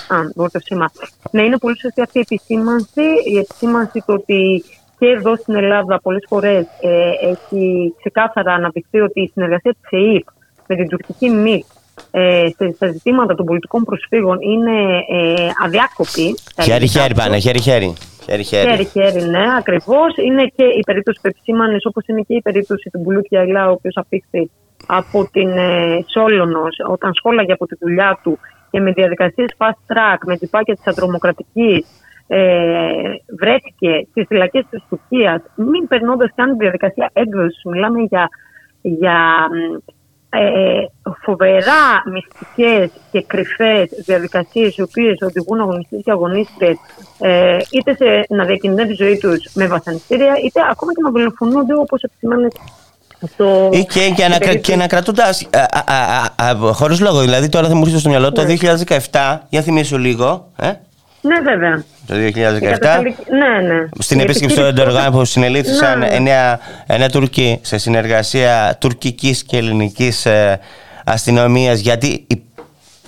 [0.08, 0.90] Α, μπορώ το σήμα.
[1.30, 3.02] Ναι, είναι πολύ σωστή αυτή η επισήμανση.
[3.32, 4.64] Η επισήμανση το ότι
[4.98, 10.26] και εδώ στην Ελλάδα πολλές φορές ε, έχει ξεκάθαρα αναπτυχθεί ότι η συνεργασία της ΕΕΠ
[10.66, 11.64] με την τουρκική ΜΥΤ
[12.10, 14.70] ε, σε- στα ζητήματα των πολιτικών προσφύγων είναι
[15.10, 16.34] ε, αδιάκοπη.
[16.54, 17.24] θα έλεγα Χέρι-χέρι κάποιος.
[17.24, 17.94] πάνε, χέρι-χέρι.
[18.30, 18.70] Χέρι-χέρι.
[18.70, 20.16] Χέρι-χέρι, ναι, ακριβώς.
[20.16, 23.72] Είναι και η περίπτωση που επισήμανε, όπως είναι και η περίπτωση του Μπουλού Κιαλά, ο
[23.72, 24.50] οποίος απήχθη
[24.86, 28.38] από την ε, Σόλωνος όταν σχόλαγε από τη δουλειά του
[28.70, 31.86] και με διαδικασίες fast track, με τυπάκια της αντρομοκρατικής,
[32.26, 32.38] ε,
[33.38, 37.64] βρέθηκε στις φυλακές της Τουρκίας, μην περνώντας καν τη διαδικασία έκδοσης.
[37.64, 38.28] Μιλάμε για
[38.82, 39.48] για
[40.30, 40.86] ε,
[41.22, 46.76] φοβερά μυστικές και κρυφές διαδικασίες οι οποίες οδηγούν αγωνιστές και αγωνίστες
[47.18, 51.74] ε, είτε σε, να διακινδυνεύει τη ζωή τους με βασανιστήρια είτε ακόμα και να δολοφονούνται
[51.74, 52.58] όπως επισημάνεται
[53.32, 53.68] στο...
[53.72, 55.24] Ή και, και, ανα, και ανακρατώντα.
[56.72, 57.20] Χωρίς λόγο.
[57.20, 58.42] Δηλαδή, τώρα θα μου έρθει στο μυαλό το
[59.10, 60.50] 2017, για θυμίσου λίγο.
[60.56, 60.72] Ε;
[61.20, 61.84] Ναι, βέβαια.
[62.06, 62.18] Το 2017.
[63.30, 63.88] Ναι, ναι.
[63.98, 66.06] Στην επίσκεψη του Ερντογάν που συνελήφθησαν ναι.
[66.06, 70.60] εννέα, εννέα Τούρκοι σε συνεργασία τουρκικής και ελληνικής ε,
[71.04, 72.26] αστυνομίας γιατί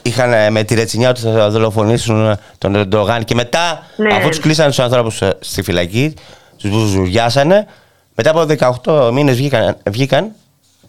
[0.03, 4.15] είχαν ε, με τη ρετσινιά ότι θα δολοφονήσουν τον Ερντογάν και μετά, Ναι.
[4.15, 6.15] αφού τους κλείσαν τους ανθρώπους στη φυλακή,
[6.57, 7.67] τους βουζουριάσανε,
[8.15, 8.47] μετά από
[8.85, 10.33] 18 μήνες βγήκαν, βγήκαν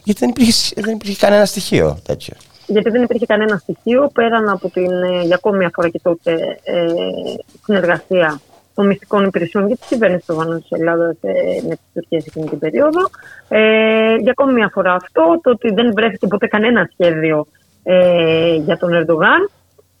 [0.04, 2.34] γιατί δεν υπήρχε, δεν υπήρχε κανένα στοιχείο τέτοιο.
[2.66, 6.32] Γιατί δεν υπήρχε κανένα στοιχείο πέραν από την ε, για ακόμη μια φορά και τότε
[6.64, 6.86] ε,
[7.64, 8.40] συνεργασία
[8.74, 11.32] των μυστικών υπηρεσιών για της κυβέρνησης του Βανού της Ελλάδας ε,
[11.68, 13.00] με τις Τουρκίες εκείνη την περίοδο.
[13.48, 17.46] Ε, για ακόμη μια φορά αυτό, το ότι δεν βρέθηκε ποτέ κανένα σχέδιο
[17.82, 19.50] ε, για τον Ερντογάν.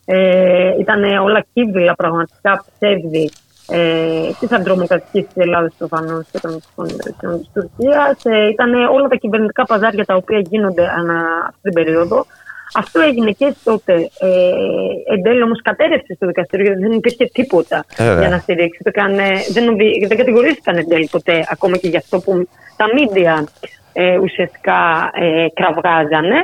[0.04, 3.30] Ε, ήταν όλα κύβυλα, πραγματικά ψεύδι
[3.68, 8.24] ε, της αντρομοκρατική της Ελλάδας προφανώ και των μυστικών υπηρεσιών της Τουρκίας.
[8.24, 11.18] Ε, ήταν όλα τα κυβερνητικά παζάρια τα οποία γίνονται ανά
[11.48, 12.26] αυτή την περίοδο.
[12.74, 13.92] Αυτό έγινε και τότε.
[13.94, 18.20] Ε, εν τέλει όμως κατέρευσε στο δικαστήριο γιατί δεν υπήρχε τίποτα Ε, βέβαια.
[18.20, 18.80] για να στηρίξει.
[18.84, 22.48] Το καν, ε, δεν, νομι- δεν κατηγορήθηκαν εν τέλει ποτέ, ακόμα και για αυτό που
[22.76, 23.46] τα μίντια
[23.92, 26.36] ε, ουσιαστικά ε, κραυγάζανε.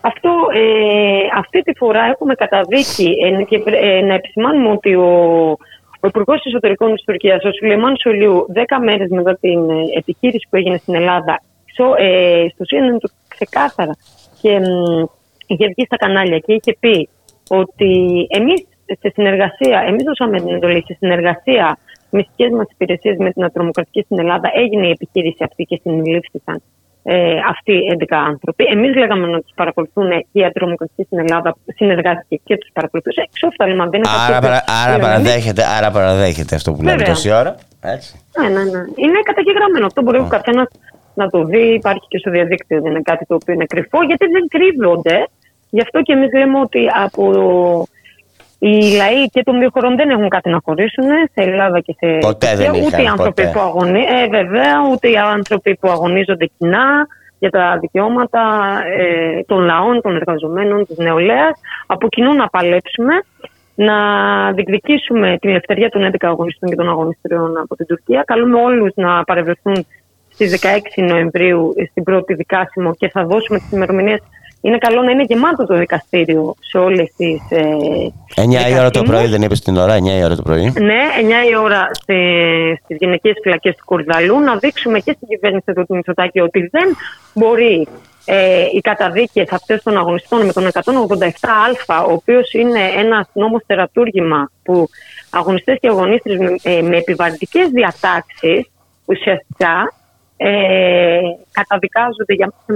[0.00, 0.60] Αυτό, ε,
[1.38, 5.08] αυτή τη φορά έχουμε καταδίκη ε, και ε, να επισημάνουμε ότι ο,
[6.00, 10.56] ο Υπουργός Εσωτερικών της Τουρκίας, ο Σουλεμάν Σολιού, 10 μέρες μετά την ε, επιχείρηση που
[10.56, 11.42] έγινε στην Ελλάδα,
[11.72, 13.96] στο, ε, στο CNN του ξεκάθαρα
[14.40, 15.04] και μ,
[15.54, 17.08] είχε βγει στα κανάλια και είχε πει
[17.48, 17.90] ότι
[18.30, 18.66] εμείς
[19.00, 21.78] σε συνεργασία, εμείς δώσαμε την εντολή σε συνεργασία
[22.10, 25.80] με τις δικές μας υπηρεσίες με την ατρομοκρατική στην Ελλάδα, έγινε η επιχείρηση αυτή και
[25.82, 26.62] συνελήφθησαν
[27.02, 28.64] ε, αυτοί οι 11 άνθρωποι.
[28.64, 33.20] Εμείς λέγαμε να τους παρακολουθούν και η ατρομοκρατική στην Ελλάδα συνεργάστηκε και τους παρακολουθούσε.
[33.30, 37.14] Εξόφθαλμα δεν είναι Άρα, παρα, άρα, παραδέχεται, άρα παραδέχεται αυτό που λέμε Βέβαια.
[37.14, 37.54] τόση ώρα.
[37.80, 38.20] Έτσι.
[38.40, 38.80] Ναι, ναι, ναι.
[38.94, 39.86] Είναι καταγεγραμμένο.
[39.86, 40.68] Αυτό μπορεί ο καθένας
[41.14, 41.64] να το δει.
[41.80, 42.80] Υπάρχει και στο διαδίκτυο.
[42.82, 45.16] Δεν είναι κάτι το οποίο είναι κρυφό, γιατί δεν κρύβονται.
[45.70, 47.24] Γι' αυτό και εμείς λέμε ότι από
[48.58, 52.18] οι λαοί και των δύο χωρών δεν έχουν κάτι να χωρίσουν σε Ελλάδα και σε
[52.18, 52.80] Ποτέ δεν Τουρκία.
[52.80, 53.52] είχαν, ούτε οι άνθρωποι ποτέ.
[53.54, 54.22] που αγωνίζονται.
[54.22, 57.06] Ε, βέβαια, ούτε οι άνθρωποι που αγωνίζονται κοινά
[57.38, 58.42] για τα δικαιώματα
[58.98, 61.60] ε, των λαών, των εργαζομένων, της νεολαίας.
[61.86, 63.14] Από κοινού να παλέψουμε,
[63.74, 63.96] να
[64.52, 68.22] διεκδικήσουμε την ελευθερία των 11 αγωνιστών και των αγωνιστριών από την Τουρκία.
[68.26, 69.86] Καλούμε όλους να παρευρεθούν
[70.28, 70.60] στις
[70.96, 74.20] 16 Νοεμβρίου στην πρώτη δικάσιμο και θα δώσουμε τις ημερομηνίες.
[74.60, 77.62] Είναι καλό να είναι γεμάτο το δικαστήριο σε όλες τις ε,
[78.34, 79.08] 9 η ώρα το δικασίμους.
[79.08, 80.72] πρωί, δεν είπες την ώρα, 9 η ώρα το πρωί.
[80.80, 81.02] Ναι,
[81.46, 86.40] 9 η ώρα στις γυναικείε φυλακές του Κορδαλού να δείξουμε και στην κυβέρνηση του Μητσοτάκη
[86.40, 86.96] ότι δεν
[87.34, 87.88] μπορεί
[88.24, 94.50] ε, οι καταδίκες αυτές των αγωνιστών με τον 187α, ο οποίος είναι ένας νόμος τερατούργημα
[94.62, 94.88] που
[95.30, 98.70] αγωνιστές και αγωνίστρες με, ε, με επιβαρυντικές διατάξεις
[99.04, 99.92] ουσιαστικά
[100.36, 101.20] ε,
[101.50, 102.72] καταδικάζονται για σε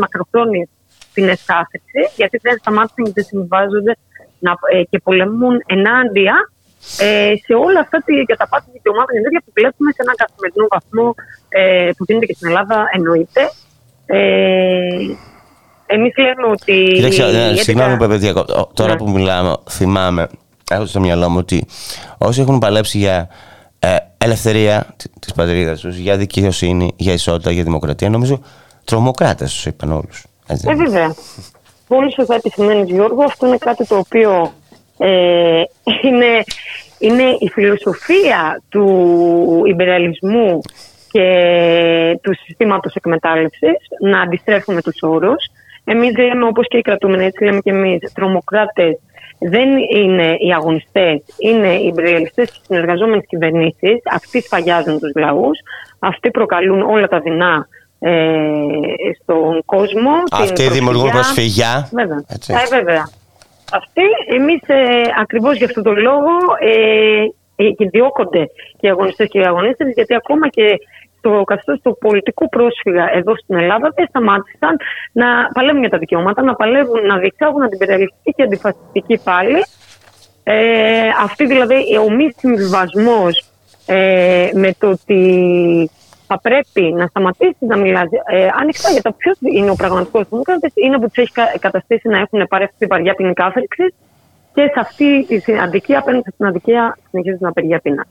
[1.12, 3.92] μακροχρόνιε ποινέ κάθεξη, γιατί δεν σταμάτησαν και δεν συμβάζονται
[4.44, 6.34] να, ε, και πολεμούν ενάντια
[6.98, 11.06] ε, σε όλα αυτά τη καταπάτηση δικαιωμάτων και τέτοια που βλέπουμε σε έναν καθημερινό βαθμό
[11.48, 13.42] ε, που γίνεται και στην Ελλάδα, εννοείται.
[14.06, 15.28] Ε,
[15.86, 16.92] Εμείς λέμε ότι.
[16.94, 18.70] Κοίταξε, ε, η συγγνώμη 11 που διακόπτω.
[18.74, 18.96] Τώρα Ναι.
[18.96, 20.28] που μιλάμε, θυμάμαι,
[20.70, 21.66] έχω στο μυαλό μου ότι
[22.18, 23.28] όσοι έχουν παλέψει για
[23.78, 28.40] ε, ελευθερία της πατρίδας τους, για δικαιοσύνη, για ισότητα, για δημοκρατία, νομίζω
[28.84, 30.24] τρομοκράτες τους είπαν όλους.
[30.66, 31.14] Ε, βέβαια.
[31.88, 33.24] Πολύ σωστά επισημαίνει Γιώργο.
[33.24, 34.52] Αυτό είναι κάτι το οποίο
[34.98, 35.62] ε,
[36.02, 36.44] είναι,
[36.98, 40.60] είναι η φιλοσοφία του υπεραλισμού
[41.10, 45.44] και του συστήματος εκμετάλλευσης να αντιστρέφουμε τους όρους.
[45.84, 48.98] Εμείς λέμε όπως και οι κρατούμενοι, έτσι λέμε και εμείς, τρομοκράτες
[49.38, 54.00] δεν είναι οι αγωνιστές, είναι οι υπεραλιστές και οι συνεργαζόμενες κυβερνήσεις.
[54.12, 55.58] Αυτοί σφαγιάζουν τους λαούς,
[55.98, 57.68] αυτοί προκαλούν όλα τα δεινά
[58.04, 58.12] ε,
[59.22, 60.12] στον κόσμο.
[60.24, 61.88] την Αυτοί δημιουργούν προσφυγιά.
[61.92, 62.24] Βέβαια.
[62.28, 62.52] Έτσι.
[62.52, 63.08] Ε, βέβαια.
[63.72, 68.50] Αυτοί, εμείς ε, ακριβώς για αυτόν τον λόγο ε, ε, και διώκονται
[68.80, 70.78] και οι αγωνιστές και οι αγωνίστες γιατί ακόμα και
[71.20, 74.76] το καθεστώς του πολιτικού πρόσφυγα εδώ στην Ελλάδα δεν σταμάτησαν
[75.12, 79.64] να παλεύουν για τα δικαιώματα, να παλεύουν, να διεξάγουν αντιπεριαλιστική και αντιφασιστική πάλι.
[80.44, 81.74] Ε, αυτή δηλαδή
[82.06, 83.44] ο μη συμβιβασμός
[83.86, 85.90] ε, με το ότι
[86.32, 90.72] θα πρέπει να σταματήσει να μιλάς ε, ανοιχτά για το ποιος είναι ο πραγματικός δημοκράτης,
[90.74, 93.94] είναι που τους έχει κα- καταστήσει να έχουν πάρει αυτή τη βαριά ποινή κάθριξη
[94.54, 98.06] και σε αυτή τη αδικία, απέναντι στην αδικία, συνεχίζει να απεργία ποινά.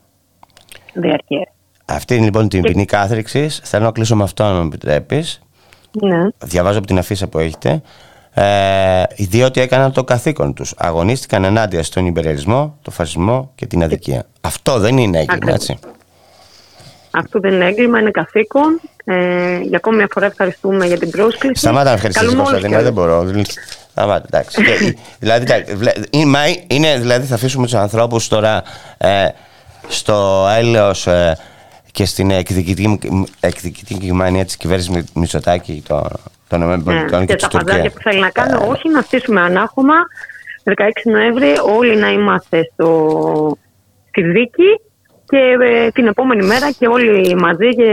[0.94, 1.52] Διαρκεία.
[1.86, 3.50] Αυτή είναι λοιπόν την ποινή κάθριξη.
[3.50, 5.42] Θέλω να κλείσω με αυτό, αν μου επιτρέπεις.
[6.02, 6.28] Ναι.
[6.44, 7.82] Διαβάζω από την αφίσα που έχετε.
[8.34, 10.74] Ε, διότι έκαναν το καθήκον τους.
[10.78, 14.26] Αγωνίστηκαν ενάντια στον υπερελισμό, το φασισμό και την αδικία.
[14.42, 15.70] Αυτό δεν είναι έγκλημα, Ακριβώς.
[15.70, 15.80] έτσι.
[17.12, 18.80] Αυτό δεν είναι έγκλημα, είναι καθήκον.
[19.04, 21.62] Ε, για ακόμη μια φορά ευχαριστούμε για την πρόσκληση.
[21.62, 23.44] Σταμάτα να ευχαριστήσεις Καλούμε όλους Κωνσταντίνα, δεν και μπορώ.
[23.92, 24.62] Σταμάτα, εντάξει.
[24.66, 28.64] Και, δηλαδή, εντάξει, βλέ- είναι- μα είναι, δηλαδή θα αφήσουμε τους ανθρώπους τώρα
[28.98, 29.28] ε,
[29.88, 31.38] στο έλεος ε,
[31.92, 33.00] και στην εκδικητική,
[33.40, 36.08] εκδικητική μανία της κυβέρνησης Μη- Μητσοτάκη των,
[36.48, 37.94] των ΗΠΑ Ναι, και, και της τα φαντάζια Τουρκίας.
[37.94, 39.94] που θέλει να κάνω, όχι να στήσουμε ανάχωμα
[40.64, 40.72] 16
[41.04, 43.58] Νοέμβρη όλοι να είμαστε στο,
[44.10, 44.82] στη δίκη
[45.32, 47.90] και ε, την επόμενη μέρα και όλοι μαζί και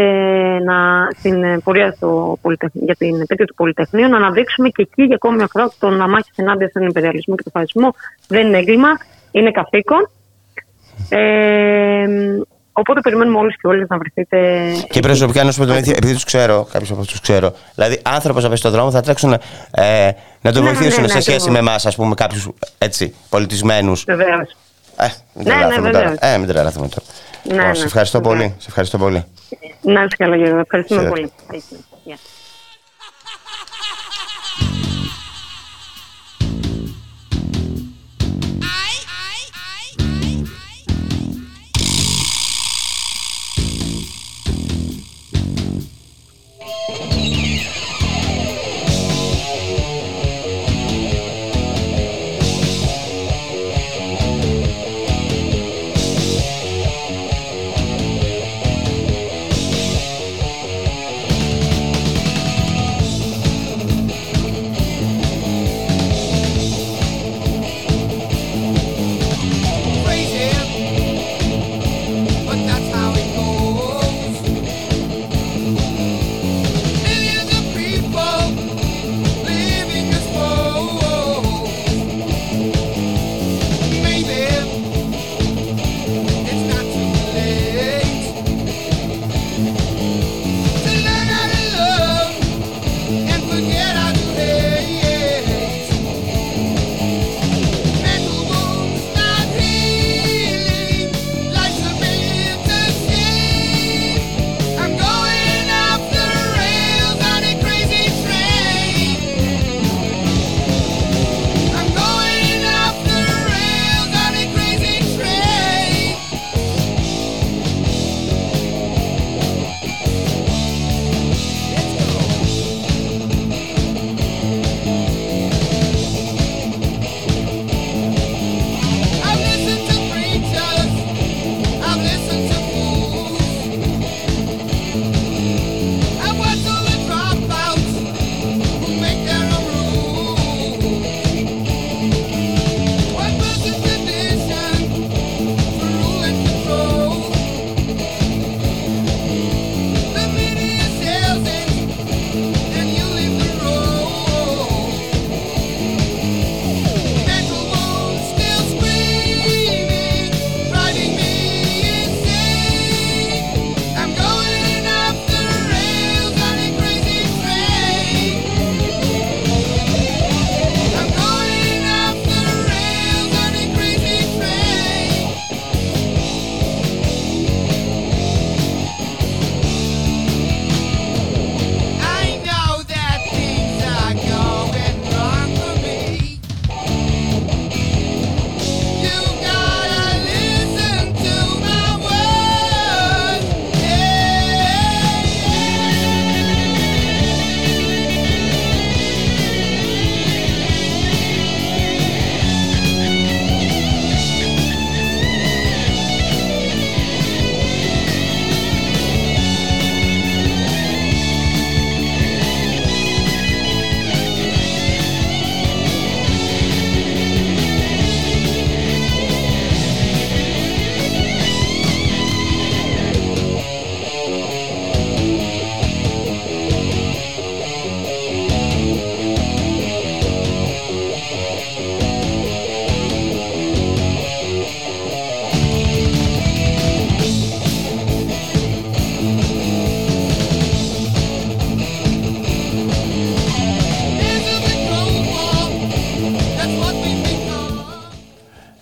[0.65, 5.03] να, στην ε, πορεία στο Πολυτεχνείο, για την επέτειο του Πολυτεχνείου να αναδείξουμε και εκεί
[5.03, 7.95] για ακόμη μια φορά ότι το να μάχεις ενάντια στον υπεριαλισμό και τον φασισμό
[8.29, 8.89] δεν είναι έγκλημα,
[9.31, 10.11] είναι καθήκον.
[11.09, 12.07] Ε,
[12.73, 14.39] οπότε περιμένουμε όλους και όλες να βρεθείτε
[14.91, 18.01] Και προσωπικά να σου πω την αλήθεια, επειδή τους ξέρω, κάποιους από αυτούς ξέρω, δηλαδή
[18.05, 19.33] άνθρωπος να πέσει στον δρόμο θα τρέξουν
[19.71, 20.11] ε,
[20.41, 21.59] να τον Ναι, βοηθήσουν ναι, ναι, σε σχέση με ακριβώς.
[21.69, 22.49] εμάς, ας πούμε, κάποιους
[22.79, 24.05] έτσι πολιτισμένους.
[24.07, 24.57] βεβαίως.
[25.01, 26.05] Ε, μην Ναι, ναι, τρελαθούμε τώρα.
[26.09, 26.35] βεβαίως.
[26.35, 27.07] Ε, μην τρελαθούμε τώρα.
[27.43, 28.37] Ναι, Λοιπόν, ναι, σε ευχαριστώ βεβαίως.
[28.39, 28.55] πολύ.
[28.59, 29.25] Σε ευχαριστώ πολύ.
[29.83, 30.59] Να είστε καλά, Γιώργο.
[30.59, 31.21] Ευχαριστούμε Χαίρετε.
[31.21, 31.33] πολύ.
[31.53, 31.85] Έτσι,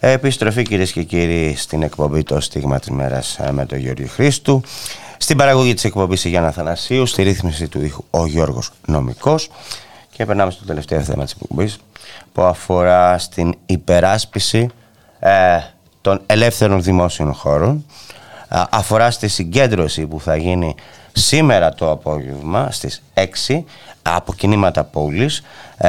[0.08, 4.62] Επιστροφή κυρίες και κύριοι στην εκπομπή το στίγμα της μέρας ε, με τον Γιώργο Χρήστου.
[5.16, 9.50] Στην παραγωγή της εκπομπής η Γιάννα Θανασίου, στη ρύθμιση του ήχου ο Γιώργος Νομικός
[10.10, 11.78] και περνάμε στο τελευταίο θέμα της εκπομπής
[12.32, 14.68] που αφορά στην υπεράσπιση
[15.18, 15.58] ε,
[16.00, 17.84] των ελεύθερων δημόσιων χώρων
[18.48, 20.74] Α, αφορά στη συγκέντρωση που θα γίνει
[21.12, 23.02] σήμερα το απόγευμα στις
[23.48, 23.62] 6
[24.02, 25.42] από κινήματα πόλης
[25.76, 25.88] ε,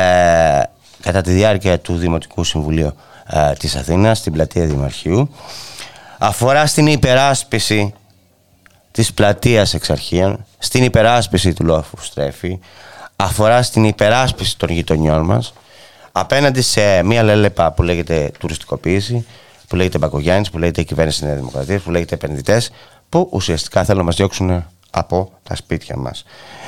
[1.02, 2.94] κατά τη διάρκεια του Δημοτικού Συμβουλίου
[3.28, 5.30] ε, της Αθήνας στην πλατεία Δημαρχείου
[6.18, 7.94] αφορά στην υπεράσπιση
[8.92, 12.60] της πλατείας εξαρχείων στην υπεράσπιση του λόφου στρέφη
[13.16, 15.54] αφορά στην υπεράσπιση των γειτονιών μας
[16.12, 19.26] απέναντι σε μια λέλεπα που λέγεται τουριστικοποίηση
[19.68, 22.72] που λέγεται Μπακογιάννης, που λέγεται κυβέρνηση της Νέας Δημοκρατίας, που λέγεται επενδυτές
[23.10, 26.26] που ουσιαστικά θέλουν να μας διώξουν από τα σπίτια μας.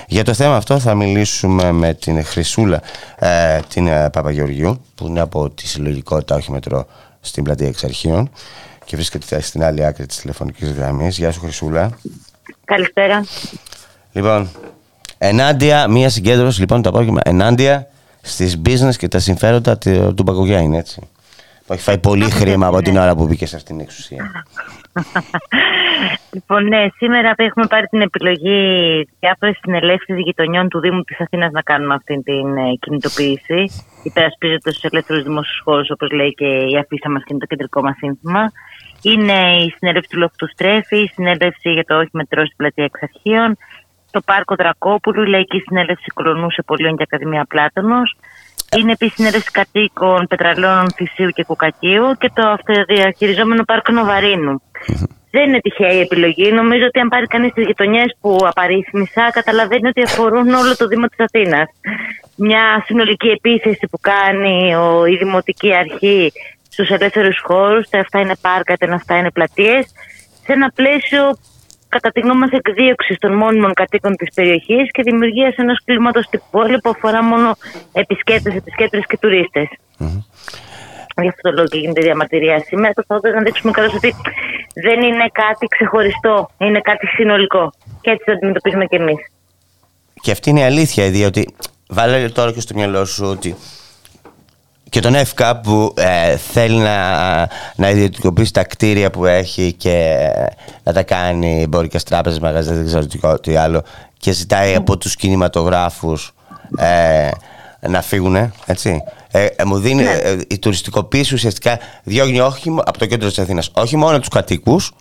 [0.08, 2.82] Για το θέμα αυτό θα μιλήσουμε με την Χρυσούλα
[3.16, 6.86] ε, την ε, Παπαγεωργιού που είναι από τη συλλογικότητα όχι μετρό
[7.22, 8.30] στην πλατεία Εξαρχείων
[8.86, 11.18] και βρίσκεται στην άλλη άκρη της τηλεφωνικής γραμμής.
[11.18, 11.90] Γεια σου Χρυσούλα.
[12.66, 13.26] Καλησπέρα.
[14.12, 14.50] Λοιπόν,
[15.18, 17.88] ενάντια, μία συγκέντρωση λοιπόν το απόγευμα, ενάντια
[18.22, 21.02] στις business και τα συμφέροντα του του Μπακογιάννη, έτσι.
[21.66, 24.32] Που έχει φάει πολύ χρήμα από την ώρα που μπήκε σε αυτήν την εξουσία.
[26.34, 28.60] Λοιπόν, ναι, σήμερα έχουμε πάρει την επιλογή
[29.20, 33.72] διάφορες συνελεύσεις γειτονιών του Δήμου της Αθήνας να κάνουμε αυτή την ε, κινητοποίηση.
[34.04, 37.82] Υπερασπίζοντα του ελεύθερους δημόσιους χώρους, όπως λέει και η αφίσα μας και είναι το κεντρικό
[37.82, 38.52] μας σύνθημα.
[39.02, 43.58] Είναι η συνέλευση του Λόφου Στρέφη, η συνέλευση για το όχι μετρό στην πλατεία Εξαρχείων,
[44.12, 48.16] το Πάρκο Δρακόπουλου, η Λαϊκή Συνέλευση Κολονού σε Πολίων και Ακαδημία Πλάτωνος,
[48.78, 54.62] είναι επίσης συνέλευση κατοίκων Πετραλών, Θησίου και Κουκακίου και το αυτοδιαχειριζόμενο Πάρκο Νοβαρίνου.
[55.32, 56.52] Δεν είναι τυχαία η επιλογή.
[56.52, 61.08] Νομίζω ότι αν πάρει κανείς τις γειτονιές που απαρίθμησα, καταλαβαίνει ότι αφορούν όλο το Δήμο
[61.08, 61.70] της Αθήνας.
[62.36, 66.32] Μια συνολική επίθεση που κάνει ο, η Δημοτική Αρχή
[66.70, 69.86] στους ελεύθερους χώρους, είτε αυτά είναι πάρκα, είτε αυτά είναι πλατείες,
[70.44, 71.38] σε ένα πλαίσιο
[71.90, 76.42] κατά τη γνώμη μας εκδίωξη των μόνιμων κατοίκων της περιοχής και δημιουργίας ενός κλίματος στην
[76.52, 77.56] πόλη που αφορά μόνο
[77.92, 79.68] επισκέπτες, επισκέπτες και τουρίστες.
[81.22, 82.94] Γι' αυτό το λόγο και γίνεται διαμαρτυρία σήμερα.
[82.94, 84.16] Το θα να δείξουμε καλώς ότι
[84.74, 87.72] δεν είναι κάτι ξεχωριστό, είναι κάτι συνολικό.
[88.02, 89.32] Και έτσι το αντιμετωπίζουμε κι εμείς.
[90.22, 91.56] Και αυτή είναι η αλήθεια, διότι
[91.90, 93.56] βάλε τώρα και στο μυαλό σου ότι
[94.90, 97.00] και τον ΕΦΚΑ που ε, θέλει να,
[97.76, 100.18] να ιδιωτικοποιήσει τα κτίρια που έχει και
[100.84, 103.84] να τα κάνει εμπορικές τράπεζες, μαγαζιά, δεν ξέρω τι- τι άλλο
[104.18, 106.34] και ζητάει από τους κινηματογράφους
[106.78, 107.30] ε,
[107.88, 109.04] να φύγουν, έτσι.
[109.32, 113.40] Ε, ε, μου δίνει, ε, η τουριστικοποίηση ουσιαστικά διώχνει όχι, μο- από το κέντρο της
[113.40, 114.92] Αθήνας όχι μόνο τους κατοίκους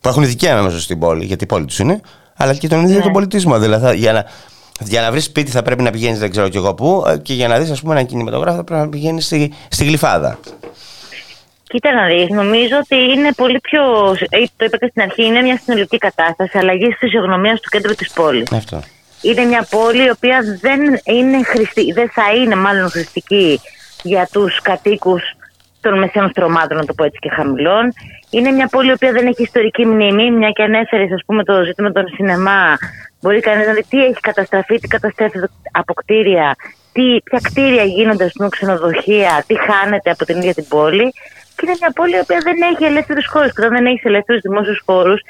[0.00, 2.00] που έχουν δικαίωμα μέσα στην πόλη, γιατί η πόλη τους είναι,
[2.36, 3.58] αλλά και τον ίδιο τον πολιτισμό.
[3.58, 4.24] Δηλαδή, θα- για να,
[4.80, 7.34] για να βρεις σπίτι θα πρέπει να πηγαίνεις δεν ξέρω κι εγώ πού ε, και
[7.34, 10.38] για να δεις, ας πούμε, ένα κινηματογράφο θα πρέπει να πηγαίνεις στη, στη γλυφάδα.
[11.68, 13.82] Κοίτα να δεις, νομίζω ότι είναι πολύ πιο,
[14.28, 18.12] ε, το είπα και στην αρχή, είναι μια συνολική κατάσταση αλλαγής φυσιογνωμίας του κέντρου της
[18.12, 18.52] πόλης.
[18.52, 18.82] Αυτό.
[19.22, 23.60] Είναι μια πόλη η οποία δεν είναι χρηστή, δεν θα είναι μάλλον χρηστική
[24.02, 25.22] για τους κατοίκους
[25.80, 27.92] των μεσαίων στρωμάτων, να το πω έτσι και χαμηλών.
[28.30, 31.64] Είναι μια πόλη η οποία δεν έχει ιστορική μνήμη, μια και ανέφερες, ας πούμε, το
[31.64, 32.76] ζήτημα των σινεμά.
[33.20, 36.56] Μπορεί κανείς να δει τι έχει καταστραφεί, τι καταστρέφεται από κτίρια,
[36.92, 41.12] τι, ποια κτίρια γίνονται, ας πούμε, ξενοδοχεία, τι χάνεται από την ίδια την πόλη.
[41.56, 43.52] Και είναι μια πόλη η οποία δεν έχει ελεύθερους χώρους.
[43.52, 45.20] Και όταν δεν έχεις ελεύθερους δημόσιους χώρους,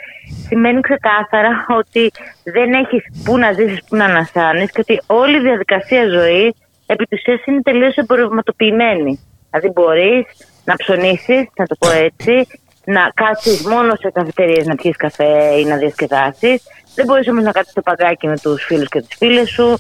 [0.47, 2.11] σημαίνει ξεκάθαρα ότι
[2.45, 6.53] δεν έχεις πού να ζήσεις, πού να ανασάνεις και ότι όλη η διαδικασία ζωής
[6.87, 9.21] επί της ουσίας είναι τελείως εμπορευματοποιημένη.
[9.51, 10.25] Δηλαδή, μπορείς
[10.65, 12.47] να ψωνίσεις, να το πω έτσι,
[12.87, 16.63] να κάτσεις μόνο σε καφετερίε να πιεις καφέ ή να διασκεδάσει.
[16.95, 19.79] Δεν μπορείς όμως να κάτσεις στο παγκάκι με τους φίλους και τις φίλες σου.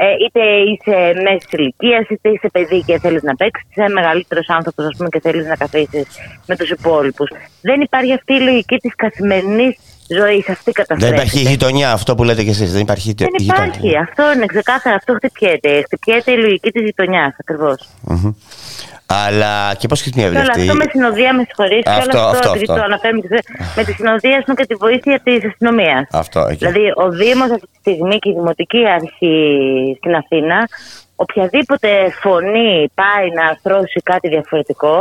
[0.00, 0.40] Ε, είτε
[0.70, 4.94] είσαι μέσης ηλικίας, είτε είσαι παιδί και θέλεις να παίξεις, είτε είσαι μεγαλύτερος άνθρωπος, ας
[4.96, 6.06] πούμε, και θέλεις να καθίσει
[6.46, 7.28] με τους υπόλοιπους.
[7.60, 9.76] Δεν υπάρχει αυτή η λογική της καθημερινής
[10.08, 10.48] ζωής.
[10.48, 11.20] Αυτή Δεν καταστρέφεται.
[11.22, 12.72] υπάρχει γειτονιά, αυτό που λέτε κι εσείς.
[12.72, 13.64] Δεν υπάρχει Δεν γειτονιά.
[13.64, 13.96] υπάρχει.
[13.96, 14.96] Αυτό είναι ξεκάθαρα.
[14.96, 15.82] Αυτό χτυπιέται.
[15.82, 17.88] Χτυπιέται η λογική της γειτονιάς ακριβώς.
[18.02, 18.32] Μμμ.
[19.10, 20.60] Αλλά και πώς χρησιμεύει Και όλο αυτή.
[20.60, 22.74] αυτό με συνοδεία, με συγχωρείς, και Αυτό, όλο αυτό, αυτό, επειδή αυτό.
[22.74, 23.44] το αναφέρουμε και σε-
[23.76, 26.02] με τη συνοδεία ας πούμε, και τη βοήθεια της αστυνομίας.
[26.12, 26.56] Αυτό εκεί.
[26.56, 29.36] Δηλαδή, ο Δήμος αυτή τη στιγμή και η Δημοτική Αρχή
[29.98, 30.58] στην Αθήνα,
[31.16, 31.88] οποιαδήποτε
[32.22, 34.96] φωνή πάει να αρθρώσει κάτι διαφορετικό,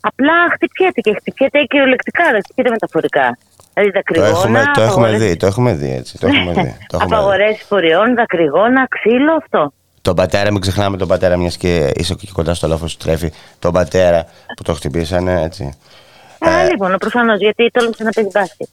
[0.00, 3.26] απλά χτυπιέται και χτυπιέται κυριολεκτικά, δεν χτυπιέται μεταφορικά.
[3.74, 6.18] Δηλαδή, Το δακρυγόνα, έχουμε, το έχουμε απαγορεύσεις- δει, το έχουμε δει έτσι.
[6.18, 6.76] Το έχουμε δει.
[6.90, 7.14] το έχουμε δει.
[7.14, 9.72] απαγορεύσεις φοριών, δακρυγόνα, ξύλο, αυτό.
[10.06, 13.32] Τον πατέρα, μην ξεχνάμε τον πατέρα, μιας και είσαι και κοντά στο λόφος σου τρέφει.
[13.58, 14.24] Τον πατέρα
[14.56, 15.64] που το χτυπήσανε, έτσι.
[16.38, 18.68] Α, λοιπόν, προφανώς γιατί τόλμησε να παίζει μπάσκετ.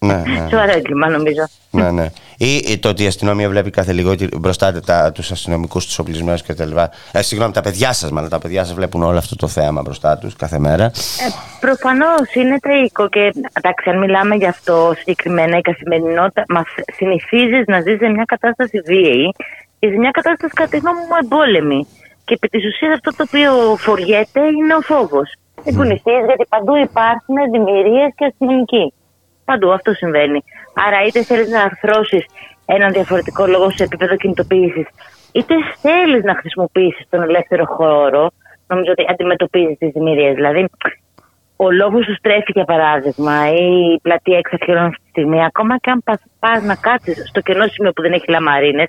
[0.00, 0.46] ναι, ναι.
[0.50, 1.48] Σοβαρό έγκλημα, νομίζω.
[1.70, 2.10] ναι, ναι.
[2.36, 4.72] Ή, ή το ότι η αστυνομία βλέπει κάθε λίγο ότι μπροστά
[5.12, 6.76] τους αστυνομικούς, τους οπλισμένους κτλ.
[7.12, 10.18] Ε, συγγνώμη, τα παιδιά σας, μάλλον τα παιδιά σας βλέπουν όλο αυτό το θέαμα μπροστά
[10.18, 10.84] τους κάθε μέρα.
[10.84, 10.90] Ε,
[11.60, 16.66] Προφανώς είναι τραγικό και εντάξει, αν μιλάμε γι' αυτό συγκεκριμένα, η καθημερινότητα μας
[16.96, 19.34] συνηθίζεις να ζεις σε μια κατάσταση βίαιη
[19.78, 21.86] και σε μια κατάσταση κατά τη γνώμη μου εμπόλεμη.
[22.24, 25.34] Και επί της ουσίας αυτό το οποίο φοριέται είναι ο φόβος.
[25.64, 28.92] Δεν κουνηθεί γιατί παντού υπάρχουν δημιουργίες και αστυνομικοί.
[29.44, 30.40] Παντού αυτό συμβαίνει.
[30.86, 32.24] Άρα είτε θέλεις να αρθρώσεις
[32.66, 34.86] έναν διαφορετικό λόγο σε επίπεδο κινητοποίησης,
[35.32, 38.30] είτε θέλεις να χρησιμοποιήσεις τον ελεύθερο χώρο,
[38.66, 40.34] νομίζω ότι αντιμετωπίζεις τις δημιουργίες.
[40.34, 40.68] Δηλαδή,
[41.64, 45.90] ο λόγος σου στρέφει, για παράδειγμα, ή η πλατεία εξαφιερών αυτή τη στιγμή, ακόμα και
[45.90, 46.02] αν
[46.38, 48.88] πας να κάτσεις στο κενό σημείο που δεν έχει λαμαρίνες,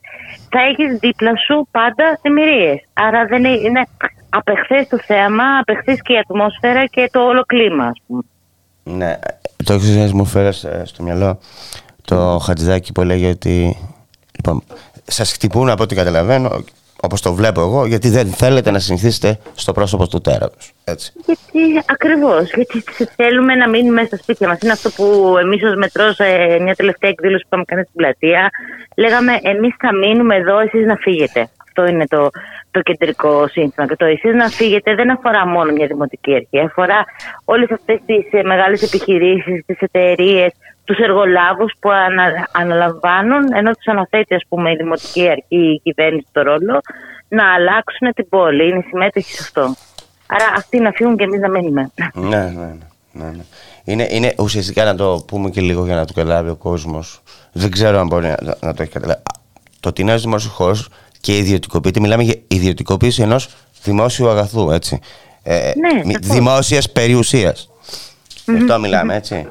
[0.49, 2.75] θα έχεις δίπλα σου πάντα δημιουργίε.
[2.93, 3.87] Άρα δεν είναι, είναι
[4.29, 8.21] απεχθές το θέαμα, απεχθές και η ατμόσφαιρα και το όλο κλίμα, ας πούμε.
[8.83, 9.19] Ναι,
[9.63, 10.51] το εξή μου φέρε
[10.83, 11.39] στο μυαλό
[12.05, 13.77] το χατζηδάκι που έλεγε ότι.
[14.35, 14.63] Λοιπόν,
[15.03, 16.63] σας χτυπούν από ό,τι καταλαβαίνω,
[17.01, 20.71] όπως το βλέπω εγώ, γιατί δεν θέλετε να συνηθίσετε στο πρόσωπο του τέρατος.
[20.83, 21.13] Έτσι.
[21.25, 22.83] Γιατί ακριβώς, γιατί
[23.15, 24.59] θέλουμε να μείνουμε μέσα στα σπίτια μας.
[24.61, 26.25] Είναι αυτό που εμείς ως μετρός, σε
[26.61, 28.49] μια τελευταία εκδήλωση που είχαμε κάνει στην πλατεία,
[28.95, 31.49] λέγαμε εμείς θα μείνουμε εδώ, εσείς να φύγετε.
[31.63, 32.29] Αυτό είναι το,
[32.71, 33.87] το κεντρικό σύνθημα.
[33.87, 36.59] Και το εσείς να φύγετε δεν αφορά μόνο μια δημοτική αρχή.
[36.59, 37.05] Αφορά
[37.45, 40.51] όλες αυτές τις μεγάλες επιχειρήσεις, τις εταιρείες,
[40.89, 46.27] τους εργολάβους που ανα, αναλαμβάνουν, ενώ τους αναθέτει ας πούμε, η δημοτική αρχή, η κυβέρνηση
[46.31, 46.81] το ρόλο,
[47.27, 48.69] να αλλάξουν την πόλη.
[48.69, 49.75] Είναι συμμέτοχοι σε αυτό.
[50.27, 51.91] Άρα αυτοί να φύγουν και εμείς να μείνουμε.
[52.13, 52.73] Ναι, ναι, ναι.
[53.11, 53.43] ναι, ναι.
[53.83, 57.21] Είναι, είναι ουσιαστικά να το πούμε και λίγο για να το καταλάβει ο κόσμος.
[57.51, 59.21] Δεν ξέρω αν μπορεί να, να το έχει καταλάβει.
[59.79, 60.89] Το ότι είναι ένας δημόσιος χώρος
[61.21, 63.49] και ιδιωτικοποιείται, μιλάμε για ιδιωτικοποίηση ενός
[63.83, 64.99] δημόσιου αγαθού, έτσι.
[65.43, 66.27] Ε, Ναι, σαφώς.
[66.27, 67.69] Δημόσιας περιουσίας.
[68.45, 69.47] Γι' αυτό μιλάμε, έτσι.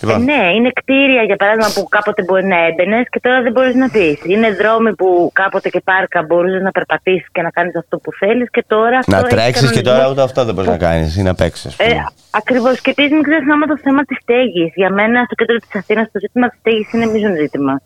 [0.00, 0.20] Λοιπόν.
[0.20, 3.74] Ε, ναι, είναι κτίρια για παράδειγμα που κάποτε μπορεί να έμπαινες και τώρα δεν μπορείς
[3.74, 4.18] να πει.
[4.26, 8.50] Είναι δρόμοι που κάποτε και πάρκα μπορούσες να περπατήσεις και να κάνεις αυτό που θέλεις
[8.50, 8.98] και τώρα.
[9.06, 9.92] Να αυτό έχει τρέξεις και κανονισμό.
[9.92, 11.78] τώρα ούτε αυτό δεν μπορείς να κάνεις ή να παίξεις.
[11.78, 11.94] Ε,
[12.30, 12.80] Ακριβώς.
[12.80, 14.72] Και επίσης μην ξεχνάμε το θέμα της στέγης.
[14.74, 17.80] Για μένα στο κέντρο της Αθήνας το ζήτημα της στέγης είναι μείζον ζήτημα.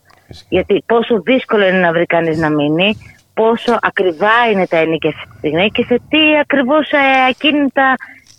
[0.48, 2.98] Γιατί πόσο δύσκολο είναι να βρει κανείς να μείνει,
[3.34, 6.96] πόσο ακριβά είναι τα ενίκια αυτή τη στιγμή και σε τι ακριβώς ε,
[7.30, 7.94] ακίνητα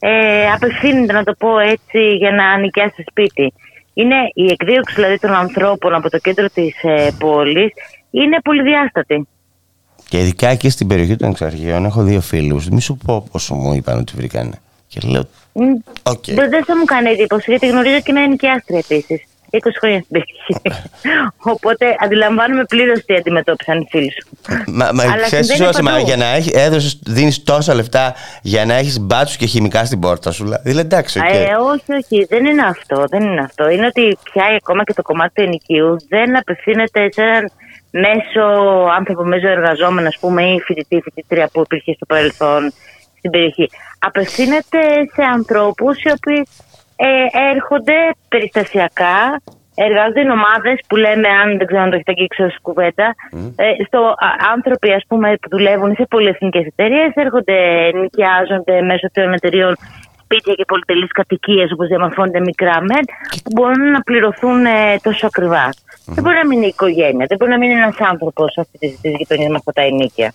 [0.06, 3.54] ε, απευθύνεται, να το πω έτσι, για να νοικιάσει σπίτι.
[3.94, 7.72] Είναι η εκδίωξη δηλαδή των ανθρώπων από το κέντρο της ε, πόλης
[8.12, 9.28] είναι πολυδιάστατη.
[10.10, 12.70] Και ειδικά εκεί στην περιοχή των εξαρχείων έχω δύο φίλους.
[12.70, 14.62] Μη σου πω πόσο μου είπαν ότι βρήκανε.
[14.88, 15.62] Και λέω, Μ,
[16.26, 19.24] Δεν δεν θα μου κάνει εντύπωση, γιατί γνωρίζω και μια ενοικιάστρια επίσης.
[19.54, 20.82] 20 χρόνια στην περιοχή.
[21.54, 24.28] Οπότε αντιλαμβάνομαι πλήρως τι αντιμετώπισαν οι φίλοι σου.
[24.68, 26.06] Μα, μα Αλλά ξέρεις συμβαίνει τι, μα, παντού.
[26.06, 30.32] για να έχεις, έδωσες, δίνεις τόσα λεφτά για να έχεις μπάτσους και χημικά στην πόρτα
[30.32, 30.44] σου.
[30.44, 31.26] Δηλαδή εντάξει, οκ.
[31.30, 33.06] Ε, όχι, όχι, δεν είναι αυτό.
[33.10, 33.70] Δεν είναι αυτό.
[33.70, 37.52] Είναι ότι πια ακόμα και το κομμάτι του ενοικίου δεν απευθύνεται σε έναν
[37.90, 38.46] μέσο
[38.98, 42.74] άνθρωπο, μέσο εργαζόμενο, ας πούμε, ή φοιτητή, φοιτήτρια που υπήρχε στο παρελθόν
[43.18, 43.70] στην περιοχή.
[44.00, 44.80] Απευθύνεται
[45.14, 46.48] σε ανθρώπους οι οποίοι
[46.96, 47.94] ε, έρχονται
[48.30, 49.42] περιστασιακά,
[49.76, 53.16] εργάζονται in ομάδε που λέμε, αν δεν ξέρω αν το έχετε αγγίξει ω κουβέντα,
[53.56, 57.58] ε, στο, α, άνθρωποι ας πούμε, που δουλεύουν σε πολυεθνικές εταιρείες έρχονται,
[57.94, 59.76] νοικιάζονται μέσω των εταιρείων
[60.24, 63.06] σπίτια και πολυτελείς κατοικίες όπως διαμορφώνονται μικρά μεν,
[63.44, 65.70] που μπορούν να πληρωθούν ε, τόσο ακριβά.
[66.06, 69.12] Δεν μπορεί να μείνει η οικογένεια, δεν μπορεί να μείνει ένας άνθρωπος αυτή τη της
[69.18, 70.34] γειτονία με αυτά τα ενίκια.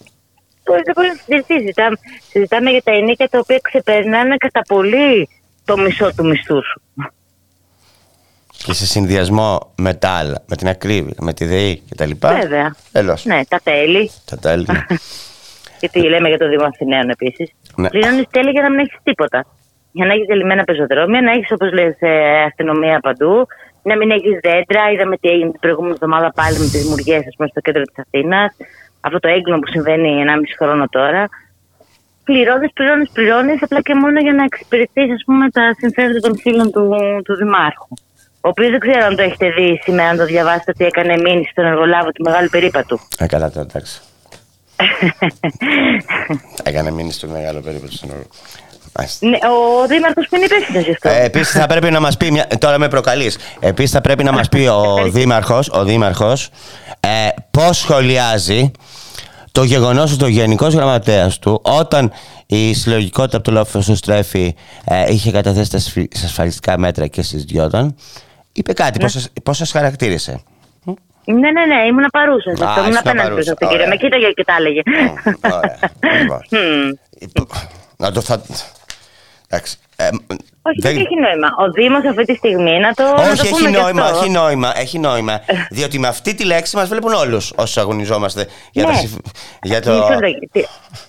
[0.65, 1.59] Μπορεί, δεν μπορεί να συζητήσει.
[1.59, 1.97] Συζητάμε,
[2.31, 5.29] συζητάμε για τα ενίκια τα οποία ξεπερνάνε κατά πολύ
[5.69, 6.83] το μισό του μισθού σου.
[8.65, 12.11] Και σε συνδυασμό με τα άλλα, με την ακρίβεια, με τη ΔΕΗ κτλ.
[12.21, 12.75] Βέβαια.
[12.93, 13.25] Έλος.
[13.25, 14.11] Ναι, τα τέλη.
[14.25, 14.67] Τα τέλη.
[14.73, 14.85] ναι.
[15.81, 17.51] Γιατί λέμε για το Δήμο Αθηναίων επίσης.
[17.77, 17.89] Ναι.
[17.89, 19.47] Πληρώνεις τέλη για να μην έχεις τίποτα.
[19.93, 21.97] Για να έχεις δελειμμένα πεζοδρόμια, να έχεις όπως λες
[22.47, 23.47] αστυνομία παντού,
[23.83, 24.91] να μην έχεις δέντρα.
[24.93, 28.57] Είδαμε τι έγινε την προηγούμενη εβδομάδα πάλι με τις δημιουργίες στο κέντρο της Αθήνας.
[29.01, 31.29] Αυτό το έγκλημα που συμβαίνει 1,5 χρόνο τώρα.
[32.29, 35.15] Πληρώνεις, πληρώνεις, πληρώνεις, απλά και μόνο για να εξυπηρετήσει
[35.53, 36.85] τα συμφέροντα των φίλων του,
[37.25, 37.89] του Δημάρχου.
[38.41, 41.51] Ο οποίος δεν ξέρω αν το έχετε δει σήμερα, αν το διαβάσετε, ότι έκανε μήνυση
[41.51, 43.01] στον εργολάβο του μεγάλου περίπατου.
[43.19, 44.01] Ε, καλά τώρα, εντάξει.
[46.63, 48.27] Έκανε μείνει στο μεγάλο περίπου στον όρο.
[48.97, 49.27] Μάλιστα.
[49.29, 51.09] Ναι, ο Δήμαρχος που είναι υπεύθυνος γι' αυτό.
[51.09, 52.31] Ε, Επίσης θα πρέπει να μας πει.
[52.31, 52.47] Μια...
[52.59, 53.39] Τώρα με προκαλείς.
[53.61, 56.51] Επίσης θα πρέπει να μας πει ο Δήμαρχος ο Δήμαρχος,
[57.01, 58.71] ε, πώς σχολιάζει
[59.59, 62.13] το γεγονός ότι ο Γενικός Γραμματέας του, όταν
[62.47, 64.55] η συλλογικότητα από το Λόφο Στρέφη
[64.85, 67.95] ε, είχε καταθέσει τα σφι- στα ασφαλιστικά μέτρα και συζητιόταν,
[68.53, 68.99] είπε κάτι.
[69.03, 69.09] Ναι.
[69.43, 70.41] Πώς σας χαρακτήρισε;
[71.25, 72.51] Ναι, ναι, ναι, ήμουν παρούσα.
[72.51, 73.43] Α, Αυτό ήμουν ήσουν απέναντι παρούσα.
[73.43, 73.83] σε αυτήν, κύριε.
[73.85, 73.89] Ωραία.
[73.89, 74.83] Με κοίταγε και τα έλεγε.
[75.55, 75.79] Ωραία.
[76.21, 76.41] Λοιπόν.
[76.51, 76.91] Μμμ.
[77.97, 78.41] Να το θα...
[79.51, 79.77] Εντάξει.
[79.97, 80.05] Ε,
[80.63, 81.49] Όχι, δεν- δεν έχει νόημα.
[81.59, 83.03] Ο Δήμος αυτή τη στιγμή να το.
[83.03, 84.19] να το Όχι, έχει πούμε και νόημα, αυτό.
[84.19, 85.41] έχει νόημα, έχει νόημα.
[85.77, 88.93] διότι με αυτή τη λέξη μας βλέπουν όλους όσους αγωνιζόμαστε για, Ναι.
[88.93, 89.27] τα, συμφ-
[89.63, 89.91] για το.
[89.93, 90.49] Μισό λεπτό.
[90.53, 90.65] Τι-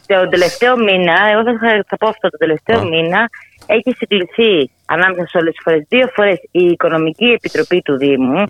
[0.08, 3.30] Το τελευταίο μήνα, εγώ θα, θα πω αυτό, το τελευταίο μήνα
[3.66, 5.86] έχει συγκληθεί ανάμεσα σε όλες τις φορές.
[5.90, 8.44] Δύο φορές η Οικονομική Επιτροπή του Δήμου,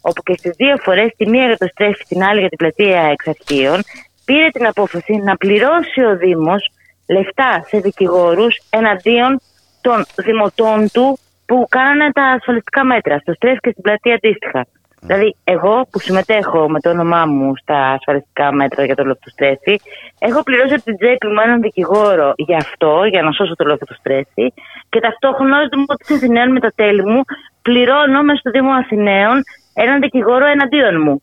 [0.00, 3.00] όπου και στις δύο φορές, τη μία για το στρέφει, την άλλη για την πλατεία
[3.00, 3.82] εξαρχείων,
[4.24, 6.68] πήρε την απόφαση να πληρώσει ο Δήμος
[7.06, 9.40] λεφτά σε δικηγόρους εναντίον
[9.80, 14.66] των δημοτών του που κάνανε τα ασφαλιστικά μέτρα, στο στρέφει και στην πλατεία αντίστοιχα.
[15.00, 19.80] Δηλαδή, εγώ που συμμετέχω με το όνομά μου στα ασφαλιστικά μέτρα για το λοφτοστρέφη,
[20.18, 24.52] έχω πληρώσει από την τσέπη μου έναν δικηγόρο για αυτό, για να σώσω το λοφτοστρέφη,
[24.88, 27.20] και ταυτόχρονα ως Δημότης Αθηναίων με τα τέλη μου,
[27.62, 29.42] πληρώνω μέσα στο Δήμο Αθηναίων
[29.74, 31.22] έναν δικηγόρο εναντίον μου.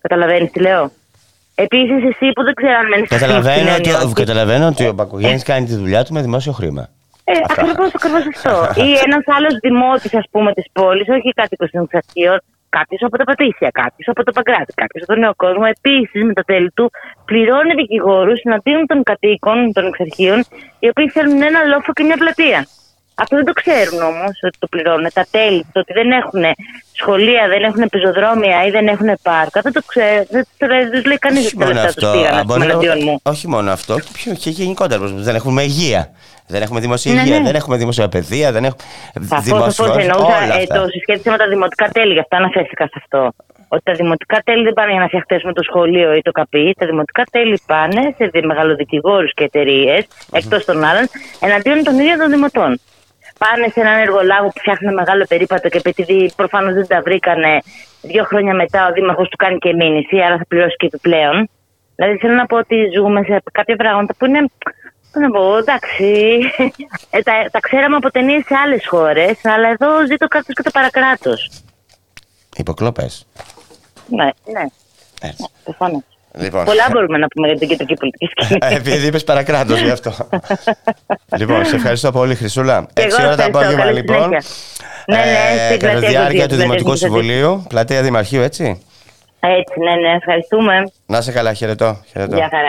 [0.00, 0.90] Καταλαβαίνεις τι λέω;
[1.66, 3.90] Επίσης, εσύ που δεν ξέρω αν μένεις Καταλαβαίνω ότι,
[4.22, 6.88] καταλαβαίνω ότι ο Μπακογέννη κάνει τη δουλειά του με δημόσιο χρήμα.
[7.24, 8.54] Ε, ακριβώς ακριβώς αυτό.
[8.86, 12.38] Ή ένας άλλος δημότης, ας πούμε, της πόλης, όχι κάτοικος των εξαρχείων,
[12.68, 16.32] κάποιος από τα Πατήσια, κάποιος από το Παγκράτη, κάποιος από τον Νέο Κόσμο, επίσης με
[16.32, 16.90] τα τέλη του,
[17.24, 20.38] πληρώνει δικηγόρους εναντίον των κατοίκων των εξαρχείων,
[20.78, 22.60] οι οποίοι θέλουν ένα λόφο και μια πλατεία.
[23.22, 25.06] Αυτό δεν το ξέρουν όμως ότι το πληρώνουν.
[25.14, 26.42] Τα τέλη, το ότι δεν έχουν
[26.92, 30.26] σχολεία, δεν έχουν πεζοδρόμια ή δεν έχουν πάρκα, δεν το ξέρουν.
[30.30, 32.16] Δεν το δεν τους λέει κανείς ότι τα Μόνο λεφτά τους αυτό.
[32.18, 33.20] πήγαν α, ας πούμε, μπορεί να- εναντίον μου.
[33.22, 35.00] όχι μόνο αυτό, πιο και γενικότερα.
[35.00, 36.10] πως Δεν έχουμε υγεία.
[36.46, 37.44] Δεν έχουμε δημοσία Ναι, υγεία, ναι.
[37.44, 38.82] δεν έχουμε δημοσία παιδεία, δεν έχουμε.
[39.28, 40.24] Σαφώ, δημόσιο- σαφώ εννοούσα.
[40.26, 40.74] όλα Ε, αυτά.
[40.80, 43.32] το συσχέτισα με τα δημοτικά τέλη, γι' αυτό αναφέρθηκα σε αυτό.
[43.68, 46.74] Ότι τα δημοτικά τέλη δεν πάνε για να φτιαχτέσουμε το σχολείο ή το καπί.
[46.78, 51.08] Τα δημοτικά τέλη πάνε σε δι- μεγαλοδικηγόρους και εταιρείες, εκτός των άλλων,
[51.40, 52.80] εναντίον των ίδιων των δημοτών.
[53.44, 57.58] Πάνε σε έναν εργολάγο που φτιάχνει μεγάλο περίπατο και επειδή προφανώς δεν τα βρήκανε,
[58.02, 61.50] δύο χρόνια μετά ο δήμαρχος του κάνει και μήνυση, άρα θα πληρώσει και επιπλέον.
[61.94, 64.44] Δηλαδή θέλω να πω ότι ζούμε σε κάποια πράγματα που είναι.
[65.12, 66.38] Πώς να πω, εντάξει.
[67.10, 70.62] Ε, τα, τα ξέραμε από ταινίες σε άλλες χώρες, αλλά εδώ ζει το κράτο και
[70.62, 71.50] το παρακράτος.
[72.56, 73.26] Υποκλοπές.
[74.08, 74.64] Ναι, ναι.
[75.22, 75.48] Έτσι.
[75.64, 76.02] Προφανώς.
[76.38, 76.64] Λοιπόν.
[76.64, 78.58] Πολλά μπορούμε να πούμε για την κεντρική πολιτική σκηνή.
[78.62, 80.12] Ε, Επειδή είπες παρακράτος γι' αυτό.
[81.36, 82.86] λοιπόν, σε ευχαριστώ πολύ, Χρυσούλα.
[82.92, 83.58] Και 6 εγώ ώρα το ευχαριστώ.
[83.58, 84.22] απόγευμα, Καλή λοιπόν.
[84.22, 84.42] συνέχεια.
[85.06, 86.96] Ναι, ναι, στην κατά τη πλατεία διάρκεια Κωτίου, του πλατεία Δημοτικού Κωτίου.
[87.06, 88.82] Συμβουλίου, πλατεία Δημαρχείου, έτσι.
[89.40, 90.74] Έτσι, ναι, ναι, ευχαριστούμε.
[91.06, 92.00] Να σε καλά, χαιρετώ.
[92.10, 92.36] χαιρετώ.
[92.36, 92.68] Γεια χαρά.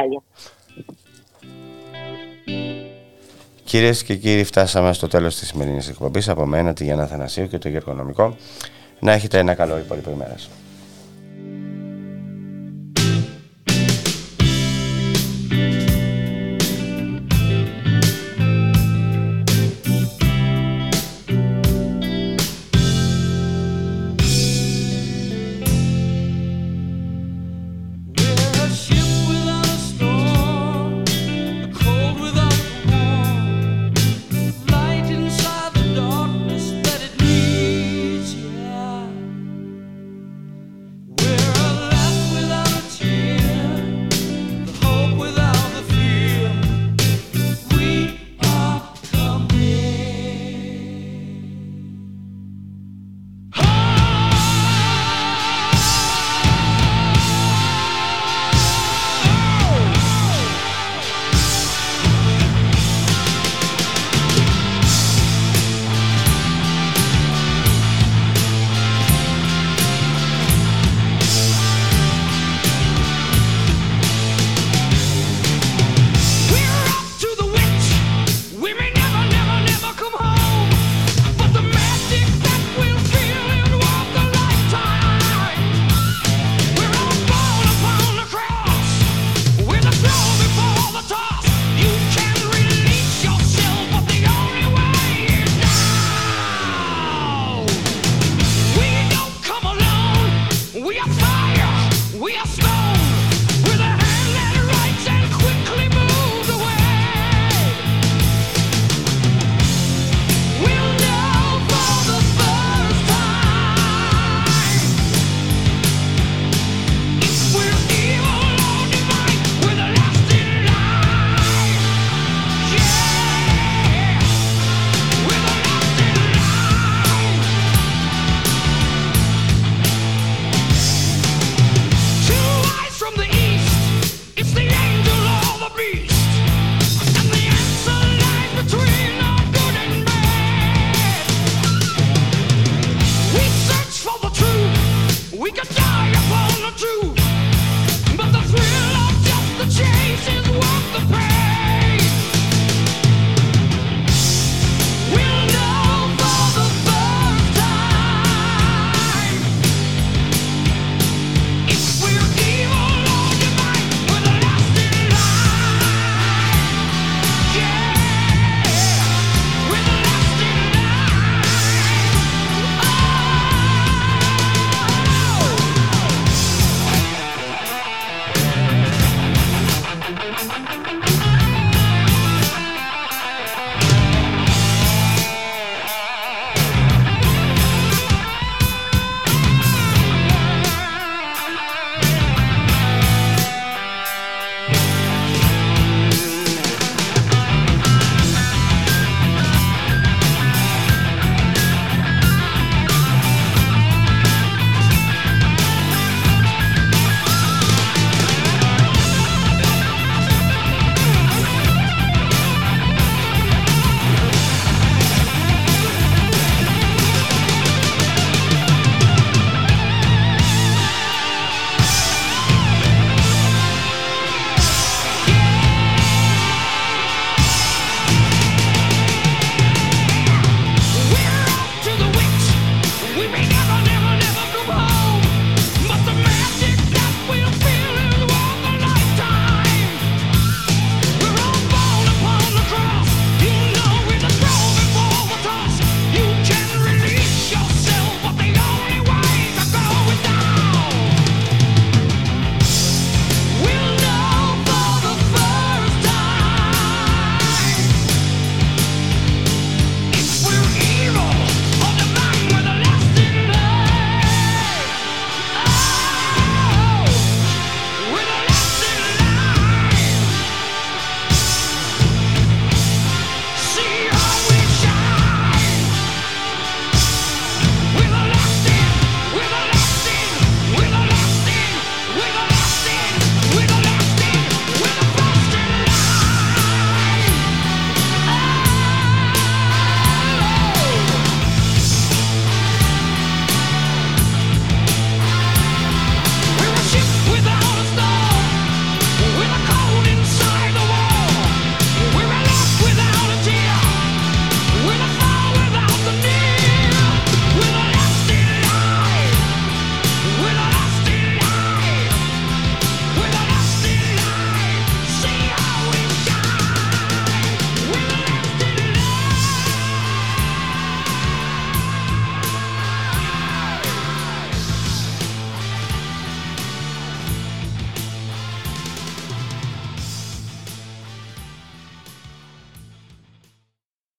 [3.63, 6.29] Κυρίες και κύριοι, φτάσαμε στο τέλος της σημερινής εκπομπής.
[6.29, 8.35] Από μένα, τη Γιάννα Θανασίου και το Γιώργο Νομικό.
[8.99, 10.49] Να έχετε ένα καλό υπόλοιπο ημέρας.